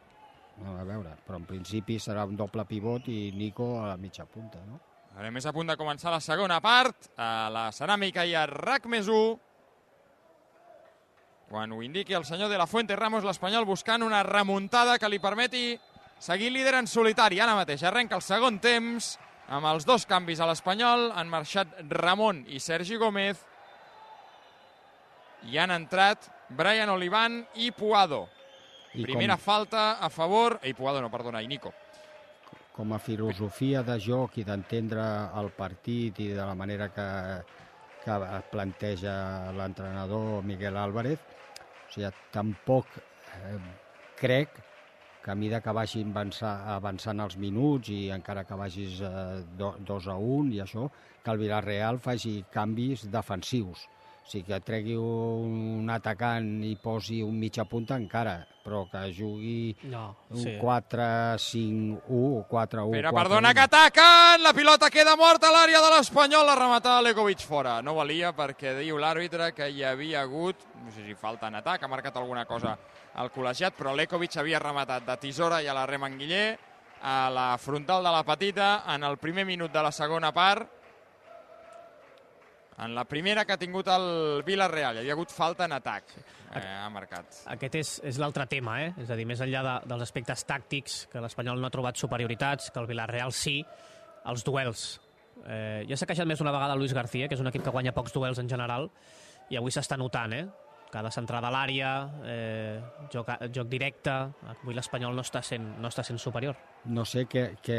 Anem 0.60 0.80
a 0.80 0.84
veure. 0.88 1.12
Però 1.26 1.36
en 1.38 1.44
principi 1.46 1.98
serà 2.00 2.24
un 2.26 2.36
doble 2.36 2.64
pivot 2.64 3.08
i 3.12 3.30
Nico 3.36 3.74
a 3.82 3.90
la 3.92 3.96
mitja 4.00 4.24
punta, 4.24 4.62
no? 4.66 4.80
Ara 5.16 5.30
més 5.32 5.46
a 5.48 5.52
punt 5.56 5.68
de 5.70 5.76
començar 5.80 6.10
la 6.12 6.20
segona 6.20 6.58
part. 6.60 7.10
A 7.16 7.48
la 7.52 7.68
ceràmica 7.72 8.24
i 8.28 8.34
a 8.36 8.46
RAC 8.48 8.88
més 8.92 9.08
1. 9.08 9.36
Quan 11.48 11.70
ho 11.72 11.82
indiqui 11.82 12.14
el 12.14 12.24
senyor 12.26 12.50
de 12.50 12.58
la 12.58 12.66
Fuente 12.66 12.96
Ramos, 12.96 13.22
l'Espanyol 13.24 13.64
buscant 13.64 14.02
una 14.02 14.22
remuntada 14.26 14.98
que 14.98 15.08
li 15.08 15.20
permeti 15.22 15.76
seguir 16.18 16.50
líder 16.50 16.74
en 16.80 16.88
solitari. 16.90 17.38
Ara 17.40 17.54
mateix 17.54 17.84
arrenca 17.86 18.16
el 18.18 18.22
segon 18.26 18.58
temps 18.58 19.12
amb 19.54 19.68
els 19.70 19.86
dos 19.86 20.06
canvis 20.10 20.40
a 20.42 20.48
l'Espanyol. 20.50 21.12
Han 21.14 21.30
marxat 21.30 21.76
Ramon 21.90 22.42
i 22.50 22.58
Sergi 22.60 22.96
Gómez. 22.98 23.38
I 25.46 25.58
han 25.62 25.70
entrat 25.70 26.26
Brian 26.48 26.90
Olivan 26.90 27.44
i 27.62 27.70
Puado. 27.70 28.24
I 28.96 29.04
Primera 29.04 29.36
com- 29.36 29.44
falta 29.44 29.98
a 30.00 30.10
favor... 30.10 30.58
Ei, 30.62 30.74
Puado 30.74 31.00
no, 31.02 31.10
perdona, 31.10 31.42
i 31.42 31.46
Nico. 31.48 31.72
com 32.76 32.90
a 32.92 32.98
filosofia 33.00 33.80
de 33.82 33.94
joc 34.04 34.34
i 34.36 34.42
d'entendre 34.44 35.00
el 35.40 35.46
partit 35.56 36.18
i 36.20 36.26
de 36.36 36.42
la 36.44 36.52
manera 36.54 36.90
que, 36.92 37.06
que 38.06 38.16
planteja 38.52 39.16
l'entrenador 39.56 40.44
Miguel 40.46 40.78
Álvarez, 40.78 41.18
o 41.18 41.92
sigui, 41.92 42.12
tampoc 42.34 42.86
eh, 43.00 43.58
crec 44.20 44.62
que 45.24 45.32
a 45.32 45.34
mesura 45.34 45.60
que 45.60 45.72
vagin 45.74 46.12
avançar, 46.14 46.54
avançant 46.76 47.18
els 47.24 47.34
minuts 47.42 47.90
i 47.90 48.12
encara 48.14 48.44
que 48.46 48.58
vagis 48.60 49.00
eh, 49.02 49.42
do, 49.58 49.72
2 49.88 50.06
a 50.14 50.14
1 50.22 50.54
i 50.54 50.62
això, 50.62 50.86
que 51.24 51.34
el 51.34 51.42
Villarreal 51.42 51.98
faci 51.98 52.36
canvis 52.54 53.08
defensius. 53.10 53.88
O 54.26 54.28
sigui, 54.28 54.42
que 54.42 54.56
tregui 54.58 54.96
un 54.98 55.86
atacant 55.86 56.48
i 56.66 56.72
posi 56.82 57.20
un 57.22 57.36
mitja 57.38 57.62
punta 57.70 57.94
encara, 57.94 58.40
però 58.64 58.80
que 58.90 59.04
jugui 59.14 59.70
No, 59.86 60.16
un 60.34 60.40
sí. 60.42 60.56
4-5-1 60.58 62.00
o 62.10 62.42
4-1. 62.50 62.90
Pere, 62.90 63.12
perdona, 63.14 63.54
que 63.54 63.62
ataquen! 63.68 64.42
La 64.42 64.52
pilota 64.52 64.90
queda 64.90 65.14
morta 65.14 65.46
a 65.46 65.54
l'àrea 65.54 65.78
de 65.78 65.92
l'Espanyol, 65.94 66.42
la 66.42 66.56
rematada 66.58 67.04
Lekovic 67.06 67.46
fora. 67.46 67.78
No 67.86 67.94
valia 67.94 68.32
perquè 68.34 68.74
diu 68.80 68.98
l'àrbitre 68.98 69.52
que 69.54 69.70
hi 69.70 69.84
havia 69.86 70.24
hagut, 70.26 70.66
no 70.82 70.90
sé 70.90 71.06
si 71.06 71.14
falta 71.14 71.46
en 71.46 71.60
atac, 71.62 71.84
ha 71.86 71.94
marcat 71.94 72.18
alguna 72.18 72.42
cosa 72.50 72.74
al 73.14 73.30
col·legiat, 73.30 73.78
però 73.78 73.94
Lekovic 73.94 74.40
havia 74.42 74.58
rematat 74.58 75.06
de 75.06 75.16
tisora 75.22 75.62
i 75.62 75.70
a 75.70 75.76
la 75.76 75.86
Remanguiller 75.86 76.58
a 77.06 77.30
la 77.30 77.52
frontal 77.62 78.02
de 78.02 78.10
la 78.10 78.24
petita 78.26 78.82
en 78.90 79.04
el 79.06 79.18
primer 79.22 79.46
minut 79.46 79.70
de 79.70 79.86
la 79.86 79.92
segona 79.94 80.32
part. 80.34 80.66
En 82.78 82.94
la 82.94 83.06
primera 83.08 83.46
que 83.46 83.54
ha 83.54 83.58
tingut 83.60 83.88
el 83.88 84.42
Villarreal. 84.44 84.98
Hi 84.98 85.00
havia 85.04 85.14
hagut 85.16 85.32
falta 85.32 85.64
en 85.64 85.72
atac. 85.72 86.12
Eh, 86.56 86.60
ha 86.60 86.90
marcat. 86.92 87.40
Aquest 87.54 87.78
és, 87.80 87.92
és 88.12 88.18
l'altre 88.20 88.44
tema, 88.50 88.76
eh? 88.84 88.90
És 89.00 89.10
a 89.10 89.16
dir, 89.16 89.24
més 89.28 89.40
enllà 89.40 89.62
de, 89.64 89.76
dels 89.88 90.04
aspectes 90.04 90.44
tàctics, 90.48 90.98
que 91.12 91.22
l'Espanyol 91.24 91.62
no 91.62 91.70
ha 91.70 91.72
trobat 91.72 91.96
superioritats, 91.96 92.68
que 92.70 92.82
el 92.82 92.88
Villarreal 92.90 93.32
sí, 93.32 93.62
els 94.28 94.44
duels. 94.44 94.84
Eh, 95.46 95.86
ja 95.88 95.96
s'ha 95.96 96.08
queixat 96.10 96.28
més 96.28 96.42
d'una 96.42 96.52
vegada 96.52 96.76
Luis 96.76 96.92
García, 96.96 97.30
que 97.30 97.38
és 97.38 97.40
un 97.40 97.48
equip 97.48 97.64
que 97.64 97.72
guanya 97.72 97.96
pocs 97.96 98.12
duels 98.12 98.40
en 98.42 98.48
general, 98.50 98.90
i 99.48 99.56
avui 99.56 99.72
s'està 99.72 99.96
notant, 99.96 100.36
eh? 100.36 100.44
Cada 100.92 101.10
centrada 101.10 101.48
a 101.48 101.52
l'àrea, 101.52 101.90
eh, 102.28 102.76
joc, 103.12 103.32
joc 103.52 103.72
directe... 103.72 104.12
Avui 104.52 104.76
l'Espanyol 104.76 105.16
no, 105.16 105.24
està 105.26 105.42
sent, 105.42 105.64
no 105.82 105.88
està 105.90 106.04
sent 106.06 106.20
superior. 106.22 106.56
No 106.86 107.04
sé 107.08 107.24
que, 107.26 107.48
que 107.62 107.76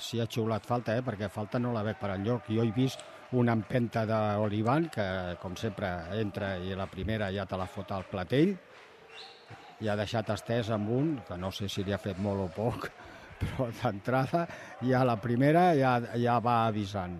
si 0.00 0.22
ha 0.22 0.26
xiulat 0.30 0.66
falta, 0.66 0.96
eh? 0.96 1.04
perquè 1.04 1.28
falta 1.32 1.60
no 1.60 1.74
la 1.74 1.84
veig 1.86 2.00
per 2.00 2.14
enlloc. 2.14 2.48
Jo 2.48 2.64
he 2.64 2.72
vist 2.74 3.04
una 3.32 3.54
empenta 3.56 4.04
d'Olivan, 4.06 4.88
que 4.92 5.06
com 5.42 5.56
sempre 5.58 5.90
entra 6.20 6.56
i 6.62 6.76
la 6.78 6.86
primera 6.86 7.32
ja 7.34 7.46
te 7.46 7.58
la 7.58 7.66
fot 7.66 7.90
al 7.92 8.06
platell, 8.10 8.54
i 9.82 9.88
ha 9.88 9.96
deixat 9.98 10.30
estès 10.32 10.70
amb 10.72 10.90
un, 10.94 11.14
que 11.26 11.36
no 11.36 11.50
sé 11.52 11.68
si 11.68 11.84
li 11.84 11.92
ha 11.92 12.00
fet 12.00 12.20
molt 12.22 12.46
o 12.46 12.48
poc, 12.54 12.88
però 13.40 13.68
d'entrada 13.82 14.46
ja 14.86 15.02
la 15.04 15.18
primera 15.20 15.72
ja, 15.76 15.98
ja 16.14 16.38
va 16.40 16.62
avisant. 16.66 17.18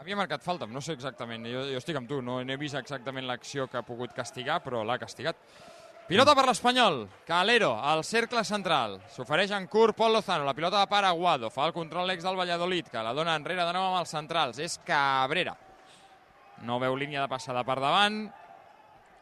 Havia 0.00 0.16
marcat 0.18 0.42
falta, 0.44 0.66
no 0.66 0.82
sé 0.84 0.96
exactament, 0.96 1.46
jo, 1.48 1.62
jo 1.70 1.78
estic 1.80 1.96
amb 1.96 2.10
tu, 2.10 2.18
no 2.20 2.40
he 2.42 2.56
vist 2.60 2.76
exactament 2.76 3.28
l'acció 3.28 3.68
que 3.70 3.78
ha 3.78 3.86
pogut 3.86 4.12
castigar, 4.16 4.58
però 4.64 4.82
l'ha 4.84 4.98
castigat. 5.00 5.38
Pilota 6.04 6.34
per 6.36 6.42
l'Espanyol, 6.44 7.06
Calero, 7.24 7.70
al 7.80 8.02
cercle 8.04 8.42
central. 8.44 8.98
S'ofereix 9.08 9.54
en 9.56 9.64
curt 9.72 9.96
Pol 9.96 10.12
Lozano, 10.12 10.44
la 10.44 10.52
pilota 10.52 10.82
de 10.82 10.88
per 10.90 11.00
Aguado, 11.08 11.48
fa 11.48 11.64
el 11.64 11.72
control 11.72 12.10
l'ex 12.10 12.26
del 12.26 12.36
Valladolid, 12.36 12.90
que 12.92 13.00
la 13.00 13.14
dona 13.16 13.38
enrere 13.40 13.64
de 13.64 13.72
nou 13.72 13.86
amb 13.86 14.02
els 14.02 14.10
centrals, 14.12 14.58
és 14.60 14.74
Cabrera. 14.84 15.54
No 16.68 16.76
veu 16.82 16.92
línia 17.00 17.22
de 17.22 17.30
passada 17.32 17.62
per 17.64 17.78
davant, 17.80 18.18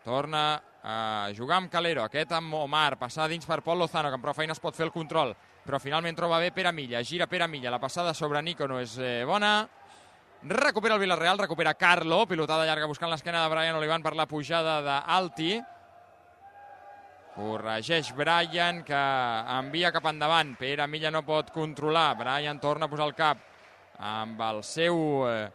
torna 0.03 0.43
a 0.83 1.31
jugar 1.37 1.61
amb 1.61 1.71
Calero, 1.71 2.03
aquest 2.03 2.35
amb 2.35 2.57
Omar, 2.65 2.97
passada 2.99 3.29
dins 3.31 3.47
per 3.47 3.61
Pol 3.63 3.79
Lozano, 3.79 4.11
que 4.11 4.19
amb 4.19 4.27
prou 4.27 4.35
feina 4.35 4.57
es 4.59 4.63
pot 4.65 4.75
fer 4.75 4.89
el 4.89 4.95
control, 4.95 5.37
però 5.63 5.79
finalment 5.79 6.19
troba 6.19 6.41
bé 6.43 6.51
Pere 6.51 6.73
Milla, 6.75 7.05
gira 7.07 7.29
Pere 7.31 7.47
Milla, 7.47 7.71
la 7.71 7.79
passada 7.79 8.11
sobre 8.11 8.43
Nico 8.43 8.67
no 8.67 8.81
és 8.83 8.97
eh, 8.99 9.21
bona, 9.23 9.61
recupera 10.51 10.99
el 10.99 11.05
Villarreal, 11.07 11.39
recupera 11.47 11.79
Carlo, 11.79 12.25
pilotada 12.27 12.67
llarga 12.67 12.91
buscant 12.91 13.15
l'esquena 13.15 13.45
de 13.45 13.55
Brian 13.55 13.79
Olivan 13.79 14.03
per 14.03 14.17
la 14.19 14.27
pujada 14.27 14.81
d'Alti, 14.83 15.61
corregeix 17.35 18.13
Brian, 18.17 18.83
que 18.85 19.01
envia 19.59 19.93
cap 19.93 20.07
endavant, 20.11 20.55
Pere 20.61 20.87
Milla 20.87 21.11
no 21.11 21.25
pot 21.25 21.51
controlar, 21.55 22.13
Brian 22.21 22.61
torna 22.61 22.87
a 22.87 22.93
posar 22.93 23.09
el 23.09 23.17
cap 23.17 23.49
amb 24.03 24.41
el 24.43 24.63
seu 24.67 25.25
eh, 25.29 25.49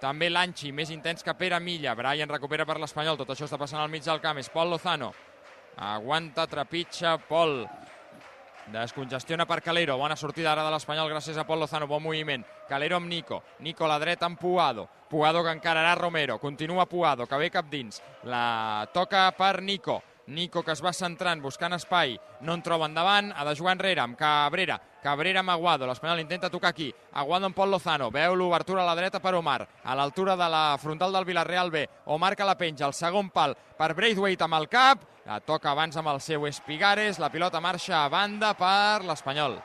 també 0.00 0.28
l'Anchi, 0.28 0.72
més 0.76 0.90
intens 0.92 1.24
que 1.24 1.34
Pere 1.38 1.60
Milla, 1.62 1.94
Brian 1.96 2.28
recupera 2.28 2.66
per 2.68 2.78
l'Espanyol, 2.82 3.18
tot 3.20 3.32
això 3.32 3.48
està 3.48 3.58
passant 3.60 3.80
al 3.80 3.92
mig 3.92 4.04
del 4.04 4.20
camp, 4.20 4.40
és 4.42 4.52
Pol 4.52 4.70
Lozano, 4.74 5.12
aguanta, 5.76 6.48
trepitja, 6.50 7.16
Pol, 7.28 7.62
Descongestiona 8.66 9.44
per 9.46 9.60
Calero, 9.62 9.94
bona 9.94 10.16
sortida 10.18 10.50
ara 10.50 10.64
de 10.66 10.72
l'Espanyol 10.74 11.06
gràcies 11.12 11.36
a 11.38 11.44
Pol 11.46 11.60
Lozano, 11.62 11.86
bon 11.86 12.02
moviment. 12.02 12.42
Calero 12.66 12.96
amb 12.98 13.06
Nico, 13.06 13.38
Nico 13.62 13.86
a 13.86 13.92
la 13.92 14.00
dreta 14.02 14.26
amb 14.26 14.40
Puado, 14.40 14.88
Puado 15.08 15.44
que 15.44 15.52
encararà 15.54 15.94
Romero, 15.94 16.40
continua 16.42 16.88
Puado, 16.90 17.28
que 17.30 17.38
ve 17.38 17.50
cap 17.54 17.70
dins, 17.70 18.02
la 18.24 18.88
toca 18.92 19.28
per 19.38 19.62
Nico, 19.62 20.00
Nico 20.26 20.64
que 20.64 20.72
es 20.74 20.82
va 20.82 20.90
centrant, 20.90 21.38
buscant 21.38 21.76
espai, 21.76 22.16
no 22.42 22.56
en 22.56 22.62
troba 22.66 22.88
endavant, 22.90 23.28
ha 23.30 23.44
de 23.46 23.54
jugar 23.54 23.76
enrere 23.76 24.02
amb 24.02 24.16
Cabrera, 24.18 24.80
Cabrera 25.02 25.38
amb 25.44 25.52
Aguado, 25.54 25.86
l'Espanyol 25.86 26.24
intenta 26.24 26.50
tocar 26.50 26.72
aquí, 26.74 26.88
Aguado 27.14 27.46
amb 27.46 27.54
Pol 27.54 27.70
Lozano, 27.70 28.10
veu 28.10 28.34
l'obertura 28.34 28.82
a 28.82 28.88
la 28.88 28.96
dreta 28.98 29.20
per 29.22 29.36
Omar, 29.38 29.60
a 29.84 29.94
l'altura 29.94 30.34
de 30.34 30.48
la 30.50 30.64
frontal 30.82 31.14
del 31.14 31.28
Villarreal 31.28 31.70
B, 31.70 31.84
Omar 32.06 32.34
que 32.34 32.48
la 32.48 32.58
penja, 32.58 32.88
el 32.90 32.96
segon 32.98 33.30
pal 33.30 33.54
per 33.78 33.92
Braithwaite 33.94 34.48
amb 34.48 34.58
el 34.58 34.68
cap, 34.68 35.06
la 35.26 35.38
toca 35.38 35.70
abans 35.70 35.96
amb 35.96 36.10
el 36.10 36.20
seu 36.20 36.46
Espigares, 36.50 37.22
la 37.22 37.30
pilota 37.30 37.62
marxa 37.62 38.02
a 38.02 38.10
banda 38.10 38.54
per 38.58 39.06
l'Espanyol. 39.06 39.60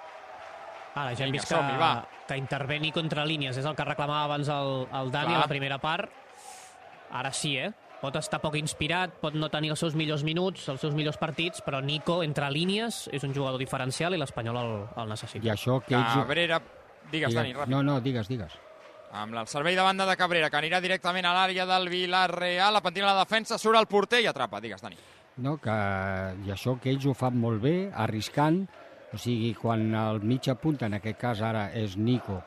Ara, 0.93 1.15
ja 1.15 1.25
hem 1.25 1.33
vist 1.33 1.49
que, 1.49 1.57
va. 1.79 1.93
que 2.27 2.37
interveni 2.37 2.91
contra 2.93 3.25
línies, 3.25 3.57
és 3.57 3.65
el 3.65 3.77
que 3.77 3.85
reclamava 3.87 4.25
abans 4.27 4.49
el, 4.51 4.83
el 4.91 5.09
Dani 5.09 5.33
Clar. 5.33 5.39
a 5.39 5.45
la 5.45 5.49
primera 5.49 5.77
part. 5.81 6.11
Ara 7.11 7.31
sí, 7.33 7.57
eh? 7.57 7.71
Pot 8.01 8.15
estar 8.17 8.39
poc 8.41 8.55
inspirat, 8.57 9.13
pot 9.21 9.35
no 9.37 9.51
tenir 9.53 9.69
els 9.75 9.81
seus 9.83 9.93
millors 9.93 10.23
minuts, 10.25 10.63
els 10.73 10.81
seus 10.81 10.95
millors 10.97 11.19
partits, 11.21 11.61
però 11.61 11.83
Nico, 11.85 12.23
entre 12.25 12.49
línies, 12.49 13.03
és 13.13 13.21
un 13.27 13.35
jugador 13.35 13.61
diferencial 13.61 14.15
i 14.17 14.19
l'Espanyol 14.21 14.57
el, 14.57 14.73
el 15.03 15.13
necessita. 15.13 15.45
I 15.45 15.53
això 15.53 15.77
que 15.85 15.93
ells... 15.99 16.15
Cabrera, 16.15 16.57
digues, 17.11 17.35
Dani, 17.37 17.53
ràpid. 17.53 17.69
No, 17.69 17.83
no, 17.85 17.99
digues, 18.01 18.25
digues. 18.31 18.57
Amb 19.13 19.35
el 19.37 19.47
servei 19.51 19.75
de 19.77 19.85
banda 19.85 20.07
de 20.07 20.15
Cabrera, 20.17 20.49
que 20.49 20.57
anirà 20.57 20.79
directament 20.81 21.27
a 21.29 21.35
l'àrea 21.35 21.67
del 21.69 21.89
Villarreal, 21.91 22.73
la 22.73 22.81
pentina 22.81 23.11
la 23.11 23.25
defensa, 23.25 23.59
surt 23.61 23.77
al 23.77 23.89
porter 23.91 24.23
i 24.23 24.29
atrapa. 24.31 24.61
Digues, 24.63 24.81
Dani. 24.81 24.97
no? 25.45 25.57
que, 25.61 25.75
i 26.47 26.51
això 26.53 26.77
que 26.81 26.89
ells 26.89 27.05
ho 27.05 27.13
fan 27.17 27.37
molt 27.37 27.61
bé, 27.61 27.75
arriscant, 27.93 28.63
o 29.11 29.19
sigui, 29.19 29.53
quan 29.59 29.91
el 29.93 30.21
mitja 30.23 30.55
punta, 30.55 30.87
en 30.87 30.95
aquest 30.97 31.19
cas 31.19 31.41
ara 31.43 31.67
és 31.75 31.97
Nico, 31.99 32.39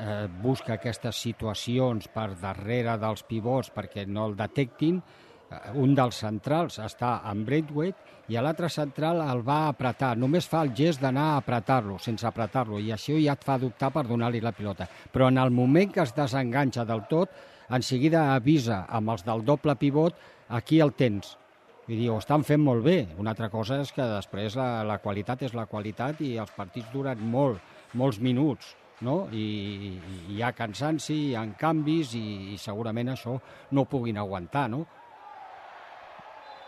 eh, 0.00 0.28
busca 0.42 0.74
aquestes 0.76 1.20
situacions 1.20 2.08
per 2.12 2.32
darrere 2.40 2.96
dels 3.00 3.24
pivots 3.28 3.70
perquè 3.74 4.06
no 4.08 4.26
el 4.30 4.36
detectin, 4.38 5.00
eh, 5.00 5.60
un 5.80 5.94
dels 5.94 6.22
centrals 6.24 6.80
està 6.82 7.20
amb 7.30 7.46
Braithwaite 7.46 8.18
i 8.30 8.38
l'altre 8.38 8.70
central 8.70 9.20
el 9.24 9.42
va 9.46 9.66
apretar. 9.68 10.14
Només 10.16 10.46
fa 10.48 10.62
el 10.64 10.72
gest 10.76 11.02
d'anar 11.02 11.32
a 11.32 11.38
apretar-lo, 11.40 11.98
sense 11.98 12.26
apretar-lo, 12.26 12.78
i 12.78 12.92
això 12.94 13.18
ja 13.18 13.34
et 13.34 13.44
fa 13.44 13.58
dubtar 13.58 13.90
per 13.90 14.06
donar-li 14.06 14.40
la 14.40 14.54
pilota. 14.54 14.86
Però 15.12 15.28
en 15.28 15.38
el 15.42 15.50
moment 15.50 15.90
que 15.92 16.04
es 16.04 16.14
desenganxa 16.14 16.86
del 16.86 17.06
tot, 17.10 17.34
en 17.70 17.82
seguida 17.82 18.30
avisa 18.34 18.84
amb 18.88 19.10
els 19.10 19.26
del 19.26 19.44
doble 19.44 19.74
pivot, 19.76 20.14
aquí 20.48 20.80
el 20.80 20.94
tens. 20.94 21.36
Dir, 21.90 22.06
ho 22.10 22.20
estan 22.22 22.44
fent 22.46 22.62
molt 22.62 22.84
bé. 22.86 23.00
Una 23.18 23.32
altra 23.34 23.48
cosa 23.50 23.80
és 23.82 23.90
que 23.90 24.06
després 24.06 24.54
la, 24.54 24.84
la 24.86 25.00
qualitat 25.02 25.42
és 25.42 25.54
la 25.58 25.66
qualitat 25.66 26.20
i 26.22 26.36
els 26.38 26.52
partits 26.54 26.90
duren 26.94 27.18
molt, 27.32 27.58
molts 27.98 28.20
minuts, 28.22 28.76
no? 29.06 29.16
I, 29.32 29.44
i, 29.88 29.90
hi 30.34 30.42
ha 30.42 30.52
cansanci, 30.56 31.16
hi 31.30 31.34
ha 31.36 31.44
canvis 31.58 32.14
i, 32.18 32.24
i 32.54 32.58
segurament 32.60 33.12
això 33.14 33.36
no 33.70 33.84
ho 33.84 33.90
puguin 33.90 34.20
aguantar, 34.20 34.68
no? 34.72 34.84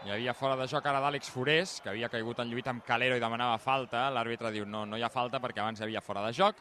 Hi 0.03 0.11
havia 0.11 0.35
fora 0.35 0.57
de 0.59 0.67
joc 0.67 0.87
ara 0.91 0.99
d'Àlex 0.99 1.31
Forés, 1.31 1.77
que 1.83 1.93
havia 1.93 2.09
caigut 2.11 2.41
en 2.43 2.51
lluita 2.51 2.73
amb 2.73 2.83
Calero 2.83 3.15
i 3.15 3.23
demanava 3.23 3.61
falta. 3.63 4.09
L'àrbitre 4.11 4.51
diu 4.51 4.67
no, 4.67 4.83
no 4.89 4.99
hi 4.99 5.05
ha 5.07 5.13
falta 5.13 5.39
perquè 5.39 5.63
abans 5.63 5.79
hi 5.79 5.87
havia 5.87 6.03
fora 6.03 6.25
de 6.27 6.33
joc 6.35 6.59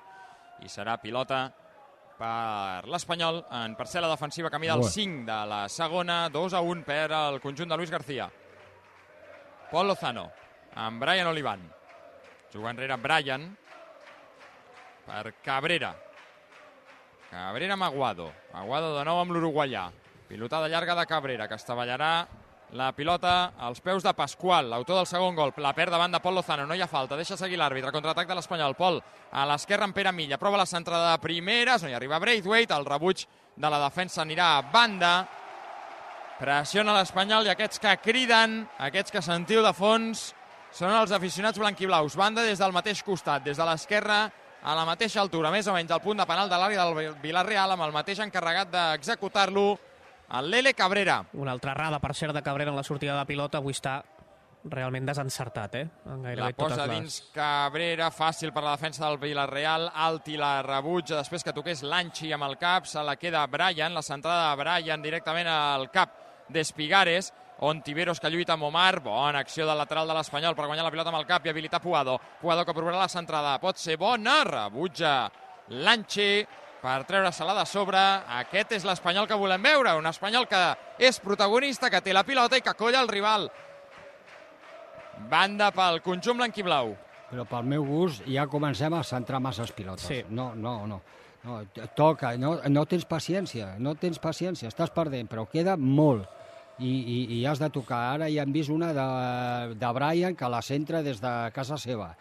i 0.61 0.69
serà 0.69 0.99
pilota 1.01 1.47
per 2.21 2.85
l'Espanyol 2.85 3.39
en 3.63 3.73
parcel·la 3.79 4.11
defensiva 4.11 4.51
camí 4.53 4.69
del 4.69 4.83
Bueno. 4.83 4.93
5 4.93 5.25
de 5.25 5.39
la 5.49 5.61
segona, 5.69 6.19
2 6.29 6.53
a 6.53 6.61
1 6.61 6.85
per 6.85 7.07
el 7.17 7.39
conjunt 7.41 7.73
de 7.73 7.77
Luis 7.81 7.89
García. 7.89 8.29
Pol 9.71 9.87
Lozano 9.87 10.29
amb 10.75 11.01
Brian 11.01 11.27
Olivan. 11.27 11.65
Juga 12.53 12.69
enrere 12.69 12.97
Brian 12.97 13.49
per 15.05 15.35
Cabrera. 15.43 15.95
Cabrera 17.31 17.73
amb 17.73 17.87
Aguado. 17.87 18.29
Aguado 18.53 18.95
de 18.97 19.03
nou 19.07 19.21
amb 19.21 19.31
l'uruguaià. 19.31 19.89
Pilotada 20.27 20.69
llarga 20.71 20.95
de 20.95 21.05
Cabrera, 21.07 21.47
que 21.47 21.55
estavellarà 21.59 22.27
la 22.71 22.93
pilota 22.95 23.53
als 23.59 23.81
peus 23.83 24.03
de 24.03 24.13
Pasqual, 24.15 24.69
l'autor 24.71 25.01
del 25.01 25.07
segon 25.07 25.35
gol. 25.35 25.51
La 25.59 25.73
perd 25.75 25.91
davant 25.91 26.11
de 26.11 26.21
Pol 26.23 26.35
Lozano, 26.35 26.65
no 26.67 26.75
hi 26.75 26.81
ha 26.83 26.87
falta, 26.87 27.17
deixa 27.19 27.35
seguir 27.37 27.59
l'àrbitre, 27.59 27.91
contraatac 27.91 28.29
de 28.29 28.37
l'Espanyol. 28.37 28.75
Pol 28.79 29.01
a 29.31 29.45
l'esquerra 29.49 29.87
amb 29.87 29.95
Pere 29.95 30.13
Milla, 30.15 30.39
prova 30.39 30.59
la 30.61 30.67
centrada 30.69 31.11
de 31.11 31.21
primeres, 31.23 31.83
no 31.83 31.91
hi 31.91 31.95
arriba 31.97 32.19
Braithwaite, 32.19 32.75
el 32.75 32.87
rebuig 32.87 33.25
de 33.55 33.71
la 33.71 33.81
defensa 33.83 34.23
anirà 34.23 34.53
a 34.57 34.61
banda. 34.71 35.13
Pressiona 36.39 36.95
l'Espanyol 36.95 37.47
i 37.47 37.51
aquests 37.51 37.79
que 37.79 37.97
criden, 38.01 38.61
aquests 38.79 39.11
que 39.11 39.23
sentiu 39.23 39.61
de 39.65 39.73
fons, 39.75 40.29
són 40.71 40.95
els 40.95 41.11
aficionats 41.11 41.59
blanquiblaus. 41.59 42.15
Banda 42.15 42.47
des 42.47 42.59
del 42.59 42.71
mateix 42.71 43.03
costat, 43.03 43.43
des 43.43 43.59
de 43.59 43.67
l'esquerra 43.67 44.23
a 44.63 44.75
la 44.77 44.85
mateixa 44.85 45.21
altura, 45.21 45.51
més 45.51 45.67
o 45.67 45.73
menys 45.73 45.91
al 45.91 46.01
punt 46.03 46.21
de 46.21 46.25
penal 46.29 46.49
de 46.49 46.57
l'àrea 46.61 46.85
del 46.85 47.15
Villarreal, 47.21 47.73
amb 47.73 47.87
el 47.87 47.93
mateix 47.95 48.21
encarregat 48.21 48.71
d'executar-lo, 48.71 49.67
el 50.37 50.49
Lele 50.49 50.73
Cabrera. 50.73 51.21
Una 51.33 51.51
altra 51.51 51.73
errada, 51.73 51.99
per 51.99 52.13
cert, 52.15 52.33
de 52.33 52.43
Cabrera 52.43 52.71
en 52.71 52.77
la 52.77 52.83
sortida 52.87 53.17
de 53.17 53.25
pilota. 53.27 53.59
Avui 53.59 53.73
està 53.75 53.99
realment 54.71 55.07
desencertat, 55.09 55.75
eh? 55.75 55.87
En 56.05 56.21
La 56.21 56.29
gairebé 56.29 56.53
posa 56.53 56.75
totes 56.75 56.87
les... 56.87 56.99
dins 56.99 57.15
Cabrera, 57.33 58.11
fàcil 58.13 58.53
per 58.53 58.63
la 58.63 58.75
defensa 58.77 59.07
del 59.07 59.17
Villarreal, 59.17 59.89
Alti 60.05 60.37
la 60.37 60.61
rebutja, 60.61 61.17
després 61.17 61.43
que 61.43 61.53
toqués 61.57 61.81
l'Anchi 61.81 62.31
amb 62.31 62.45
el 62.45 62.59
cap, 62.61 62.85
se 62.85 63.01
la 63.03 63.17
queda 63.17 63.45
Brian, 63.49 63.95
la 63.97 64.05
centrada 64.05 64.51
de 64.51 64.61
Brian 64.61 65.01
directament 65.01 65.49
al 65.49 65.89
cap 65.91 66.13
d'Espigares, 66.53 67.31
on 67.61 67.81
Tiberos 67.85 68.19
que 68.19 68.29
lluita 68.33 68.55
amb 68.57 68.65
Omar, 68.65 69.01
bona 69.05 69.41
acció 69.45 69.67
del 69.67 69.77
lateral 69.77 70.09
de 70.09 70.15
l'Espanyol 70.17 70.55
per 70.57 70.65
guanyar 70.65 70.85
la 70.87 70.93
pilota 70.93 71.11
amb 71.11 71.19
el 71.19 71.27
cap 71.29 71.45
i 71.45 71.51
habilitar 71.51 71.81
Puado. 71.81 72.17
Puado 72.41 72.65
que 72.65 72.73
provarà 72.73 72.97
la 72.97 73.09
centrada, 73.11 73.59
pot 73.61 73.77
ser 73.77 73.99
bona, 74.01 74.41
rebutja 74.47 75.29
l'Anchi 75.69 76.41
per 76.81 77.03
treure-se-la 77.05 77.53
de 77.59 77.67
sobre. 77.69 78.01
Aquest 78.41 78.73
és 78.79 78.87
l'Espanyol 78.87 79.29
que 79.29 79.37
volem 79.37 79.61
veure, 79.61 79.93
un 79.99 80.09
Espanyol 80.09 80.49
que 80.49 80.63
és 80.97 81.21
protagonista, 81.21 81.91
que 81.93 82.01
té 82.01 82.17
la 82.17 82.25
pilota 82.25 82.57
i 82.57 82.65
que 82.65 82.73
colla 82.73 83.03
el 83.05 83.13
rival. 83.13 83.45
Banda 85.29 85.69
pel 85.75 86.01
conjunt 86.01 86.41
blanquiblau. 86.41 86.95
Però 87.29 87.45
pel 87.47 87.69
meu 87.77 87.85
gust 87.85 88.25
ja 88.25 88.49
comencem 88.49 88.97
a 88.97 89.05
centrar 89.05 89.39
masses 89.39 89.69
pilotes. 89.71 90.09
Sí. 90.09 90.23
No, 90.33 90.55
no, 90.55 90.79
no. 90.89 91.01
no 91.45 91.61
toca, 91.95 92.33
no, 92.41 92.57
no 92.73 92.89
tens 92.89 93.05
paciència, 93.05 93.75
no 93.77 93.93
tens 93.95 94.17
paciència, 94.19 94.73
estàs 94.73 94.89
perdent, 94.93 95.29
però 95.29 95.45
queda 95.45 95.77
molt. 95.77 96.40
I, 96.81 96.91
i, 96.91 97.17
i 97.37 97.39
has 97.45 97.61
de 97.61 97.69
tocar. 97.69 98.01
Ara 98.15 98.29
ja 98.33 98.41
hem 98.41 98.53
vist 98.55 98.73
una 98.73 98.91
de, 98.97 99.07
de 99.77 99.91
Brian 99.93 100.35
que 100.35 100.49
la 100.49 100.61
centra 100.65 101.03
des 101.05 101.21
de 101.21 101.33
casa 101.53 101.77
seva. 101.77 102.11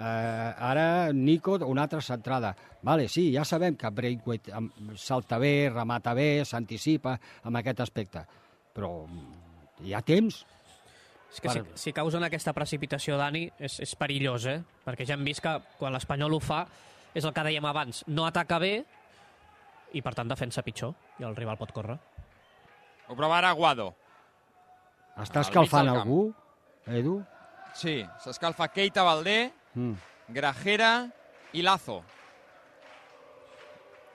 Eh, 0.00 0.54
ara 0.70 1.12
Nico, 1.12 1.58
una 1.66 1.82
altra 1.82 2.00
centrada. 2.00 2.54
Vale, 2.82 3.08
sí, 3.08 3.26
ja 3.34 3.44
sabem 3.44 3.76
que 3.76 3.90
Braithwaite 3.92 4.52
salta 4.96 5.36
bé, 5.38 5.68
remata 5.68 6.14
bé, 6.16 6.44
s'anticipa 6.48 7.18
amb 7.44 7.60
aquest 7.60 7.82
aspecte, 7.84 8.22
però 8.72 9.02
mm, 9.04 9.84
hi 9.84 9.92
ha 9.92 10.00
temps. 10.00 10.40
És 11.30 11.42
que 11.44 11.52
si, 11.52 11.60
si 11.78 11.92
causen 11.92 12.24
aquesta 12.24 12.54
precipitació, 12.56 13.18
Dani, 13.20 13.44
és, 13.60 13.76
és 13.84 13.92
perillós, 13.98 14.48
eh? 14.48 14.56
Perquè 14.86 15.04
ja 15.06 15.18
hem 15.18 15.26
vist 15.28 15.44
que 15.44 15.52
quan 15.78 15.92
l'Espanyol 15.94 16.32
ho 16.34 16.40
fa, 16.42 16.64
és 17.14 17.26
el 17.26 17.36
que 17.36 17.44
dèiem 17.46 17.68
abans, 17.68 18.02
no 18.08 18.24
ataca 18.24 18.58
bé 18.62 18.72
i, 19.92 20.00
per 20.00 20.14
tant, 20.16 20.30
defensa 20.30 20.64
pitjor 20.64 21.20
i 21.20 21.28
el 21.28 21.36
rival 21.36 21.60
pot 21.60 21.76
córrer. 21.76 21.98
Ho 23.10 23.18
prova 23.18 23.36
ara 23.36 23.52
Guado. 23.58 23.92
Està 25.16 25.40
Al 25.40 25.46
escalfant 25.46 25.88
algú, 25.88 26.34
Edu? 26.86 27.18
Sí, 27.74 28.04
s'escalfa 28.18 28.68
Keita 28.68 29.02
Valdé, 29.02 29.52
Mm. 29.74 29.92
Grajera 30.28 31.08
i 31.52 31.62
Lazo. 31.62 32.02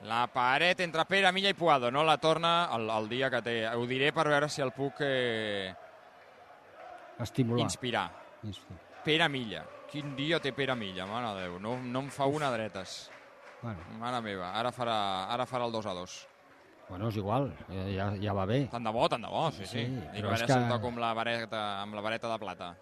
La 0.03 0.27
paret 0.27 0.79
entre 0.81 1.05
Pere, 1.05 1.31
Milla 1.31 1.49
i 1.49 1.53
Puado. 1.53 1.89
No 1.91 2.03
la 2.03 2.17
torna 2.17 2.69
el, 2.75 2.89
el 2.89 3.07
dia 3.09 3.29
que 3.31 3.41
té. 3.41 3.55
Ho 3.73 3.85
diré 3.87 4.11
per 4.13 4.27
veure 4.27 4.49
si 4.49 4.61
el 4.61 4.71
puc 4.75 4.99
eh, 4.99 5.73
Estimular. 7.19 7.63
inspirar. 7.63 8.11
Insti- 8.43 8.77
Pere 9.05 9.29
Milla. 9.29 9.63
Quin 9.89 10.15
dia 10.15 10.39
té 10.43 10.51
Pere 10.53 10.75
Milla, 10.75 11.05
mare 11.07 11.31
de 11.35 11.41
Déu. 11.47 11.59
No, 11.59 11.77
no 11.79 11.99
em 12.03 12.09
fa 12.11 12.25
una 12.27 12.51
dretes. 12.51 13.09
Bueno, 13.61 13.79
Mare 13.97 14.19
meva, 14.21 14.51
ara 14.59 14.69
farà, 14.71 14.97
ara 15.31 15.45
farà 15.47 15.65
el 15.65 15.71
2 15.71 15.85
a 15.87 15.93
2. 15.93 16.27
Bueno, 16.89 17.07
és 17.09 17.15
igual, 17.17 17.51
eh, 17.69 17.95
ja, 17.97 18.11
ja 18.21 18.33
va 18.33 18.45
bé. 18.45 18.67
Tant 18.71 18.83
de 18.85 18.91
bo, 18.91 19.07
tant 19.09 19.21
de 19.23 19.29
bo, 19.29 19.49
sí, 19.51 19.65
sí. 19.65 19.85
Sí, 19.85 19.99
I 20.13 20.21
però 20.21 20.31
a 20.31 20.35
és 20.35 20.43
que- 20.43 20.53
amb 20.53 20.97
la, 20.99 21.13
vareta, 21.13 21.81
amb 21.81 21.95
la 21.95 22.01
vareta 22.01 22.29
de 22.29 22.39
plata. 22.39 22.75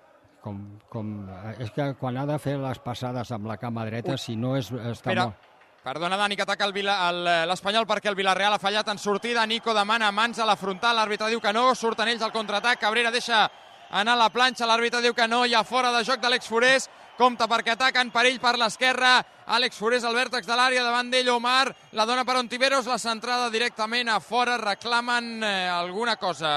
Com, 0.44 0.80
com, 0.90 1.30
eh, 1.30 1.56
és 1.64 1.72
que 1.72 1.94
quan 1.96 2.18
ha 2.18 2.26
de 2.26 2.38
fer 2.40 2.58
les 2.60 2.80
passades 2.80 3.32
amb 3.32 3.48
la 3.48 3.56
cama 3.58 3.86
dreta, 3.86 4.12
Ui. 4.12 4.18
si 4.18 4.36
no 4.36 4.58
és, 4.58 4.72
està 4.72 4.92
Espera, 4.92 5.24
molt... 5.30 5.36
perdona 5.84 6.18
Dani, 6.18 6.36
que 6.36 6.44
ataca 6.44 6.66
eh, 6.68 7.46
l'Espanyol 7.48 7.86
perquè 7.88 8.10
el 8.10 8.16
Villarreal 8.16 8.54
ha 8.54 8.60
fallat 8.60 8.88
en 8.90 8.98
sortida. 8.98 9.46
Nico 9.46 9.74
demana 9.74 10.12
mans 10.12 10.40
a 10.40 10.46
la 10.46 10.56
frontal, 10.58 10.98
l'àrbitre 10.98 11.30
diu 11.30 11.40
que 11.40 11.54
no, 11.54 11.74
surten 11.76 12.08
ells 12.10 12.22
al 12.22 12.32
contraatac, 12.34 12.80
Cabrera 12.80 13.12
deixa 13.12 13.50
anar 13.92 14.18
la 14.18 14.30
planxa, 14.30 14.66
l'àrbitre 14.68 15.02
diu 15.02 15.14
que 15.14 15.28
no, 15.28 15.46
hi 15.46 15.54
ha 15.54 15.64
fora 15.64 15.92
de 15.92 16.04
joc 16.04 16.20
d'Àlex 16.20 16.48
Forés, 16.50 16.90
compta 17.18 17.48
perquè 17.50 17.74
ataquen, 17.74 18.12
perill 18.14 18.40
per 18.42 18.56
l'esquerra, 18.60 19.18
Àlex 19.54 19.78
Forés 19.80 20.06
al 20.08 20.16
vèrtex 20.16 20.48
de 20.48 20.56
l'àrea, 20.58 20.84
davant 20.86 21.10
d'ell 21.12 21.30
Omar, 21.34 21.74
la 21.94 22.06
dona 22.10 22.24
per 22.26 22.38
Ontiveros, 22.40 22.88
la 22.90 23.00
centrada 23.02 23.50
directament 23.54 24.10
a 24.10 24.20
fora, 24.24 24.58
reclamen 24.62 25.44
eh, 25.44 25.68
alguna 25.70 26.16
cosa 26.18 26.54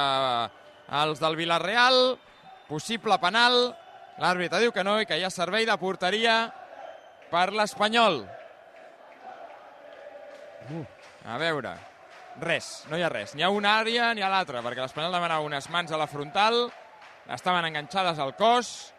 els 1.02 1.20
del 1.20 1.36
Villarreal, 1.36 2.16
possible 2.68 3.18
penal, 3.22 3.74
l'àrbitre 4.22 4.62
diu 4.62 4.72
que 4.72 4.84
no 4.86 5.00
i 5.00 5.06
que 5.06 5.18
hi 5.18 5.26
ha 5.26 5.32
servei 5.34 5.66
de 5.66 5.76
porteria 5.78 6.38
per 7.30 7.50
l'Espanyol. 7.52 8.22
A 11.26 11.36
veure, 11.42 11.74
res, 12.42 12.86
no 12.90 12.98
hi 12.98 13.04
ha 13.04 13.10
res. 13.12 13.34
Ni 13.34 13.42
a 13.42 13.50
una 13.50 13.76
àrea 13.80 14.12
ni 14.14 14.22
a 14.22 14.30
l'altra, 14.30 14.62
perquè 14.62 14.82
l'Espanyol 14.82 15.14
demanava 15.14 15.46
unes 15.46 15.68
mans 15.74 15.92
a 15.92 16.00
la 16.00 16.08
frontal, 16.10 16.68
estaven 17.34 17.66
enganxades 17.66 18.22
al 18.22 18.36
cos, 18.38 18.94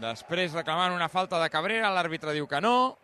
després 0.00 0.54
reclamant 0.54 0.94
una 0.94 1.08
falta 1.08 1.40
de 1.42 1.50
Cabrera, 1.52 1.92
l'àrbitre 1.94 2.34
diu 2.34 2.48
que 2.50 2.60
no, 2.64 2.96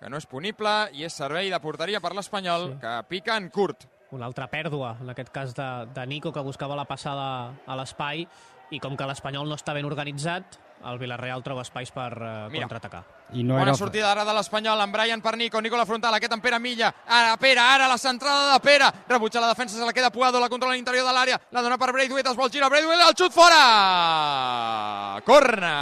que 0.00 0.10
no 0.10 0.20
és 0.20 0.26
punible, 0.28 0.72
i 0.92 1.06
és 1.06 1.16
servei 1.16 1.50
de 1.52 1.60
porteria 1.62 2.00
per 2.04 2.14
l'Espanyol, 2.16 2.74
sí. 2.74 2.80
que 2.82 2.94
pica 3.08 3.38
en 3.40 3.48
curt. 3.54 3.86
Una 4.14 4.28
altra 4.28 4.46
pèrdua, 4.52 4.94
en 5.02 5.10
aquest 5.10 5.32
cas 5.34 5.54
de, 5.56 5.68
de 5.94 6.06
Nico, 6.06 6.32
que 6.32 6.44
buscava 6.44 6.76
la 6.78 6.86
passada 6.86 7.26
a 7.66 7.78
l'espai, 7.78 8.26
i 8.70 8.80
com 8.80 8.96
que 8.96 9.08
l'Espanyol 9.08 9.48
no 9.48 9.58
està 9.58 9.74
ben 9.76 9.88
organitzat, 9.88 10.58
el 10.90 10.98
Villarreal 10.98 11.42
troba 11.42 11.62
espais 11.64 11.90
per 11.90 12.10
uh, 12.18 12.30
Mira. 12.52 12.64
contraatacar. 12.64 13.02
I 13.32 13.42
no 13.42 13.56
Bona 13.56 13.72
era... 13.72 13.78
sortida 13.78 14.10
ara 14.10 14.24
de 14.24 14.34
l'Espanyol, 14.36 14.80
amb 14.80 14.94
Brian 14.94 15.22
per 15.24 15.36
Nico, 15.36 15.60
Nico 15.60 15.76
la 15.80 15.86
frontal, 15.86 16.14
aquest 16.14 16.34
en 16.36 16.42
Pere 16.44 16.58
Milla, 16.60 16.92
ara 17.06 17.36
Pere, 17.40 17.60
ara 17.60 17.88
la 17.88 17.98
centrada 17.98 18.52
de 18.52 18.60
Pere, 18.60 18.90
rebutja 19.08 19.40
la 19.40 19.48
defensa, 19.48 19.78
se 19.78 19.84
la 19.84 19.92
queda 19.92 20.10
Puado, 20.10 20.40
la 20.40 20.48
controla 20.48 20.74
a 20.74 20.76
l'interior 20.76 21.06
de 21.06 21.14
l'àrea, 21.16 21.40
la 21.50 21.62
dona 21.62 21.78
per 21.78 21.92
Braithwaite, 21.92 22.30
es 22.30 22.36
vol 22.36 22.52
girar 22.52 22.70
Braithwaite, 22.70 23.08
el 23.08 23.16
xut 23.16 23.32
fora! 23.32 25.20
Corna! 25.24 25.74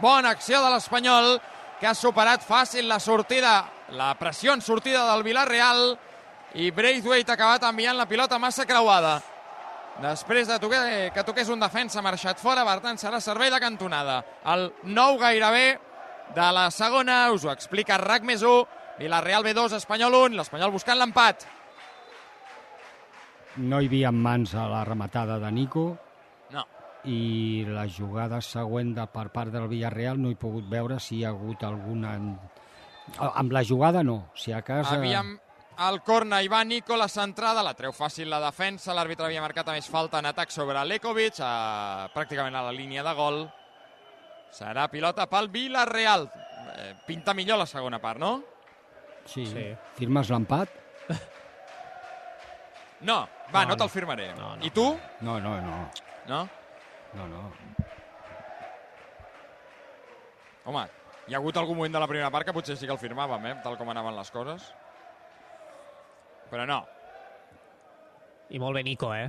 Bona 0.00 0.34
acció 0.34 0.62
de 0.62 0.72
l'Espanyol, 0.72 1.36
que 1.80 1.90
ha 1.90 1.94
superat 1.94 2.46
fàcil 2.46 2.88
la 2.88 3.00
sortida, 3.00 3.64
la 3.92 4.14
pressió 4.18 4.54
en 4.54 4.62
sortida 4.62 5.04
del 5.12 5.22
Villarreal, 5.26 5.98
i 6.54 6.70
Braithwaite 6.70 7.32
ha 7.32 7.38
acabat 7.38 7.66
enviant 7.66 7.98
la 7.98 8.06
pilota 8.06 8.38
massa 8.38 8.66
creuada. 8.66 9.20
Després 10.02 10.48
de 10.50 10.56
toquer, 10.58 11.10
que 11.14 11.22
toqués 11.22 11.50
un 11.54 11.60
defensa 11.62 12.00
ha 12.00 12.04
marxat 12.04 12.40
fora, 12.42 12.64
per 12.66 12.80
tant 12.82 12.98
serà 12.98 13.20
servei 13.22 13.50
de 13.52 13.60
cantonada. 13.62 14.22
El 14.50 14.66
nou 14.90 15.18
gairebé 15.20 15.76
de 16.34 16.46
la 16.56 16.66
segona, 16.74 17.28
us 17.30 17.44
ho 17.46 17.52
explica 17.52 17.98
RAC 18.00 18.26
més 18.26 18.42
1, 18.42 18.64
Villarreal 18.98 19.44
B2, 19.46 19.76
Espanyol 19.78 20.16
1, 20.18 20.38
l'Espanyol 20.40 20.74
buscant 20.74 20.98
l'empat. 20.98 21.46
No 23.62 23.78
hi 23.78 23.86
havia 23.86 24.10
mans 24.10 24.56
a 24.58 24.66
la 24.70 24.82
rematada 24.86 25.38
de 25.38 25.50
Nico 25.54 25.84
No. 26.50 26.64
i 27.06 27.62
la 27.68 27.86
jugada 27.86 28.40
següent 28.42 28.90
de, 28.96 29.06
per 29.06 29.28
part 29.34 29.54
del 29.54 29.68
Villarreal 29.70 30.18
no 30.18 30.34
he 30.34 30.38
pogut 30.38 30.66
veure 30.70 30.98
si 30.98 31.20
hi 31.20 31.24
ha 31.24 31.30
hagut 31.30 31.62
alguna... 31.62 32.16
Amb 33.20 33.52
la 33.52 33.62
jugada 33.62 34.02
no, 34.02 34.24
si 34.34 34.50
a 34.50 34.62
casa... 34.66 34.98
Havíem 34.98 35.36
el 35.88 36.00
corna, 36.02 36.40
i 36.42 36.48
va 36.48 36.62
Nico, 36.64 36.96
la 36.96 37.08
centrada, 37.08 37.62
la 37.64 37.74
treu 37.74 37.92
fàcil 37.92 38.30
la 38.30 38.40
defensa, 38.42 38.94
l'àrbitre 38.94 39.26
havia 39.26 39.42
marcat 39.42 39.68
a 39.68 39.74
més 39.76 39.88
falta 39.90 40.20
en 40.22 40.30
atac 40.30 40.52
sobre 40.54 40.82
Lekovic, 40.86 41.40
a, 41.42 42.08
pràcticament 42.14 42.54
a 42.54 42.62
la 42.68 42.72
línia 42.74 43.04
de 43.06 43.14
gol. 43.18 43.44
Serà 44.54 44.86
pilota 44.90 45.26
pel 45.26 45.50
Villarreal. 45.50 46.28
Eh, 46.74 46.92
pinta 47.06 47.34
millor 47.34 47.58
la 47.58 47.66
segona 47.66 47.98
part, 48.02 48.20
no? 48.22 48.36
Sí. 49.26 49.46
Sí. 49.50 49.66
Firmes 49.98 50.30
l'empat? 50.30 50.80
No, 53.04 53.18
va, 53.52 53.64
No, 53.64 53.74
no, 53.74 53.76
te'l 53.76 53.90
firmaré. 53.92 54.30
No, 54.38 54.54
no. 54.56 54.64
I 54.64 54.70
tu? 54.72 54.86
No, 55.26 55.38
no, 55.42 55.58
no. 55.60 55.80
No? 56.30 56.38
No, 57.14 57.26
no. 57.28 57.42
Home, 60.64 60.86
hi 61.28 61.34
ha 61.34 61.40
hagut 61.42 61.58
algun 61.60 61.76
moment 61.76 61.92
de 61.92 62.00
la 62.00 62.08
primera 62.08 62.30
part 62.32 62.48
que 62.48 62.54
potser 62.56 62.78
sí 62.80 62.88
que 62.88 62.94
el 62.94 63.00
firmàvem, 63.02 63.50
eh? 63.50 63.54
tal 63.64 63.76
com 63.76 63.90
anaven 63.92 64.16
les 64.16 64.30
coses. 64.32 64.70
Però 66.54 66.66
no. 66.70 66.84
I 68.54 68.60
molt 68.62 68.78
bé 68.78 68.84
Nico, 68.86 69.08
eh? 69.10 69.26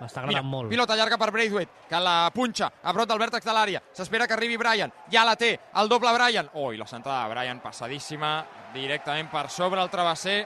M'està 0.00 0.22
Mira, 0.24 0.38
agradant 0.38 0.46
molt. 0.48 0.70
pilota 0.72 0.96
llarga 0.96 1.18
per 1.20 1.26
Braithwaite, 1.34 1.82
que 1.90 1.98
la 2.00 2.30
punxa 2.32 2.70
a 2.80 2.94
prop 2.96 3.08
del 3.10 3.20
vèrtex 3.20 3.44
de 3.44 3.52
l'àrea. 3.52 3.82
S'espera 3.92 4.24
que 4.26 4.32
arribi 4.32 4.56
Brian. 4.56 4.88
Ja 5.12 5.26
la 5.28 5.34
té, 5.36 5.50
el 5.76 5.90
doble 5.92 6.14
Brian. 6.16 6.48
Oh, 6.54 6.70
i 6.72 6.80
la 6.80 6.86
sentada 6.88 7.26
de 7.26 7.34
Brian 7.34 7.60
passadíssima, 7.60 8.46
directament 8.72 9.28
per 9.28 9.50
sobre 9.50 9.82
el 9.84 9.92
travesser 9.92 10.38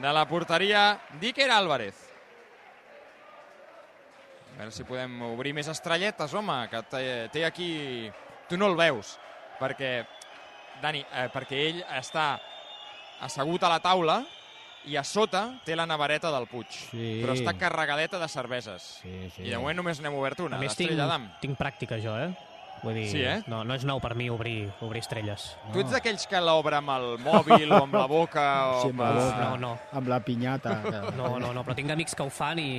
de 0.00 0.14
la 0.16 0.24
porteria 0.24 0.86
d'Iker 1.20 1.50
Álvarez. 1.50 2.00
A 4.54 4.58
veure 4.62 4.72
si 4.72 4.88
podem 4.88 5.20
obrir 5.34 5.52
més 5.52 5.68
estrelletes, 5.68 6.32
home, 6.32 6.62
que 6.72 6.82
té 7.28 7.44
aquí... 7.44 8.10
Tu 8.48 8.56
no 8.56 8.72
el 8.72 8.80
veus, 8.80 9.18
perquè, 9.60 10.06
Dani, 10.80 11.04
eh, 11.04 11.28
perquè 11.30 11.64
ell 11.68 11.84
està 12.00 12.32
assegut 13.20 13.62
a 13.62 13.76
la 13.76 13.82
taula 13.84 14.22
i 14.86 14.96
a 14.96 15.04
sota 15.04 15.60
té 15.64 15.76
la 15.76 15.84
navareta 15.86 16.30
del 16.32 16.46
Puig, 16.48 16.66
Sí. 16.90 17.20
però 17.22 17.34
està 17.34 17.56
carregadeta 17.58 18.18
de 18.18 18.28
cerveses. 18.28 18.82
Sí, 19.02 19.30
sí. 19.36 19.42
I 19.42 19.50
de 19.50 19.58
moment 19.58 19.76
només 19.76 20.00
n'hem 20.00 20.14
obert 20.14 20.40
una, 20.40 20.58
l'Estrella 20.58 21.06
d'Am. 21.06 21.28
tinc 21.40 21.58
pràctica, 21.58 21.98
jo, 22.02 22.16
eh? 22.18 22.30
Vull 22.82 22.94
dir, 22.94 23.08
Sí, 23.10 23.20
eh? 23.22 23.42
no, 23.46 23.62
no 23.62 23.74
és 23.74 23.84
nou 23.84 24.00
per 24.00 24.14
mi 24.16 24.30
obrir, 24.30 24.70
obrir 24.80 25.00
estrelles. 25.02 25.54
Tu 25.70 25.80
ets 25.80 25.90
d'aquells 25.92 26.26
que 26.26 26.40
l'obre 26.40 26.76
amb 26.76 26.88
el 26.94 27.18
mòbil 27.20 27.70
o 27.72 27.82
amb 27.82 27.94
la 27.94 28.06
boca 28.06 28.68
o 28.70 28.82
Sí, 28.82 28.88
amb... 28.88 29.02
amb 29.02 29.18
la 29.18 29.24
boca. 29.26 29.44
No, 29.50 29.56
no. 29.58 29.78
Amb 29.92 30.08
la 30.08 30.20
pinyata. 30.24 30.82
Que... 30.82 31.00
No, 31.14 31.38
no, 31.38 31.52
no, 31.52 31.62
però 31.62 31.74
tinc 31.76 31.90
amics 31.90 32.14
que 32.14 32.22
ho 32.22 32.30
fan 32.30 32.58
i 32.58 32.70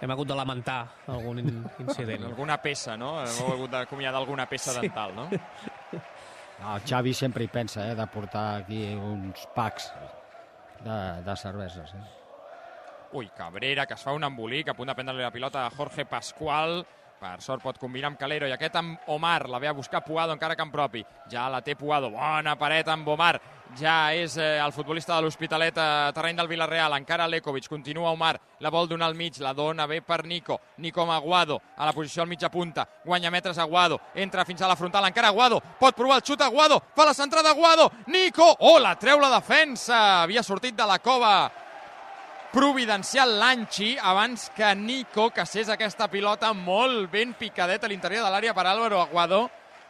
hem 0.00 0.10
hagut 0.10 0.26
de 0.26 0.34
lamentar 0.34 0.88
algun 1.06 1.38
in- 1.38 1.70
incident. 1.86 2.24
Alguna 2.32 2.58
peça, 2.60 2.96
no? 2.96 3.20
Heu 3.22 3.52
hagut 3.52 3.70
d'acomiadar 3.70 4.18
alguna 4.18 4.48
peça 4.50 4.72
Sí. 4.74 4.80
dental, 4.80 5.14
no? 5.14 5.28
No, 5.30 6.74
el 6.74 6.82
Xavi 6.82 7.14
sempre 7.14 7.44
hi 7.44 7.48
pensa, 7.48 7.86
eh, 7.90 7.94
de 7.94 8.06
portar 8.08 8.62
aquí 8.62 8.92
uns 8.96 9.46
packs 9.54 9.92
de, 10.84 11.22
de 11.22 11.36
cerveses. 11.36 11.94
Eh? 11.94 12.04
Ui, 13.12 13.28
Cabrera, 13.30 13.86
que 13.86 13.94
es 13.94 14.02
fa 14.02 14.12
un 14.12 14.26
embolic, 14.26 14.68
a 14.68 14.74
punt 14.74 14.90
de 14.90 14.94
prendre 14.98 15.14
la 15.16 15.32
pilota 15.32 15.68
Jorge 15.76 16.04
Pascual, 16.04 16.80
Per 17.16 17.40
sort 17.40 17.62
pot 17.64 17.78
combinar 17.80 18.10
amb 18.10 18.18
Calero 18.20 18.48
i 18.48 18.52
aquest 18.52 18.74
amb 18.76 19.06
Omar. 19.08 19.48
La 19.48 19.58
ve 19.58 19.68
a 19.68 19.72
buscar 19.72 20.02
Puado 20.04 20.34
encara 20.34 20.54
que 20.56 20.62
en 20.62 20.70
propi. 20.70 21.04
Ja 21.32 21.48
la 21.48 21.62
té 21.64 21.74
Puado. 21.74 22.10
Bona 22.12 22.56
paret 22.60 22.88
amb 22.92 23.08
Omar. 23.08 23.38
Ja 23.80 24.12
és 24.14 24.36
eh, 24.36 24.58
el 24.62 24.72
futbolista 24.72 25.16
de 25.16 25.24
l'Hospitalet 25.24 25.78
a 25.80 26.12
terreny 26.14 26.36
del 26.36 26.48
Villarreal. 26.48 26.92
Encara 26.98 27.26
Lekovic. 27.26 27.70
Continua 27.72 28.12
Omar. 28.12 28.36
La 28.60 28.70
vol 28.70 28.88
donar 28.88 29.08
al 29.08 29.16
mig. 29.16 29.40
La 29.40 29.54
dona 29.56 29.86
bé 29.86 30.02
per 30.04 30.24
Nico. 30.26 30.60
Nico 30.76 31.02
amb 31.02 31.16
Aguado. 31.16 31.60
A 31.76 31.86
la 31.86 31.92
posició 31.96 32.22
al 32.22 32.28
mitja 32.28 32.50
punta. 32.50 32.86
Guanya 33.04 33.30
metres 33.30 33.58
Aguado. 33.58 34.00
Entra 34.14 34.44
fins 34.44 34.60
a 34.60 34.68
la 34.68 34.76
frontal. 34.76 35.08
Encara 35.08 35.32
Aguado. 35.32 35.62
Pot 35.80 35.96
provar 35.96 36.20
el 36.20 36.26
xut 36.26 36.42
Aguado. 36.42 36.82
Fa 36.94 37.06
la 37.08 37.14
centrada 37.14 37.50
Aguado. 37.50 37.90
Nico. 38.08 38.56
Oh, 38.60 38.78
la 38.78 38.94
treu 38.98 39.20
la 39.20 39.32
defensa. 39.40 40.22
Havia 40.22 40.44
sortit 40.44 40.76
de 40.76 40.86
la 40.86 40.98
cova 40.98 41.50
providencial 42.56 43.38
Lanchi 43.38 43.98
abans 44.00 44.50
que 44.56 44.74
Nico 44.74 45.28
cassés 45.28 45.68
aquesta 45.68 46.06
pilota 46.08 46.54
molt 46.56 47.10
ben 47.12 47.34
picadeta 47.36 47.84
a 47.84 47.90
l'interior 47.92 48.24
de 48.24 48.30
l'àrea 48.32 48.54
per 48.56 48.64
Álvaro 48.64 49.02
Aguado, 49.02 49.42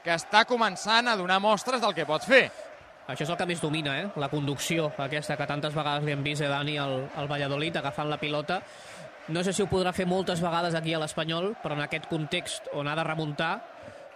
que 0.03 0.11
està 0.11 0.41
començant 0.51 1.07
a 1.07 1.15
donar 1.15 1.37
mostres 1.39 1.79
del 1.79 1.95
que 1.95 2.09
pot 2.09 2.27
fer. 2.27 2.49
Això 3.07 3.23
és 3.23 3.31
el 3.31 3.39
que 3.39 3.47
més 3.47 3.63
domina, 3.63 3.95
eh? 4.01 4.09
la 4.19 4.27
conducció 4.33 4.89
aquesta 4.99 5.37
que 5.39 5.47
tantes 5.47 5.77
vegades 5.79 6.03
li 6.03 6.17
hem 6.17 6.25
vist 6.27 6.43
a 6.43 6.49
Dani 6.51 6.75
al, 6.83 6.97
al 7.15 7.31
Valladolid 7.31 7.79
agafant 7.79 8.11
la 8.11 8.19
pilota. 8.19 8.59
No 9.31 9.47
sé 9.47 9.55
si 9.55 9.63
ho 9.63 9.71
podrà 9.71 9.95
fer 9.95 10.09
moltes 10.11 10.43
vegades 10.43 10.75
aquí 10.75 10.91
a 10.91 11.05
l'Espanyol, 11.05 11.53
però 11.63 11.79
en 11.79 11.85
aquest 11.87 12.11
context 12.11 12.67
on 12.75 12.91
ha 12.91 12.97
de 12.99 13.07
remuntar, 13.07 13.53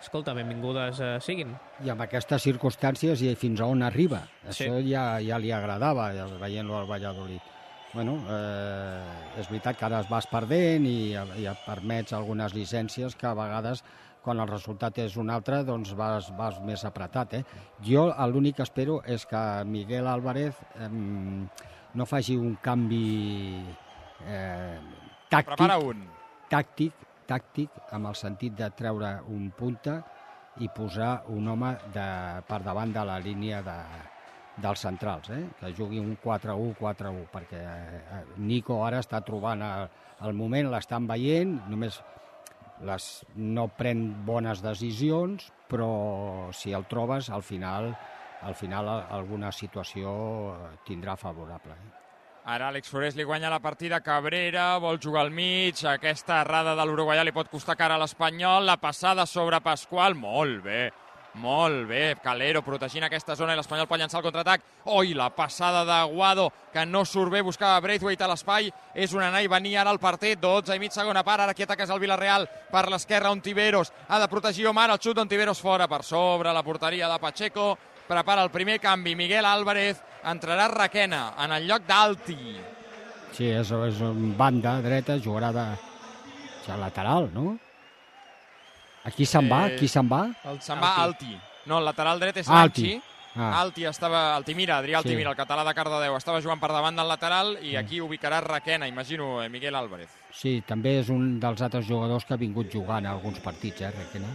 escolta, 0.02 0.34
benvingudes 0.34 0.98
eh, 0.98 1.12
siguin. 1.22 1.54
I 1.86 1.94
amb 1.94 2.02
aquestes 2.02 2.50
circumstàncies 2.50 3.22
i 3.22 3.30
fins 3.38 3.62
a 3.62 3.70
on 3.70 3.86
arriba. 3.86 4.24
Sí. 4.48 4.66
Això 4.66 4.82
ja, 4.82 5.06
ja 5.22 5.38
li 5.38 5.54
agradava, 5.54 6.10
veient-lo 6.42 6.82
al 6.82 6.90
Valladolid. 6.90 7.59
Bueno, 7.92 8.20
eh, 8.30 9.40
és 9.40 9.48
veritat 9.50 9.78
que 9.78 9.86
ara 9.88 9.98
es 10.04 10.08
vas 10.10 10.28
perdent 10.30 10.86
i, 10.86 11.10
i 11.42 11.46
et 11.50 11.64
permets 11.66 12.14
algunes 12.14 12.54
llicències 12.54 13.16
que 13.18 13.26
a 13.26 13.34
vegades 13.34 13.82
quan 14.22 14.38
el 14.38 14.50
resultat 14.50 15.00
és 15.02 15.16
un 15.18 15.32
altre, 15.32 15.62
doncs 15.66 15.94
vas, 15.98 16.28
vas 16.38 16.60
més 16.62 16.84
apretat. 16.86 17.34
Eh? 17.40 17.42
Jo 17.82 18.10
l'únic 18.30 18.60
que 18.60 18.66
espero 18.68 19.00
és 19.02 19.24
que 19.26 19.42
Miguel 19.66 20.06
Álvarez 20.06 20.60
eh, 20.76 20.90
no 20.90 22.06
faci 22.06 22.36
un 22.38 22.54
canvi 22.62 23.64
eh, 24.22 24.78
tàctic, 25.30 25.56
Prepara 25.56 25.80
un. 25.82 26.06
tàctic, 26.52 26.94
tàctic, 27.26 27.74
amb 27.90 28.12
el 28.12 28.18
sentit 28.18 28.54
de 28.54 28.70
treure 28.76 29.16
un 29.34 29.50
punta 29.56 30.00
i 30.60 30.68
posar 30.74 31.24
un 31.32 31.48
home 31.48 31.74
de, 31.94 32.06
per 32.46 32.62
davant 32.62 32.92
de 32.94 33.04
la 33.06 33.18
línia 33.22 33.62
de, 33.66 33.78
dels 34.62 34.84
centrals, 34.84 35.30
eh? 35.34 35.42
que 35.60 35.72
jugui 35.76 36.00
un 36.00 36.16
4-1, 36.22 36.74
4-1, 36.78 37.26
perquè 37.32 37.60
eh, 37.60 38.22
Nico 38.38 38.80
ara 38.86 39.00
està 39.02 39.22
trobant 39.26 39.62
el, 39.64 39.88
el 40.28 40.36
moment, 40.36 40.70
l'estan 40.72 41.08
veient, 41.10 41.56
només 41.70 42.00
les, 42.86 43.08
no 43.36 43.68
pren 43.76 44.04
bones 44.26 44.62
decisions, 44.64 45.50
però 45.70 46.50
si 46.56 46.74
el 46.76 46.86
trobes, 46.90 47.30
al 47.30 47.42
final, 47.42 47.92
al 48.42 48.56
final 48.56 48.88
alguna 49.00 49.52
situació 49.52 50.12
eh, 50.52 50.76
tindrà 50.86 51.16
favorable. 51.20 51.76
Eh? 51.76 51.96
Ara 52.50 52.70
Àlex 52.70 52.88
Forés 52.88 53.14
li 53.14 53.24
guanya 53.28 53.50
la 53.52 53.60
partida 53.60 54.00
Cabrera, 54.00 54.78
vol 54.80 54.98
jugar 55.02 55.26
al 55.26 55.30
mig, 55.30 55.84
aquesta 55.86 56.40
errada 56.40 56.72
de 56.74 56.86
l'uruguaià 56.88 57.22
li 57.26 57.36
pot 57.36 57.50
costar 57.52 57.76
cara 57.76 57.98
a 57.98 58.00
l'Espanyol, 58.00 58.64
la 58.66 58.78
passada 58.80 59.26
sobre 59.28 59.60
Pasqual, 59.60 60.16
molt 60.16 60.64
bé, 60.64 60.88
molt 61.34 61.86
bé, 61.86 62.16
Calero 62.22 62.62
protegint 62.66 63.04
aquesta 63.06 63.36
zona 63.38 63.54
i 63.54 63.58
l'Espanyol 63.58 63.86
pot 63.86 64.00
llançar 64.00 64.18
el 64.18 64.24
contraatac. 64.26 64.64
Oi, 64.90 65.12
la 65.14 65.28
passada 65.30 65.84
de 65.86 65.98
Guado, 66.12 66.48
que 66.72 66.84
no 66.86 67.04
surt 67.04 67.30
bé, 67.32 67.42
buscava 67.46 67.80
Braithwaite 67.80 68.26
a 68.26 68.30
l'espai. 68.30 68.70
És 68.94 69.14
un 69.14 69.22
anar 69.22 69.42
i 69.44 69.50
venir 69.50 69.76
ara 69.78 69.92
al 69.94 70.00
partit, 70.02 70.40
12 70.42 70.74
i 70.74 70.82
mig 70.82 70.92
segona 70.96 71.22
part. 71.22 71.44
Ara 71.44 71.54
qui 71.54 71.66
ataca 71.66 71.86
és 71.86 71.92
el 71.94 72.02
Villarreal 72.02 72.48
per 72.72 72.88
l'esquerra, 72.90 73.30
Ontiveros. 73.30 73.92
Ha 74.08 74.18
de 74.18 74.28
protegir 74.28 74.66
Omar, 74.66 74.90
el 74.90 74.98
xut 74.98 75.16
d'Ontiveros 75.16 75.62
fora 75.62 75.86
per 75.88 76.02
sobre 76.04 76.52
la 76.52 76.64
porteria 76.66 77.08
de 77.08 77.18
Pacheco. 77.22 77.76
Prepara 78.08 78.42
el 78.42 78.50
primer 78.50 78.80
canvi, 78.80 79.14
Miguel 79.14 79.46
Álvarez. 79.46 80.02
Entrarà 80.26 80.66
Raquena 80.68 81.34
en 81.38 81.52
el 81.56 81.68
lloc 81.70 81.86
d'Alti. 81.86 82.56
Sí, 83.30 83.46
és, 83.46 83.70
és 83.70 84.02
banda 84.36 84.80
dreta, 84.82 85.16
jugarà 85.22 85.52
de, 85.54 85.66
ja 86.66 86.76
lateral, 86.76 87.30
no? 87.32 87.54
Aquí 89.04 89.24
se'n 89.26 89.48
va? 89.48 89.66
Eh, 89.70 89.76
Qui 89.80 89.88
se'n 89.88 90.08
va? 90.08 90.26
Se'n 90.60 90.80
va 90.80 90.94
Alti. 91.04 91.32
No, 91.66 91.78
el 91.78 91.84
lateral 91.88 92.20
dret 92.20 92.36
és 92.42 92.48
Alti. 92.48 92.82
Lanchi. 92.82 93.02
Ah. 93.36 93.60
Alti 93.60 93.84
estava... 93.86 94.34
Altimira, 94.34 94.78
Adrià 94.80 94.98
Sí. 95.00 95.08
Altimira, 95.08 95.30
el 95.30 95.36
català 95.38 95.62
de 95.64 95.72
Cardedeu, 95.74 96.16
estava 96.18 96.40
jugant 96.42 96.58
per 96.60 96.72
davant 96.74 96.96
del 96.98 97.06
lateral 97.08 97.52
i 97.62 97.76
aquí 97.78 98.00
ubicarà 98.02 98.40
Raquena, 98.42 98.88
imagino, 98.90 99.42
eh, 99.42 99.48
Miguel 99.48 99.76
Álvarez. 99.78 100.10
Sí, 100.34 100.62
també 100.66 100.96
és 101.00 101.08
un 101.14 101.38
dels 101.40 101.62
altres 101.62 101.86
jugadors 101.86 102.26
que 102.26 102.34
ha 102.34 102.40
vingut 102.40 102.72
jugant 102.72 103.06
a 103.06 103.12
alguns 103.14 103.38
partits, 103.40 103.80
eh, 103.86 103.92
Requena? 103.94 104.34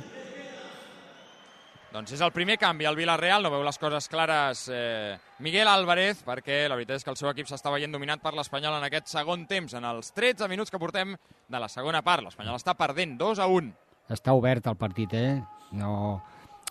Doncs 1.96 2.12
és 2.12 2.20
el 2.26 2.32
primer 2.36 2.58
canvi 2.60 2.84
al 2.88 2.96
Villarreal, 2.98 3.44
no 3.44 3.52
veu 3.54 3.62
les 3.64 3.78
coses 3.80 4.10
clares 4.12 4.66
eh, 4.68 5.16
Miguel 5.40 5.68
Álvarez, 5.72 6.24
perquè 6.28 6.66
la 6.68 6.76
veritat 6.76 7.00
és 7.00 7.06
que 7.08 7.12
el 7.14 7.20
seu 7.20 7.30
equip 7.30 7.48
s'està 7.48 7.72
veient 7.72 7.92
dominat 7.94 8.20
per 8.24 8.34
l'Espanyol 8.36 8.76
en 8.82 8.84
aquest 8.88 9.08
segon 9.12 9.46
temps, 9.48 9.76
en 9.76 9.88
els 9.88 10.12
13 10.12 10.50
minuts 10.52 10.72
que 10.72 10.80
portem 10.82 11.16
de 11.48 11.60
la 11.62 11.70
segona 11.72 12.02
part. 12.04 12.26
L'Espanyol 12.26 12.60
està 12.60 12.76
perdent 12.76 13.16
2 13.20 13.40
a 13.40 13.48
1. 13.48 13.72
Està 14.14 14.34
obert 14.38 14.68
el 14.68 14.76
partit, 14.78 15.14
eh? 15.14 15.36
No... 15.80 16.22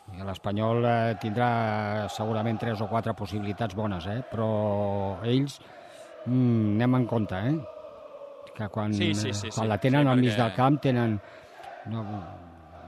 L'Espanyol 0.05 0.85
eh, 0.85 1.14
tindrà 1.16 1.47
segurament 2.12 2.59
tres 2.61 2.82
o 2.85 2.87
quatre 2.91 3.14
possibilitats 3.16 3.72
bones, 3.74 4.05
eh? 4.12 4.18
Però 4.28 4.49
ells, 5.24 5.55
mm, 6.26 6.74
anem 6.76 6.99
en 6.99 7.07
compte, 7.09 7.39
eh? 7.41 7.55
Que 8.55 8.68
quan, 8.68 8.93
Sí, 8.93 9.14
sí, 9.16 9.32
sí, 9.32 9.49
eh, 9.49 9.55
quan 9.55 9.64
sí. 9.64 9.70
la 9.72 9.78
tenen 9.80 10.05
Sí, 10.05 10.11
al 10.12 10.20
mig 10.20 10.28
perquè- 10.35 10.43
del 10.43 10.55
camp 10.59 10.76
tenen... 10.85 11.16
No, 11.89 12.05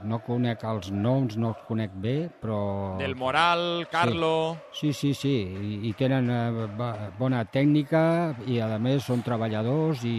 no 0.03 0.19
conec 0.21 0.61
els 0.69 0.91
noms, 0.93 1.35
no 1.41 1.55
els 1.55 1.65
conec 1.67 1.91
bé, 1.97 2.29
però... 2.39 2.61
Del 3.01 3.15
Moral, 3.17 3.87
Carlo... 3.91 4.55
Sí, 4.71 4.93
sí, 4.93 5.15
sí, 5.17 5.33
i, 5.41 5.89
i 5.89 5.93
tenen 5.97 6.29
eh, 6.29 7.11
bona 7.17 7.43
tècnica 7.49 8.35
i 8.45 8.61
a 8.61 8.77
més 8.77 9.09
són 9.09 9.25
treballadors 9.25 10.05
i, 10.05 10.17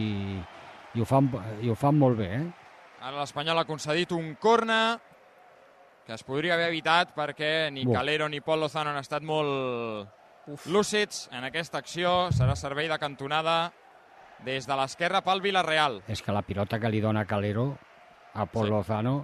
i, 0.95 1.01
ho, 1.01 1.07
fan, 1.07 1.31
i 1.63 1.71
ho 1.71 1.79
fan 1.79 1.95
molt 1.97 2.19
bé, 2.19 2.33
eh? 2.43 2.47
Ara 3.01 3.21
l'Espanyol 3.21 3.61
ha 3.61 3.67
concedit 3.69 4.11
un 4.17 4.33
corna 4.41 4.99
que 6.07 6.15
es 6.17 6.25
podria 6.25 6.55
haver 6.57 6.71
evitat 6.73 7.13
perquè 7.15 7.69
ni 7.71 7.85
Buah. 7.85 7.99
Calero 8.01 8.29
ni 8.29 8.41
Pol 8.41 8.61
Lozano 8.65 8.91
han 8.91 8.99
estat 9.03 9.23
molt 9.23 10.09
lúcids 10.73 11.29
en 11.37 11.45
aquesta 11.45 11.79
acció. 11.79 12.31
Serà 12.33 12.57
servei 12.57 12.89
de 12.89 12.99
cantonada 12.99 13.73
des 14.45 14.67
de 14.67 14.77
l'esquerra 14.79 15.21
pel 15.23 15.43
Villarreal. 15.45 16.01
És 16.09 16.23
que 16.23 16.33
la 16.33 16.43
pilota 16.43 16.79
que 16.81 16.91
li 16.91 17.01
dona 17.05 17.27
Calero 17.29 17.75
a 18.35 18.47
Pol 18.47 18.67
Sí. 18.67 18.71
Lozano 18.73 19.17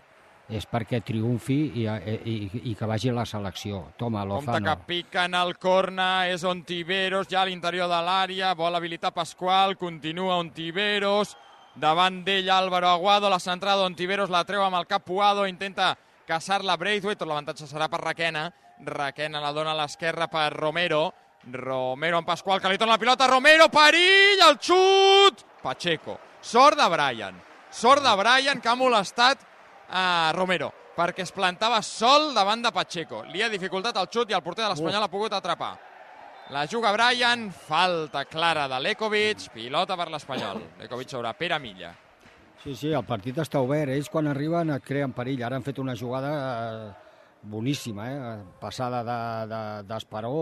és 0.53 0.67
perquè 0.69 1.01
triomfi 1.01 1.73
i, 1.81 1.87
i, 1.89 2.35
i 2.71 2.75
que 2.77 2.87
vagi 2.87 3.09
a 3.09 3.15
la 3.17 3.25
selecció. 3.25 3.95
Toma, 3.97 4.27
Compte 4.29 4.51
Lozano. 4.53 4.67
que 4.77 4.83
pica 4.87 5.25
en 5.25 5.35
el 5.35 5.57
corna, 5.57 6.29
és 6.29 6.45
Ontiveros, 6.45 7.27
ja 7.31 7.41
a 7.43 7.47
l'interior 7.47 7.89
de 7.89 8.03
l'àrea, 8.05 8.53
vol 8.55 8.75
habilitar 8.77 9.15
Pasqual, 9.17 9.79
continua 9.81 10.37
Ontiveros, 10.37 11.35
davant 11.75 12.23
d'ell 12.25 12.51
Álvaro 12.51 12.89
Aguado, 12.89 13.29
la 13.31 13.41
centrada 13.43 13.83
d'Ontiveros 13.83 14.31
la 14.31 14.45
treu 14.47 14.63
amb 14.63 14.79
el 14.79 14.87
cap 14.87 15.05
Puado, 15.05 15.47
intenta 15.47 15.95
caçar-la 16.29 16.77
Braithwaite, 16.81 17.19
tot 17.21 17.29
l'avantatge 17.29 17.67
serà 17.69 17.89
per 17.91 18.01
Raquena, 18.01 18.49
Raquena 18.85 19.43
la 19.43 19.53
dona 19.53 19.75
a 19.75 19.79
l'esquerra 19.83 20.29
per 20.31 20.51
Romero, 20.55 21.13
Romero 21.53 22.19
amb 22.19 22.29
Pasqual, 22.29 22.61
que 22.61 22.71
li 22.73 22.79
torna 22.79 22.95
la 22.95 23.03
pilota, 23.03 23.29
Romero, 23.29 23.69
perill, 23.69 24.45
el 24.49 24.59
xut! 24.59 25.45
Pacheco, 25.63 26.19
sort 26.41 26.79
de 26.79 26.89
Brian, 26.93 27.41
sort 27.71 28.05
de 28.05 28.15
Brian 28.17 28.61
que 28.61 28.71
ha 28.71 28.79
molestat 28.79 29.43
a 29.91 30.33
Romero, 30.37 30.71
perquè 30.97 31.25
es 31.27 31.33
plantava 31.35 31.83
sol 31.83 32.33
davant 32.35 32.63
de 32.63 32.73
Pacheco. 32.73 33.25
Li 33.33 33.43
ha 33.43 33.51
dificultat 33.53 33.97
el 34.01 34.09
xut 34.13 34.31
i 34.31 34.37
el 34.37 34.45
porter 34.45 34.65
de 34.65 34.73
l'Espanyol 34.73 35.05
ha 35.05 35.13
pogut 35.13 35.35
atrapar. 35.35 35.75
La 36.51 36.67
juga 36.69 36.93
Brian, 36.93 37.51
falta 37.51 38.25
clara 38.27 38.67
de 38.69 38.79
Lekovic, 38.81 39.49
pilota 39.55 39.97
per 39.97 40.11
l'Espanyol. 40.13 40.61
Lekovic 40.79 41.09
sobre 41.09 41.33
Pere 41.39 41.59
Milla. 41.59 41.95
Sí, 42.63 42.75
sí, 42.77 42.93
el 42.93 43.05
partit 43.05 43.39
està 43.41 43.61
obert. 43.65 43.91
Ells 43.93 44.11
quan 44.13 44.29
arriben 44.29 44.71
et 44.75 44.85
creen 44.85 45.13
perill. 45.17 45.43
Ara 45.45 45.57
han 45.57 45.65
fet 45.65 45.81
una 45.81 45.97
jugada 45.97 46.35
eh, 46.35 46.93
boníssima, 47.43 48.07
eh? 48.11 48.37
passada 48.61 49.01
d'Esperó, 49.05 49.49
de, 49.51 49.89
d'Esperó, 49.89 50.37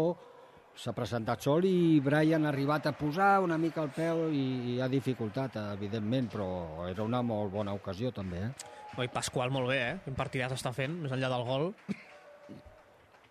s'ha 0.82 0.94
presentat 0.96 1.42
sol 1.44 1.66
i 1.68 2.00
Brian 2.00 2.46
ha 2.46 2.50
arribat 2.50 2.86
a 2.88 2.94
posar 2.96 3.40
una 3.44 3.59
mica 3.61 3.82
el 3.84 3.90
peu 3.92 4.26
i, 4.32 4.44
i 4.74 4.76
ha 4.80 4.88
dificultat, 4.88 5.59
evidentment, 5.76 6.30
però 6.32 6.86
era 6.88 7.03
una 7.05 7.22
molt 7.22 7.53
bona 7.53 7.74
ocasió 7.78 8.11
també. 8.14 8.42
Eh? 8.46 8.53
Oi, 8.98 9.09
Pasqual 9.12 9.50
molt 9.55 9.70
bé, 9.70 9.80
eh? 9.88 9.98
Quin 10.05 10.18
partidàs 10.18 10.55
està 10.59 10.72
fent, 10.74 10.94
més 11.05 11.12
enllà 11.14 11.30
del 11.32 11.44
gol. 11.48 11.70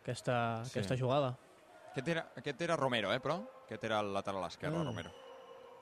Aquesta, 0.02 0.36
Sí. 0.66 0.78
aquesta 0.80 0.98
jugada. 0.98 1.36
Aquest 1.92 2.08
era, 2.08 2.26
aquest 2.38 2.62
era 2.62 2.76
Romero, 2.80 3.12
eh, 3.14 3.20
però? 3.20 3.40
Aquest 3.66 3.84
era 3.84 4.00
el 4.00 4.14
lateral 4.14 4.46
esquerre, 4.48 4.78
Mm. 4.78 4.86
Romero. 4.86 5.12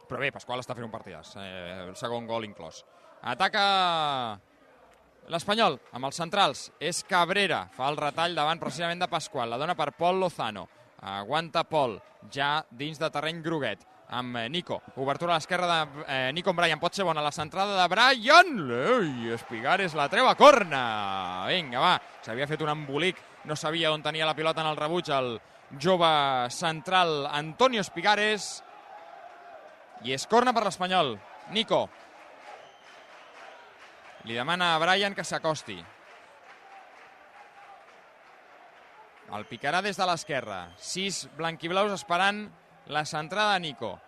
Però 0.09 0.19
bé, 0.19 0.31
Pasqual 0.33 0.59
està 0.59 0.73
fent 0.73 0.85
un 0.85 0.91
partidàs, 0.91 1.35
eh, 1.37 1.85
el 1.87 1.95
segon 1.95 2.25
gol 2.25 2.43
inclòs. 2.45 2.83
Ataca 3.21 4.39
l'Espanyol 5.29 5.79
amb 5.93 6.05
els 6.09 6.15
centrals. 6.17 6.71
És 6.79 7.03
Cabrera, 7.03 7.67
fa 7.75 7.89
el 7.91 7.97
retall 7.97 8.33
davant 8.35 8.59
precisament 8.59 8.99
de 9.03 9.07
Pasqual. 9.07 9.49
La 9.49 9.57
dona 9.61 9.75
per 9.75 9.91
Pol 9.93 10.19
Lozano. 10.19 10.67
Aguanta 11.01 11.63
Pol, 11.63 11.99
ja 12.31 12.65
dins 12.71 12.97
de 12.99 13.09
terreny 13.09 13.41
groguet. 13.43 13.85
amb 14.11 14.35
eh, 14.37 14.49
Nico. 14.49 14.81
Obertura 14.97 15.35
a 15.35 15.37
l'esquerra 15.37 15.67
de 15.67 16.03
eh, 16.07 16.31
Nico 16.33 16.49
amb 16.49 16.57
Brian. 16.59 16.79
Pot 16.79 16.95
ser 16.95 17.03
bona 17.05 17.21
la 17.21 17.29
centrada 17.31 17.75
de 17.79 17.87
Brian. 17.87 18.47
Ei, 18.73 19.29
Espigares 19.35 19.93
la 19.93 20.07
treu 20.09 20.25
a 20.27 20.33
corna. 20.33 21.45
Vinga, 21.45 21.77
va. 21.79 22.01
S'havia 22.25 22.47
fet 22.49 22.63
un 22.65 22.69
embolic. 22.73 23.15
No 23.45 23.55
sabia 23.55 23.91
on 23.93 24.01
tenia 24.01 24.25
la 24.25 24.33
pilota 24.33 24.61
en 24.61 24.67
el 24.71 24.75
rebuig 24.81 25.07
el 25.13 25.39
jove 25.77 26.49
central 26.49 27.27
Antonio 27.27 27.81
Espigares. 27.81 28.63
I 30.03 30.15
és 30.15 30.25
corna 30.31 30.53
per 30.55 30.63
l'Espanyol. 30.65 31.17
Nico. 31.53 31.87
Li 34.25 34.35
demana 34.35 34.73
a 34.73 34.81
Brian 34.81 35.15
que 35.15 35.23
s'acosti. 35.23 35.77
El 39.29 39.45
picarà 39.45 39.83
des 39.85 39.97
de 39.99 40.05
l'esquerra. 40.09 40.59
Sis 40.81 41.27
blanquiblaus 41.37 41.93
esperant 41.93 42.47
la 42.89 43.05
centrada 43.05 43.53
de 43.53 43.67
Nico. 43.67 43.99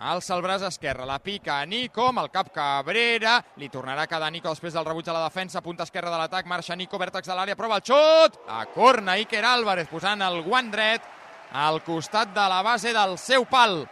Alça 0.00 0.32
el 0.32 0.40
braç 0.40 0.62
esquerre, 0.64 1.04
la 1.04 1.18
pica 1.20 1.58
a 1.60 1.66
Nico, 1.68 2.06
amb 2.08 2.22
el 2.22 2.30
cap 2.32 2.48
Cabrera, 2.54 3.34
li 3.60 3.68
tornarà 3.68 4.06
a 4.06 4.08
quedar 4.08 4.30
Nico 4.32 4.48
després 4.48 4.72
del 4.72 4.86
rebuig 4.86 5.10
a 5.10 5.12
la 5.12 5.26
defensa, 5.26 5.60
punta 5.60 5.84
esquerra 5.84 6.08
de 6.08 6.16
l'atac, 6.16 6.46
marxa 6.48 6.72
Nico, 6.72 6.96
vèrtex 6.96 7.28
de 7.28 7.36
l'àrea, 7.36 7.56
prova 7.58 7.76
el 7.76 7.84
xut, 7.84 8.38
a 8.48 8.62
corna 8.72 9.18
Iker 9.20 9.44
Álvarez 9.44 9.92
posant 9.92 10.24
el 10.24 10.40
guant 10.46 10.72
dret 10.72 11.04
al 11.52 11.82
costat 11.84 12.32
de 12.32 12.48
la 12.48 12.62
base 12.64 12.94
del 12.96 13.18
seu 13.20 13.44
pal. 13.44 13.82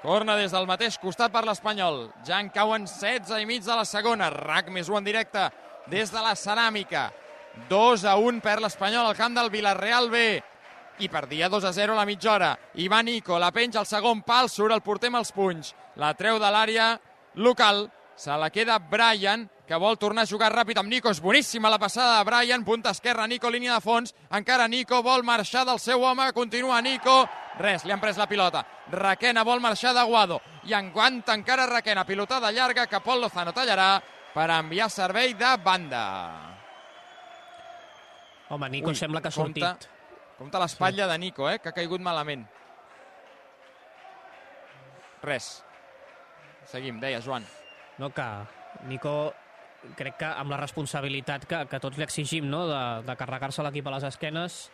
Corna 0.00 0.38
des 0.40 0.56
del 0.56 0.70
mateix 0.70 0.96
costat 1.02 1.34
per 1.34 1.44
l'Espanyol. 1.44 2.06
Ja 2.24 2.40
en 2.40 2.48
cauen 2.54 2.88
16 2.88 3.36
i 3.36 3.44
mig 3.44 3.64
de 3.66 3.76
la 3.76 3.84
segona. 3.84 4.30
RAC 4.32 4.72
més 4.72 4.88
1 4.88 5.02
en 5.02 5.04
directe 5.04 5.48
des 5.92 6.12
de 6.14 6.22
la 6.22 6.32
ceràmica. 6.32 7.10
2 7.68 8.04
a 8.08 8.16
1 8.16 8.40
per 8.40 8.60
l'Espanyol 8.62 9.10
al 9.10 9.18
camp 9.18 9.36
del 9.36 9.50
Villarreal 9.50 10.08
B. 10.08 10.22
I 10.98 11.08
perdia 11.08 11.48
2 11.48 11.64
a 11.64 11.72
0 11.72 11.92
a 11.92 11.96
la 11.96 12.06
mitja 12.06 12.32
hora. 12.32 12.54
I 12.74 12.88
va 12.88 13.02
Nico, 13.02 13.38
la 13.38 13.52
penja 13.52 13.80
al 13.80 13.86
segon 13.86 14.22
pal, 14.22 14.48
surt 14.48 14.72
el 14.72 14.80
porter 14.80 15.10
amb 15.12 15.20
els 15.20 15.32
punys. 15.32 15.74
La 16.00 16.14
treu 16.16 16.40
de 16.40 16.50
l'àrea 16.50 16.94
local. 17.34 17.90
Se 18.16 18.32
la 18.32 18.48
queda 18.48 18.78
Brian, 18.78 19.44
que 19.68 19.76
vol 19.76 19.98
tornar 19.98 20.22
a 20.24 20.30
jugar 20.30 20.48
ràpid 20.54 20.78
amb 20.80 20.88
Nico. 20.88 21.10
És 21.12 21.20
boníssima 21.20 21.68
la 21.68 21.78
passada 21.78 22.16
de 22.16 22.24
Brian, 22.24 22.64
punta 22.64 22.94
esquerra, 22.96 23.26
Nico, 23.26 23.50
línia 23.50 23.74
de 23.74 23.84
fons. 23.84 24.14
Encara 24.32 24.68
Nico 24.68 25.02
vol 25.02 25.22
marxar 25.22 25.66
del 25.66 25.78
seu 25.78 26.02
home, 26.02 26.30
continua 26.32 26.80
Nico. 26.80 27.26
Res, 27.58 27.84
li 27.84 27.92
han 27.92 28.00
pres 28.00 28.16
la 28.16 28.28
pilota. 28.28 28.64
Raquena 28.92 29.44
vol 29.44 29.60
marxar 29.60 29.92
de 29.96 30.04
Guado. 30.04 30.40
I 30.64 30.74
enguanta 30.74 31.34
encara 31.34 31.66
Raquena, 31.66 32.06
pilotada 32.06 32.52
llarga 32.52 32.86
que 32.86 33.00
Pol 33.00 33.20
Lozano 33.20 33.52
tallarà 33.52 34.00
per 34.32 34.48
enviar 34.50 34.88
servei 34.90 35.34
de 35.34 35.56
banda. 35.64 36.04
Home, 38.48 38.68
Nico 38.70 38.88
Ui, 38.88 38.94
sembla 38.94 39.20
que 39.20 39.28
ha 39.28 39.34
sortit. 39.34 39.64
Compte, 39.64 39.95
compte 40.38 40.60
l'espatlla 40.60 41.06
sí. 41.06 41.12
de 41.12 41.18
Nico, 41.18 41.48
eh, 41.50 41.58
que 41.58 41.72
ha 41.72 41.76
caigut 41.76 42.02
malament. 42.04 42.44
Res. 45.24 45.50
Seguim, 46.70 47.00
deia 47.00 47.22
Joan. 47.24 47.46
No, 47.98 48.10
que 48.12 48.26
Nico 48.90 49.16
crec 49.96 50.18
que 50.20 50.28
amb 50.28 50.50
la 50.50 50.58
responsabilitat 50.60 51.46
que, 51.46 51.64
que 51.70 51.80
tots 51.82 51.98
li 51.98 52.04
exigim 52.06 52.48
no? 52.50 52.64
de, 52.68 52.84
de 53.06 53.16
carregar-se 53.18 53.64
l'equip 53.64 53.86
a 53.86 53.96
les 53.96 54.06
esquenes 54.08 54.64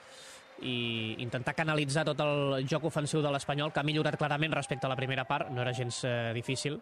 i 0.63 1.17
intentar 1.25 1.57
canalitzar 1.59 2.05
tot 2.07 2.21
el 2.23 2.67
joc 2.71 2.87
ofensiu 2.89 3.23
de 3.25 3.33
l'Espanyol, 3.35 3.73
que 3.75 3.83
ha 3.83 3.87
millorat 3.87 4.17
clarament 4.21 4.55
respecte 4.55 4.87
a 4.87 4.93
la 4.93 4.99
primera 4.99 5.25
part, 5.29 5.51
no 5.51 5.63
era 5.65 5.75
gens 5.75 6.05
eh, 6.07 6.31
difícil, 6.37 6.79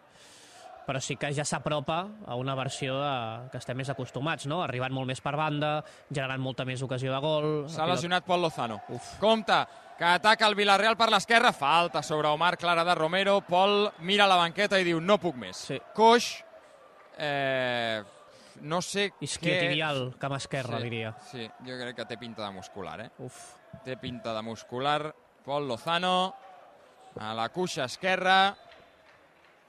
però 0.91 0.99
sí 0.99 1.15
que 1.15 1.29
ja 1.31 1.45
s'apropa 1.47 2.01
a 2.27 2.35
una 2.35 2.51
versió 2.51 2.97
de, 2.99 3.11
que 3.47 3.59
estem 3.61 3.77
més 3.79 3.87
acostumats, 3.93 4.43
no? 4.51 4.57
arribant 4.59 4.91
molt 4.91 5.07
més 5.07 5.21
per 5.23 5.31
banda, 5.39 5.77
generant 6.09 6.41
molta 6.43 6.65
més 6.67 6.81
ocasió 6.83 7.13
de 7.13 7.19
gol... 7.23 7.45
S'ha 7.71 7.85
lesionat 7.87 8.25
Pol 8.27 8.41
Lozano. 8.43 8.81
Uf. 8.91 9.13
Compte, 9.21 9.55
que 9.95 10.09
ataca 10.09 10.49
el 10.51 10.57
Villarreal 10.59 10.97
per 10.99 11.07
l'esquerra, 11.13 11.53
falta 11.55 12.01
sobre 12.03 12.27
Omar 12.27 12.57
Clara 12.59 12.83
de 12.83 12.95
Romero, 12.99 13.37
Pol 13.47 13.85
mira 14.03 14.27
la 14.27 14.35
banqueta 14.41 14.81
i 14.81 14.87
diu 14.89 14.99
no 14.99 15.15
puc 15.23 15.39
més. 15.39 15.61
Sí. 15.69 15.77
Coix, 15.95 16.27
eh, 17.15 18.03
no 18.67 18.81
sé 18.83 19.13
Isquiotibial, 19.23 20.09
què... 20.09 20.19
cama 20.25 20.41
esquerra, 20.43 20.75
sí, 20.75 20.89
diria. 20.89 21.13
Sí, 21.29 21.47
jo 21.69 21.77
crec 21.79 22.01
que 22.01 22.07
té 22.09 22.17
pinta 22.19 22.43
de 22.43 22.51
muscular, 22.57 22.97
eh? 23.05 23.07
Uf. 23.23 23.39
Té 23.87 23.95
pinta 23.95 24.35
de 24.35 24.43
muscular. 24.43 25.05
Pol 25.47 25.71
Lozano, 25.71 26.35
a 27.15 27.31
la 27.33 27.47
cuixa 27.55 27.87
esquerra, 27.87 28.57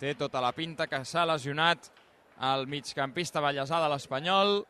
té 0.02 0.16
tota 0.18 0.42
la 0.42 0.50
pinta 0.56 0.88
que 0.90 1.04
s'ha 1.06 1.22
lesionat 1.30 1.90
el 2.42 2.66
migcampista 2.66 3.42
ballesà 3.44 3.78
de 3.84 3.90
l'Espanyol. 3.92 4.62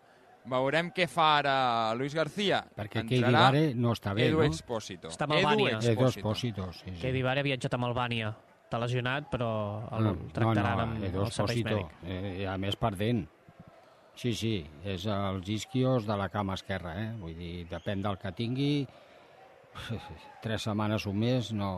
Veurem 0.53 0.91
què 0.91 1.07
fa 1.07 1.29
ara 1.39 1.57
Luis 1.95 2.15
García. 2.19 2.65
Perquè 2.77 3.05
Keidi 3.07 3.31
Vare 3.33 3.67
no 3.79 3.93
està 3.95 4.13
bé, 4.19 4.27
Edu 4.29 4.41
no? 4.43 4.49
Expósito. 4.51 5.13
Està 5.13 5.29
amb 5.29 5.37
Albània. 5.39 5.79
Edu 5.79 6.09
Expósito, 6.09 6.67
sí, 6.75 6.89
sí. 6.91 6.99
Keidi 7.05 7.23
Vare 7.25 7.45
ha 7.45 7.47
viatjat 7.47 7.79
amb 7.79 7.89
Albània. 7.89 8.33
Està 8.67 8.81
lesionat, 8.83 9.29
però 9.31 9.53
el 9.95 10.09
no, 10.09 10.13
tractaran 10.35 10.67
no, 10.67 10.83
no, 10.83 10.89
amb 10.89 11.07
Edu 11.09 11.23
el 11.23 11.31
servei 11.31 11.63
Expósito, 11.63 11.79
mèdic. 12.03 12.43
eh, 12.43 12.49
a 12.51 12.59
més 12.59 12.77
perdent. 12.81 13.25
Sí, 14.19 14.35
sí, 14.37 14.55
és 14.85 15.07
els 15.09 15.49
isquios 15.49 16.05
de 16.09 16.17
la 16.21 16.29
cama 16.29 16.59
esquerra, 16.59 16.97
eh? 17.01 17.11
Vull 17.21 17.39
dir, 17.39 17.53
depèn 17.71 18.03
del 18.05 18.19
que 18.21 18.35
tingui, 18.37 18.73
tres 20.45 20.67
setmanes 20.69 21.07
o 21.07 21.15
més 21.17 21.55
no... 21.57 21.71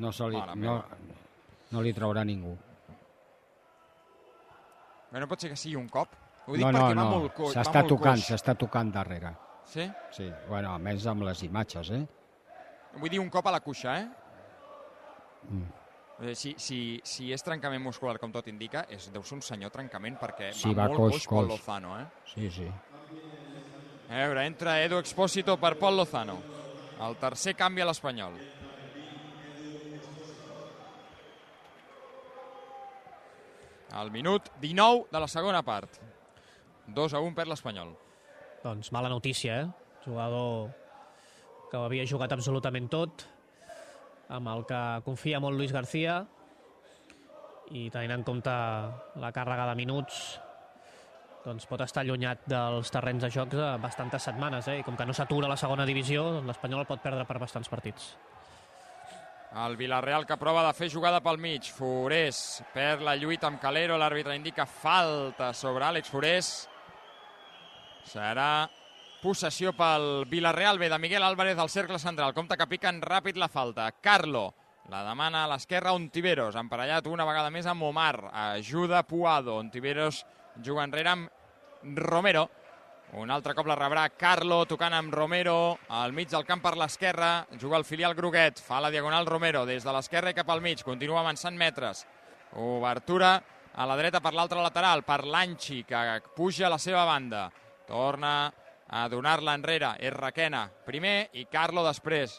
No, 0.00 0.08
se 0.10 0.24
li, 0.32 0.40
Mare 0.40 0.56
no, 0.56 0.80
meva. 0.80 1.20
No 1.72 1.82
li 1.84 1.92
traurà 1.96 2.24
ningú. 2.24 2.54
Bé, 5.12 5.20
no 5.20 5.28
pot 5.28 5.40
ser 5.44 5.50
que 5.52 5.58
sigui 5.60 5.76
un 5.76 5.88
cop? 5.92 6.14
Ho 6.46 6.56
dic 6.56 6.64
no, 6.64 6.70
no, 6.72 6.78
perquè 6.86 6.96
va 6.96 7.02
no, 7.04 7.10
molt 7.18 7.34
coix. 7.36 7.52
s'està 7.54 7.82
tocant, 7.86 8.22
s'està 8.24 8.54
tocant 8.58 8.90
darrere. 8.94 9.34
Sí? 9.68 9.84
Sí, 10.12 10.26
bueno, 10.48 10.72
almenys 10.74 11.06
amb 11.12 11.22
les 11.28 11.42
imatges, 11.46 11.92
eh? 11.94 12.02
Vull 12.98 13.12
dir 13.12 13.20
un 13.22 13.30
cop 13.32 13.46
a 13.46 13.52
la 13.54 13.60
cuixa, 13.64 13.94
eh? 14.00 14.08
Mm. 15.48 15.62
Eh, 16.22 16.34
Si, 16.38 16.54
si, 16.58 17.00
si 17.04 17.32
és 17.34 17.42
trencament 17.42 17.82
muscular, 17.82 18.18
com 18.20 18.32
tot 18.32 18.46
indica, 18.50 18.84
és, 18.88 19.08
deu 19.12 19.24
ser 19.26 19.36
un 19.38 19.42
senyor 19.42 19.72
trencament 19.74 20.18
perquè 20.20 20.52
Sí, 20.54 20.70
va, 20.74 20.84
va 20.86 20.88
molt 20.92 21.00
coix, 21.00 21.26
coix 21.26 21.46
Pol. 21.48 21.48
Lozano, 21.56 21.96
eh? 21.98 22.06
Sí, 22.34 22.50
sí. 22.50 22.68
A 24.12 24.20
veure, 24.20 24.44
entra 24.46 24.76
Edu 24.84 24.98
Expósito 25.00 25.56
per 25.58 25.76
Pol 25.80 25.96
Lozano. 25.96 26.36
El 27.02 27.16
tercer 27.18 27.56
canvi 27.58 27.82
a 27.82 27.88
l'Espanyol. 27.88 28.36
Al 33.92 34.10
minut 34.10 34.48
19 34.60 35.10
de 35.12 35.20
la 35.20 35.28
segona 35.28 35.60
part. 35.62 35.98
2 36.88 37.14
a 37.14 37.20
1 37.20 37.34
per 37.36 37.44
l'Espanyol. 37.46 37.92
Doncs 38.62 38.88
mala 38.92 39.10
notícia, 39.12 39.60
eh? 39.60 39.66
Jugador 40.06 40.70
que 41.70 41.76
ho 41.76 41.84
havia 41.84 42.06
jugat 42.08 42.32
absolutament 42.32 42.88
tot, 42.92 43.26
amb 44.32 44.48
el 44.48 44.64
que 44.68 44.80
confia 45.04 45.40
molt 45.40 45.56
Luis 45.56 45.72
García, 45.72 46.22
i 47.72 47.86
tenint 47.92 48.18
en 48.18 48.24
compte 48.24 48.52
la 49.20 49.32
càrrega 49.32 49.68
de 49.70 49.76
minuts, 49.78 50.18
doncs 51.44 51.68
pot 51.68 51.80
estar 51.84 52.04
allunyat 52.04 52.44
dels 52.48 52.92
terrenys 52.92 53.24
de 53.24 53.32
jocs 53.34 53.56
bastantes 53.82 54.28
setmanes, 54.28 54.68
eh? 54.68 54.80
I 54.80 54.84
com 54.86 54.96
que 54.96 55.08
no 55.08 55.16
s'atura 55.16 55.50
la 55.52 55.60
segona 55.60 55.88
divisió, 55.88 56.28
doncs 56.38 56.52
l'Espanyol 56.52 56.88
pot 56.88 57.04
perdre 57.04 57.28
per 57.28 57.40
bastants 57.42 57.72
partits. 57.72 58.14
El 59.52 59.76
Villarreal 59.76 60.24
que 60.24 60.38
prova 60.40 60.62
de 60.64 60.72
fer 60.72 60.88
jugada 60.88 61.20
pel 61.20 61.36
mig. 61.36 61.66
Forés 61.76 62.62
perd 62.72 63.04
la 63.04 63.16
lluita 63.20 63.50
amb 63.50 63.60
Calero. 63.60 63.98
L'àrbitre 64.00 64.36
indica 64.38 64.64
falta 64.64 65.50
sobre 65.52 65.84
Àlex 65.84 66.08
Forés. 66.08 66.48
Serà 68.08 68.64
possessió 69.20 69.74
pel 69.76 70.24
Villarreal. 70.30 70.80
Ve 70.80 70.88
de 70.88 70.98
Miguel 70.98 71.26
Álvarez 71.26 71.60
al 71.60 71.68
cercle 71.68 72.00
central. 72.00 72.32
Compte 72.32 72.56
que 72.56 72.70
piquen 72.70 73.02
ràpid 73.04 73.36
la 73.36 73.50
falta. 73.52 73.90
Carlo 74.00 74.48
la 74.88 75.04
demana 75.04 75.44
a 75.44 75.50
l'esquerra 75.52 75.92
Ontiveros. 75.94 76.56
Emparellat 76.56 77.06
una 77.12 77.28
vegada 77.28 77.52
més 77.52 77.68
amb 77.68 77.84
Omar. 77.86 78.30
Ajuda 78.32 79.04
Puado. 79.04 79.58
Ontiveros 79.60 80.24
juga 80.64 80.88
enrere 80.88 81.12
amb 81.12 81.30
Romero. 82.00 82.48
Un 83.12 83.28
altre 83.28 83.52
cop 83.52 83.66
la 83.68 83.74
rebrà 83.76 84.06
Carlo, 84.16 84.62
tocant 84.64 84.94
amb 84.96 85.12
Romero, 85.12 85.76
al 85.92 86.14
mig 86.16 86.30
del 86.32 86.46
camp 86.48 86.62
per 86.64 86.72
l'esquerra, 86.80 87.44
juga 87.60 87.76
el 87.76 87.84
filial 87.84 88.14
Groguet, 88.16 88.62
fa 88.64 88.78
la 88.80 88.88
diagonal 88.88 89.28
Romero, 89.28 89.66
des 89.68 89.84
de 89.84 89.92
l'esquerra 89.92 90.32
i 90.32 90.36
cap 90.38 90.48
al 90.48 90.62
mig, 90.64 90.80
continua 90.80 91.20
avançant 91.20 91.52
metres. 91.52 92.06
Obertura 92.56 93.34
a 93.76 93.86
la 93.88 93.98
dreta 94.00 94.22
per 94.24 94.32
l'altre 94.32 94.64
lateral, 94.64 95.04
per 95.04 95.26
l'Anchi, 95.28 95.82
que 95.84 96.00
puja 96.32 96.70
a 96.70 96.72
la 96.72 96.80
seva 96.80 97.04
banda. 97.04 97.50
Torna 97.84 98.32
a 98.88 99.04
donar-la 99.12 99.58
enrere, 99.60 99.92
és 100.00 100.16
Raquena 100.16 100.64
primer 100.88 101.28
i 101.36 101.44
Carlo 101.52 101.84
després. 101.84 102.38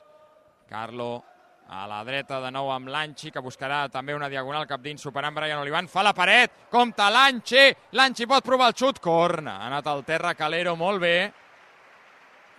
Carlo 0.69 1.23
a 1.69 1.85
la 1.87 2.01
dreta 2.03 2.39
de 2.43 2.49
nou 2.53 2.69
amb 2.73 2.89
l'Anchi, 2.91 3.31
que 3.31 3.41
buscarà 3.41 3.85
també 3.91 4.15
una 4.15 4.29
diagonal 4.29 4.67
cap 4.69 4.81
dins, 4.83 5.01
superant 5.01 5.35
Brian 5.35 5.61
Olivan. 5.61 5.87
Fa 5.87 6.03
la 6.03 6.13
paret, 6.13 6.67
compta 6.71 7.09
l'Anchi, 7.09 7.69
l'Anchi 7.97 8.27
pot 8.29 8.45
provar 8.45 8.71
el 8.71 8.77
xut, 8.77 8.99
corna. 9.03 9.59
Ha 9.61 9.69
anat 9.71 9.87
al 9.87 10.03
terra 10.07 10.35
Calero 10.37 10.75
molt 10.79 11.01
bé 11.01 11.17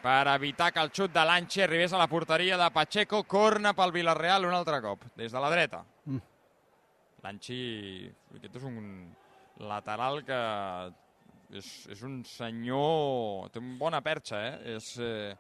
per 0.04 0.28
evitar 0.34 0.70
que 0.72 0.82
el 0.84 0.92
xut 0.92 1.12
de 1.14 1.24
l'Anchi 1.24 1.62
arribés 1.64 1.94
a 1.94 2.00
la 2.00 2.08
porteria 2.08 2.58
de 2.60 2.70
Pacheco. 2.70 3.22
Corna 3.24 3.72
pel 3.72 3.92
Villarreal 3.92 4.44
un 4.44 4.56
altre 4.56 4.80
cop, 4.84 5.06
des 5.16 5.32
de 5.32 5.40
la 5.40 5.52
dreta. 5.52 5.84
Mm. 6.04 6.20
L'Anchi, 7.24 7.60
aquest 8.36 8.58
és 8.60 8.66
un 8.68 8.82
lateral 9.64 10.20
que 10.26 10.40
és, 11.56 11.70
és 11.94 12.02
un 12.04 12.18
senyor... 12.28 13.48
Té 13.54 13.62
una 13.62 13.78
bona 13.80 14.02
perxa, 14.04 14.42
eh? 14.44 14.74
És, 14.76 14.90
eh, 15.00 15.32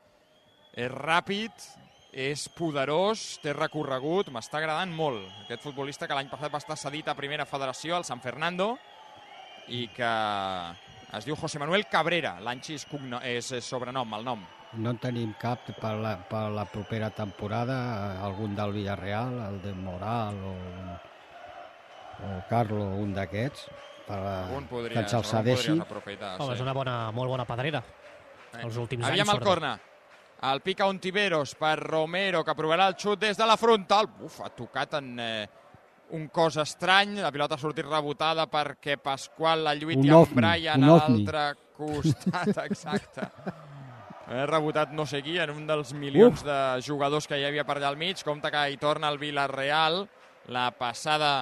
és 0.80 0.92
ràpid, 0.94 1.68
és 2.14 2.44
poderós, 2.54 3.40
té 3.42 3.52
recorregut, 3.52 4.28
m'està 4.30 4.60
agradant 4.60 4.92
molt. 4.94 5.24
Aquest 5.44 5.64
futbolista 5.66 6.06
que 6.06 6.14
l'any 6.14 6.28
passat 6.30 6.52
va 6.52 6.60
estar 6.62 6.76
cedit 6.78 7.08
a 7.10 7.14
primera 7.18 7.44
federació, 7.46 7.96
al 7.96 8.04
San 8.06 8.20
Fernando, 8.22 8.76
i 9.66 9.88
que 9.90 10.10
es 11.18 11.24
diu 11.26 11.34
José 11.36 11.58
Manuel 11.58 11.86
Cabrera. 11.90 12.36
L'Anxi 12.40 12.74
és, 12.78 12.84
cogno- 12.86 13.20
és 13.22 13.48
sobrenom, 13.66 14.14
el 14.14 14.24
nom. 14.24 14.44
No 14.74 14.90
en 14.90 14.98
tenim 14.98 15.32
cap 15.38 15.66
per 15.80 15.94
la, 15.98 16.16
per 16.28 16.48
la 16.50 16.64
propera 16.66 17.10
temporada, 17.10 17.76
eh, 18.14 18.22
algun 18.26 18.54
del 18.58 18.72
Villarreal, 18.74 19.36
el 19.48 19.60
de 19.62 19.72
Moral 19.72 20.38
o, 20.42 20.54
o 22.26 22.30
Carlo, 22.50 22.84
un 22.98 23.12
d'aquests, 23.14 23.66
per 24.06 24.18
Algun 24.18 24.66
que 24.66 24.70
podria, 24.74 25.00
ens 25.00 25.12
el 25.12 25.18
algun 25.20 25.30
cedeixi. 25.30 25.68
podria 25.68 25.82
aprofitar. 25.88 26.32
Home, 26.40 26.54
és 26.54 26.60
una 26.60 26.72
bona, 26.76 26.96
molt 27.12 27.30
bona 27.30 27.46
pedrera. 27.48 27.82
Els 28.60 28.76
últims 28.76 29.06
Aviam 29.06 29.28
anys, 29.30 29.38
el 29.40 29.46
corna. 29.46 29.72
El 30.44 30.60
pica 30.60 30.86
Ontiveros 30.86 31.54
per 31.56 31.78
Romero, 31.80 32.42
que 32.44 32.54
provarà 32.56 32.90
el 32.90 32.96
xut 33.00 33.22
des 33.22 33.38
de 33.38 33.46
la 33.48 33.56
frontal. 33.56 34.10
Uf, 34.26 34.42
ha 34.44 34.50
tocat 34.52 34.98
en 34.98 35.12
eh, 35.22 35.46
un 36.12 36.26
cos 36.28 36.58
estrany. 36.60 37.14
La 37.24 37.30
pilota 37.32 37.56
ha 37.56 37.62
sortit 37.62 37.86
rebotada 37.88 38.44
perquè 38.52 38.98
Pasqual 39.00 39.64
la 39.64 39.72
Un 39.72 39.94
amb 39.94 40.18
ovni, 40.18 40.34
Brian 40.36 40.82
un 40.82 40.90
a 40.90 40.98
l'altre 40.98 41.44
costat. 41.76 42.58
Exacte. 42.68 43.28
Ha 44.24 44.44
rebotat 44.48 44.92
no 44.92 45.06
sé 45.06 45.22
qui 45.24 45.38
en 45.40 45.50
un 45.52 45.66
dels 45.66 45.92
milions 45.96 46.42
Uf. 46.42 46.44
de 46.44 46.58
jugadors 46.84 47.26
que 47.28 47.38
hi 47.40 47.46
havia 47.48 47.64
per 47.64 47.78
allà 47.78 47.88
al 47.88 47.96
mig. 47.96 48.20
Compte 48.24 48.50
que 48.52 48.66
hi 48.68 48.76
torna 48.76 49.08
el 49.08 49.18
Villarreal. 49.18 50.02
La 50.52 50.66
passada 50.76 51.38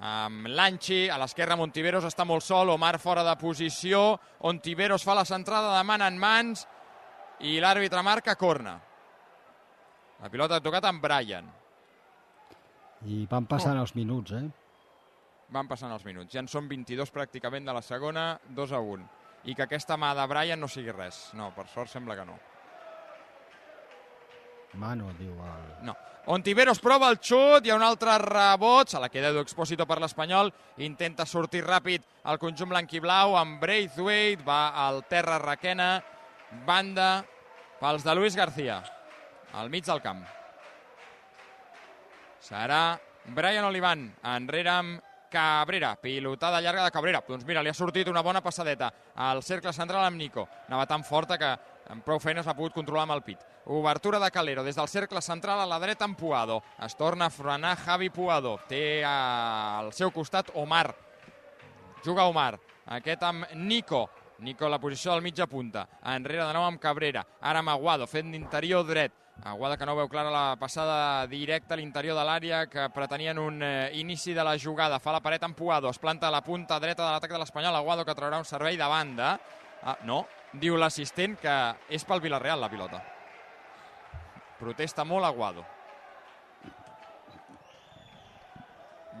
amb 0.00 0.48
l'Anchi, 0.48 1.08
a 1.08 1.16
l'esquerra 1.20 1.56
Montiveros 1.56 2.04
està 2.04 2.24
molt 2.28 2.44
sol, 2.44 2.72
Omar 2.72 2.98
fora 3.00 3.24
de 3.24 3.34
posició, 3.40 4.18
Ontiveros 4.48 5.04
fa 5.04 5.16
la 5.16 5.26
centrada 5.28 5.72
de 5.78 5.82
man 5.84 6.04
en 6.04 6.20
mans 6.20 6.66
i 7.46 7.58
l'àrbitre 7.60 8.02
marca 8.04 8.36
corna. 8.36 8.74
La 10.20 10.28
pilota 10.28 10.58
ha 10.58 10.64
tocat 10.64 10.84
amb 10.84 11.00
Brian. 11.00 11.46
I 13.08 13.24
van 13.30 13.46
passant 13.48 13.78
els 13.80 13.94
minuts, 13.96 14.34
eh? 14.36 14.44
Van 15.50 15.68
passant 15.70 15.92
els 15.94 16.04
minuts. 16.04 16.32
Ja 16.34 16.42
en 16.44 16.50
són 16.52 16.68
22 16.68 17.10
pràcticament 17.14 17.64
de 17.66 17.74
la 17.74 17.82
segona, 17.82 18.34
2 18.56 18.76
a 18.76 18.80
1. 18.84 19.08
I 19.48 19.56
que 19.56 19.64
aquesta 19.64 19.96
mà 19.96 20.12
de 20.14 20.26
Brian 20.28 20.60
no 20.60 20.68
sigui 20.68 20.92
res. 20.92 21.30
No, 21.34 21.48
per 21.56 21.64
sort 21.72 21.90
sembla 21.90 22.18
que 22.18 22.28
no. 22.28 22.36
Mano, 24.78 25.10
diu 25.18 25.32
el... 25.32 25.66
No. 25.88 25.96
Ontiveros 26.30 26.78
prova 26.84 27.08
el 27.10 27.16
xut, 27.18 27.64
hi 27.64 27.72
ha 27.72 27.78
un 27.78 27.82
altre 27.82 28.12
rebot, 28.20 28.92
se 28.92 29.00
la 29.00 29.08
queda 29.08 29.32
Edu 29.32 29.40
Expósito 29.40 29.86
per 29.88 29.96
l'Espanyol, 29.98 30.52
intenta 30.84 31.24
sortir 31.26 31.64
ràpid 31.64 32.04
el 32.30 32.38
conjunt 32.38 32.68
blanquiblau 32.70 33.34
amb 33.40 33.56
Braithwaite, 33.62 34.44
va 34.46 34.68
al 34.84 35.00
terra 35.08 35.40
Raquena, 35.40 35.94
banda 36.66 37.24
pels 37.80 38.04
de 38.04 38.14
Luis 38.14 38.36
García, 38.36 38.82
al 39.52 39.70
mig 39.70 39.84
del 39.84 40.02
camp. 40.02 40.24
Serà 42.40 42.98
Brian 43.34 43.64
Olivan, 43.68 44.08
enrere 44.24 44.70
amb 44.72 45.06
Cabrera, 45.30 45.94
pilotada 45.96 46.60
llarga 46.60 46.84
de 46.84 46.90
Cabrera. 46.90 47.22
Doncs 47.26 47.46
mira, 47.46 47.62
li 47.62 47.70
ha 47.70 47.74
sortit 47.74 48.08
una 48.10 48.22
bona 48.26 48.42
passadeta 48.42 48.90
al 49.14 49.44
cercle 49.46 49.72
central 49.72 50.04
amb 50.04 50.18
Nico. 50.18 50.48
Anava 50.66 50.88
tan 50.90 51.04
forta 51.06 51.38
que 51.38 51.50
amb 51.90 52.04
prou 52.04 52.18
feines 52.18 52.46
l'ha 52.46 52.56
pogut 52.58 52.74
controlar 52.74 53.06
amb 53.06 53.14
el 53.14 53.22
pit. 53.22 53.44
Obertura 53.70 54.18
de 54.18 54.30
Calero 54.34 54.64
des 54.66 54.74
del 54.76 54.88
cercle 54.88 55.22
central 55.22 55.60
a 55.62 55.68
la 55.70 55.78
dreta 55.78 56.04
amb 56.04 56.18
Puado. 56.18 56.60
Es 56.82 56.96
torna 56.96 57.26
a 57.26 57.30
frenar 57.30 57.76
Javi 57.78 58.10
Puado. 58.10 58.58
Té 58.68 59.04
al 59.06 59.92
seu 59.92 60.10
costat 60.10 60.50
Omar. 60.54 60.88
Juga 62.04 62.26
Omar. 62.26 62.58
Aquest 62.86 63.22
amb 63.22 63.46
Nico. 63.54 64.08
Nico 64.40 64.64
a 64.64 64.70
la 64.72 64.80
posició 64.80 65.12
del 65.12 65.22
mitja 65.22 65.46
punta. 65.46 65.86
Enrere 66.14 66.46
de 66.46 66.52
nou 66.56 66.64
amb 66.64 66.80
Cabrera. 66.80 67.22
Ara 67.40 67.60
amb 67.60 67.72
Aguado, 67.72 68.06
fent 68.08 68.32
d'interior 68.32 68.86
dret. 68.88 69.12
Aguada 69.44 69.76
que 69.80 69.86
no 69.88 69.94
veu 69.96 70.08
clara 70.08 70.32
la 70.32 70.56
passada 70.60 71.26
directa 71.28 71.72
a 71.72 71.78
l'interior 71.80 72.16
de 72.16 72.24
l'àrea 72.28 72.64
que 72.68 72.88
pretenien 72.92 73.38
un 73.40 73.62
eh, 73.64 73.90
inici 73.96 74.34
de 74.36 74.44
la 74.44 74.58
jugada. 74.60 74.98
Fa 75.00 75.14
la 75.16 75.22
paret 75.24 75.44
amb 75.44 75.56
Puado, 75.56 75.88
es 75.88 75.98
planta 75.98 76.28
a 76.28 76.34
la 76.34 76.42
punta 76.44 76.80
dreta 76.80 77.06
de 77.06 77.12
l'atac 77.14 77.32
de 77.32 77.40
l'Espanyol. 77.40 77.76
Aguado 77.76 78.04
que 78.04 78.16
traurà 78.16 78.40
un 78.40 78.48
servei 78.48 78.76
de 78.76 78.88
banda. 78.88 79.34
Ah, 79.82 79.96
no, 80.04 80.26
diu 80.52 80.76
l'assistent 80.76 81.38
que 81.40 81.56
és 81.88 82.04
pel 82.04 82.20
Villarreal 82.20 82.60
la 82.60 82.68
pilota. 82.68 83.00
Protesta 84.60 85.04
molt 85.08 85.24
Aguado. 85.24 85.64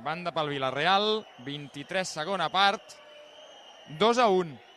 Banda 0.04 0.32
pel 0.32 0.52
Villarreal, 0.52 1.22
23 1.44 2.08
segona 2.08 2.48
part, 2.52 2.96
2 4.00 4.18
a 4.20 4.28
1. 4.32 4.69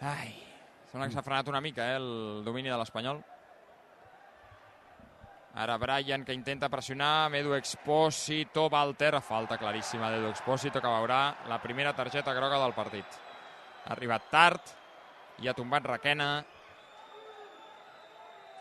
Ai, 0.00 0.32
sembla 0.88 1.08
que 1.08 1.14
s'ha 1.14 1.24
frenat 1.24 1.48
una 1.52 1.60
mica, 1.60 1.92
eh, 1.92 1.98
el 2.00 2.42
domini 2.44 2.72
de 2.72 2.78
l'Espanyol. 2.80 3.20
Ara 5.60 5.76
Brian 5.82 6.24
que 6.24 6.32
intenta 6.32 6.70
pressionar 6.70 7.26
amb 7.26 7.36
Edu 7.40 7.56
Expósito, 7.56 8.68
Walter, 8.70 9.16
falta 9.20 9.58
claríssima 9.58 10.10
d'Edu 10.12 10.30
Expósito 10.30 10.80
que 10.80 10.92
veurà 10.92 11.34
la 11.50 11.58
primera 11.60 11.92
targeta 11.92 12.32
groga 12.32 12.60
del 12.62 12.72
partit. 12.72 13.18
Ha 13.84 13.92
arribat 13.92 14.30
tard 14.30 14.72
i 15.42 15.48
ha 15.48 15.54
tombat 15.54 15.84
Raquena. 15.84 16.30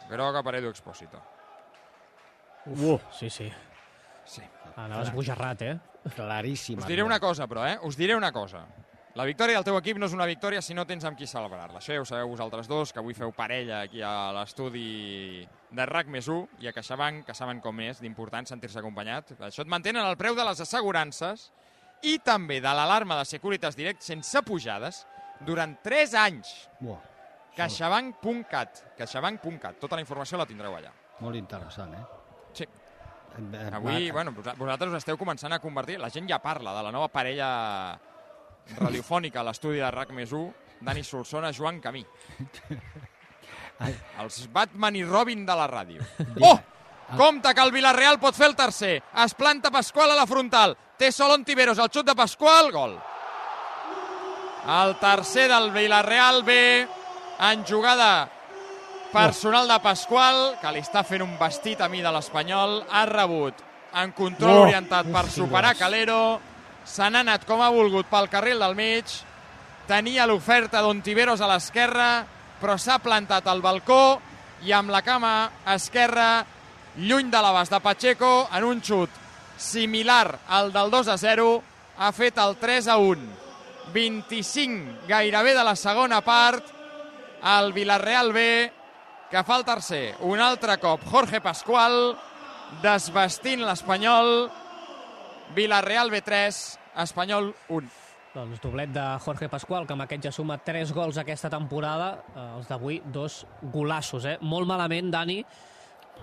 Groga 0.09 0.41
per 0.43 0.55
Edu 0.57 0.73
Expósito. 0.73 1.21
Uf, 2.65 2.81
uh, 2.81 2.99
sí, 3.13 3.29
sí. 3.29 3.47
Sí. 4.25 4.41
Anava 4.75 5.05
esbojarrat, 5.05 5.61
eh? 5.61 5.77
Claríssim. 6.15 6.81
Us 6.81 6.89
diré 6.89 7.03
una 7.05 7.19
cosa, 7.19 7.47
però, 7.47 7.67
eh? 7.69 7.77
Us 7.85 7.97
diré 7.97 8.15
una 8.17 8.31
cosa. 8.31 8.65
La 9.20 9.26
victòria 9.28 9.57
del 9.59 9.65
teu 9.67 9.76
equip 9.76 9.97
no 9.99 10.07
és 10.07 10.13
una 10.15 10.24
victòria 10.30 10.61
si 10.63 10.72
no 10.78 10.86
tens 10.88 11.03
amb 11.03 11.17
qui 11.20 11.28
celebrar-la. 11.28 11.82
Això 11.82 11.91
ja 11.91 11.99
ho 11.99 12.05
sabeu 12.07 12.30
vosaltres 12.32 12.70
dos, 12.72 12.93
que 12.95 13.01
avui 13.01 13.13
feu 13.17 13.34
parella 13.36 13.82
aquí 13.84 13.99
a 14.05 14.32
l'estudi 14.38 15.43
de 15.76 15.86
RAC 15.89 16.07
més 16.13 16.30
1 16.32 16.61
i 16.63 16.70
a 16.70 16.74
CaixaBank, 16.76 17.26
que 17.28 17.36
saben 17.36 17.59
com 17.59 17.82
és 17.84 17.99
d'important 17.99 18.47
sentir-se 18.47 18.80
acompanyat. 18.80 19.34
Això 19.49 19.65
et 19.65 19.72
mantenen 19.72 20.05
el 20.07 20.15
preu 20.15 20.38
de 20.39 20.45
les 20.47 20.61
assegurances 20.63 21.49
i 22.07 22.15
també 22.24 22.61
de 22.63 22.72
l'alarma 22.72 23.17
de 23.20 23.26
Securitas 23.28 23.76
Direct 23.76 24.05
sense 24.07 24.39
pujades 24.47 25.01
durant 25.43 25.76
3 25.84 26.15
anys. 26.15 26.53
Buah, 26.80 27.01
CaixaBank.cat. 27.57 28.84
CaixaBank.cat. 28.97 29.80
Tota 29.84 29.97
la 29.99 30.01
informació 30.05 30.38
la 30.39 30.45
tindreu 30.47 30.76
allà. 30.78 30.93
molt 31.20 31.36
interessant, 31.36 31.91
eh? 31.93 32.05
Sí. 32.53 32.63
Eh, 32.63 33.70
Avui, 33.74 34.07
va- 34.07 34.13
bueno, 34.13 34.32
vosa- 34.32 34.53
vosaltres 34.55 34.91
us 34.93 34.97
esteu 35.03 35.17
començant 35.17 35.51
a 35.51 35.59
convertir... 35.59 35.99
La 35.99 36.09
gent 36.09 36.28
ja 36.30 36.39
parla 36.39 36.72
de 36.78 36.84
la 36.84 36.91
nova 36.91 37.09
parella 37.11 37.99
radiofònica 38.78 39.41
a 39.41 39.43
l'estudi 39.49 39.80
de 39.82 39.89
RAC 39.91 40.11
més 40.15 40.32
1, 40.32 40.53
Dani 40.86 41.03
Solsona, 41.03 41.51
Joan 41.55 41.80
Camí. 41.82 42.05
Els 44.20 44.41
Batman 44.51 44.95
i 44.99 45.03
Robin 45.07 45.45
de 45.47 45.55
la 45.55 45.67
ràdio. 45.72 46.03
Oh! 46.41 46.59
Compte 47.17 47.53
que 47.55 47.63
el 47.63 47.72
Villarreal 47.74 48.20
pot 48.22 48.36
fer 48.38 48.51
el 48.51 48.55
tercer. 48.55 48.99
Es 49.24 49.34
planta 49.34 49.72
Pasqual 49.74 50.11
a 50.13 50.17
la 50.20 50.28
frontal. 50.30 50.76
Té 50.99 51.09
sol 51.11 51.32
Ontiveros, 51.34 51.80
el 51.82 51.89
xut 51.89 52.05
de 52.05 52.13
Pasqual, 52.15 52.70
gol. 52.76 52.97
El 54.70 54.93
tercer 55.01 55.47
del 55.49 55.72
Villarreal 55.74 56.43
ve 56.43 56.88
en 57.39 57.63
jugada 57.65 58.30
personal 59.13 59.67
de 59.72 59.80
Pasqual, 59.82 60.59
que 60.61 60.76
li 60.76 60.84
està 60.84 61.01
fent 61.07 61.24
un 61.26 61.34
vestit 61.39 61.82
a 61.82 61.88
mi 61.89 62.03
de 62.05 62.11
l'Espanyol. 62.13 62.84
Ha 62.91 63.05
rebut 63.09 63.63
en 64.03 64.11
control 64.13 64.57
Oh, 64.59 64.67
orientat 64.67 65.09
per 65.09 65.26
superar. 65.34 65.74
Calero. 65.80 66.39
Se 66.89 67.05
n'ha 67.05 67.21
anat 67.21 67.45
com 67.45 67.61
ha 67.61 67.69
volgut 67.69 68.07
pel 68.09 68.29
carril 68.31 68.61
del 68.63 68.73
mig. 68.75 69.11
Tenia 69.89 70.25
l'oferta 70.25 70.81
d'Ontiveros 70.81 71.41
a 71.41 71.49
l'esquerra, 71.49 72.09
però 72.59 72.77
s'ha 72.77 72.97
plantat 73.03 73.47
al 73.47 73.61
balcó 73.61 74.19
i 74.65 74.73
amb 74.75 74.91
la 74.91 75.01
cama 75.05 75.33
esquerra 75.73 76.45
lluny 76.97 77.29
de 77.31 77.41
l'abast 77.41 77.71
de 77.71 77.79
Pacheco 77.79 78.49
en 78.55 78.65
un 78.67 78.81
xut 78.83 79.09
similar 79.57 80.39
al 80.47 80.73
del 80.73 80.91
2 80.91 81.11
a 81.13 81.17
0 81.17 81.45
ha 81.99 82.11
fet 82.11 82.37
el 82.43 82.57
3 82.59 82.89
a 82.91 82.97
1 82.97 83.93
25 83.93 85.07
gairebé 85.07 85.53
de 85.55 85.63
la 85.63 85.75
segona 85.79 86.19
part 86.21 86.65
el 87.55 87.71
Villarreal 87.73 88.33
B 88.33 88.41
que 89.31 89.43
fa 89.47 89.59
el 89.61 89.65
tercer 89.65 90.17
un 90.27 90.41
altre 90.43 90.75
cop 90.81 91.05
Jorge 91.07 91.39
Pascual 91.39 92.17
desvestint 92.83 93.63
l'Espanyol 93.63 94.49
Villarreal 95.56 96.12
B3 96.12 96.78
Espanyol 97.04 97.54
1 97.70 97.89
Doncs 98.34 98.60
doblet 98.62 98.91
de 98.93 99.04
Jorge 99.26 99.47
Pascual, 99.50 99.88
que 99.89 99.95
amb 99.95 100.04
aquest 100.06 100.28
ja 100.28 100.32
suma 100.32 100.60
3 100.62 100.91
gols 100.93 101.18
aquesta 101.18 101.50
temporada. 101.50 102.12
Eh, 102.36 102.43
els 102.60 102.68
d'avui, 102.70 103.00
dos 103.10 103.39
golassos, 103.74 104.24
eh? 104.30 104.36
Molt 104.45 104.68
malament, 104.70 105.10
Dani, 105.10 105.39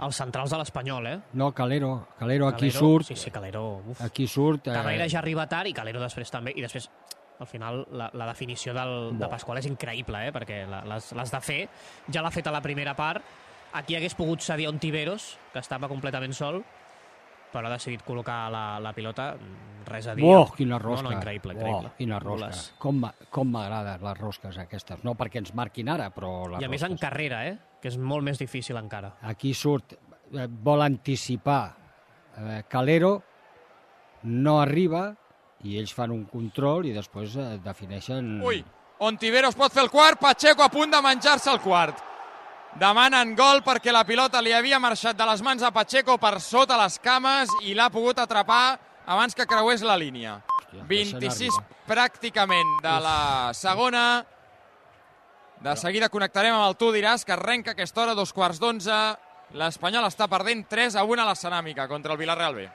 els 0.07 0.15
centrals 0.23 0.53
de 0.55 0.61
l'Espanyol, 0.61 1.07
eh? 1.11 1.17
No, 1.35 1.49
Calero. 1.53 2.07
Calero 2.17 2.47
aquí 2.47 2.69
Calero, 2.71 2.79
surt. 2.79 3.07
Sí, 3.09 3.17
sí, 3.17 3.33
Calero. 3.35 3.83
Uf. 3.91 4.01
Aquí 4.07 4.29
surt. 4.29 4.69
eh, 4.69 4.73
Carrera 4.79 5.09
ja 5.11 5.19
arriba 5.19 5.49
tard 5.51 5.67
i 5.67 5.75
Calero 5.75 5.99
després 6.01 6.31
també. 6.31 6.53
I 6.55 6.63
després, 6.63 6.87
al 7.41 7.47
final, 7.51 7.83
la, 7.91 8.09
la 8.15 8.27
definició 8.31 8.73
del, 8.73 9.19
de 9.19 9.27
Pasqual 9.29 9.59
és 9.59 9.67
increïble, 9.67 10.29
eh? 10.29 10.33
perquè 10.33 10.63
la- 10.71 10.85
les, 10.87 11.11
les 11.13 11.35
de 11.35 11.41
fer 11.43 11.61
ja 12.09 12.23
l'ha 12.23 12.31
fet 12.31 12.47
a 12.47 12.53
la 12.55 12.63
primera 12.63 12.95
part. 12.95 13.21
Aquí 13.75 13.97
hagués 13.99 14.15
pogut 14.15 14.41
cedir 14.47 14.69
a 14.69 14.71
Ontiveros, 14.71 15.33
que 15.53 15.59
estava 15.59 15.89
completament 15.91 16.33
sol, 16.39 16.63
però 17.53 17.67
ha 17.69 17.73
decidit 17.77 18.03
col·locar 18.05 18.51
la, 18.53 18.65
la 18.83 18.93
pilota 18.93 19.35
res 19.87 20.07
a 20.11 20.15
dir. 20.19 20.25
Oh, 20.27 20.49
quina 20.57 20.79
rosca. 20.83 21.05
No, 21.05 21.11
no, 21.13 21.17
increïble, 21.17 21.55
Oh, 21.55 21.57
increïble. 21.59 21.93
quina 21.97 22.19
rosca. 22.19 22.49
Les- 22.49 22.73
Com, 22.79 23.05
com 23.31 23.51
m'agraden 23.53 24.03
les 24.03 24.19
rosques 24.19 24.59
aquestes. 24.59 25.05
No 25.05 25.15
perquè 25.15 25.39
ens 25.39 25.55
marquin 25.55 25.89
ara, 25.89 26.11
però 26.15 26.49
les 26.51 26.61
I 26.61 26.65
a 26.67 26.69
més 26.69 26.83
en 26.83 26.91
rosques. 26.97 27.09
carrera, 27.09 27.47
eh? 27.47 27.57
Que 27.81 27.89
és 27.89 27.97
molt 27.99 28.25
més 28.25 28.39
difícil 28.39 28.77
encara. 28.77 29.15
Aquí 29.23 29.55
surt, 29.55 29.93
eh, 30.35 30.47
vol 30.51 30.83
anticipar 30.83 31.77
eh, 32.37 32.65
Calero, 32.69 33.23
no 34.25 34.61
arriba, 34.61 35.15
i 35.65 35.79
ells 35.79 35.93
fan 35.95 36.11
un 36.11 36.25
control 36.29 36.87
i 36.87 36.93
després 36.93 37.37
eh, 37.37 37.59
defineixen... 37.65 38.41
Ui, 38.45 38.65
Ontiveros 38.99 39.55
pot 39.55 39.73
fer 39.73 39.83
el 39.85 39.91
quart, 39.93 40.19
Pacheco 40.19 40.63
a 40.65 40.71
punt 40.73 40.91
de 40.91 41.01
menjar-se 41.05 41.51
el 41.53 41.59
quart. 41.61 41.99
Demanen 42.77 43.33
gol 43.39 43.63
perquè 43.65 43.93
la 43.95 44.03
pilota 44.05 44.43
li 44.45 44.53
havia 44.53 44.77
marxat 44.83 45.17
de 45.17 45.25
les 45.25 45.41
mans 45.43 45.63
a 45.65 45.71
Pacheco 45.73 46.19
per 46.21 46.35
sota 46.45 46.77
les 46.83 46.99
cames 47.01 47.49
i 47.65 47.73
l'ha 47.75 47.89
pogut 47.93 48.19
atrapar 48.21 48.77
abans 49.09 49.35
que 49.35 49.47
creués 49.49 49.81
la 49.87 49.97
línia. 49.97 50.43
26 50.89 51.57
pràcticament 51.89 52.75
de 52.85 52.97
la 53.01 53.19
segona. 53.57 54.03
De 55.65 55.73
seguida 55.81 56.11
connectarem 56.13 56.53
amb 56.53 56.67
el 56.69 56.77
Tu 56.77 56.91
diràs 56.93 57.25
que 57.25 57.33
arrenca 57.33 57.73
aquesta 57.73 58.03
hora, 58.03 58.15
dos 58.15 58.35
quarts 58.37 58.61
d'onze. 58.61 58.97
L'Espanyol 59.57 60.05
està 60.11 60.27
perdent 60.29 60.67
3 60.69 60.99
a 61.01 61.05
1 61.07 61.23
a 61.23 61.25
la 61.31 61.37
Ceràmica 61.39 61.87
contra 61.89 62.13
el 62.13 62.19
Villarreal 62.21 62.55
B. 62.59 62.67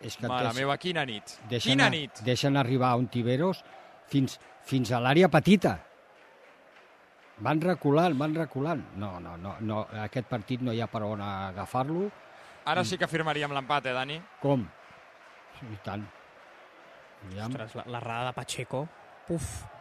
És 0.00 0.16
que 0.16 0.28
Mare 0.30 0.54
meva, 0.56 0.78
quina 0.80 1.04
nit. 1.04 1.34
deixen, 1.50 1.72
Quina 1.74 1.86
a- 1.88 1.90
nit. 1.90 2.22
Deixen 2.24 2.56
arribar 2.56 2.92
a 2.94 2.96
Ontiveros 2.96 3.60
fins, 4.08 4.38
fins 4.64 4.92
a 4.92 5.00
l'àrea 5.00 5.28
petita. 5.28 5.82
Van 7.44 7.60
reculant, 7.60 8.16
van 8.16 8.34
reculant. 8.34 8.82
No, 8.96 9.18
no, 9.20 9.36
no, 9.36 9.56
no, 9.60 9.82
aquest 10.06 10.28
partit 10.30 10.62
no 10.64 10.72
hi 10.72 10.80
ha 10.80 10.88
per 10.88 11.02
on 11.04 11.20
agafar-lo. 11.20 12.08
Ara 12.66 12.82
sí 12.84 12.96
que 12.98 13.06
firmaríem 13.06 13.52
l'empat, 13.52 13.86
eh, 13.86 13.94
Dani? 13.94 14.16
Com? 14.42 14.64
I 15.62 15.78
tant. 15.84 16.04
Aviam. 17.26 17.52
Ostres, 17.52 17.76
la, 17.78 17.84
la 17.92 18.00
rada 18.00 18.30
de 18.30 18.36
Pacheco. 18.40 18.86
Uf. 19.28 19.75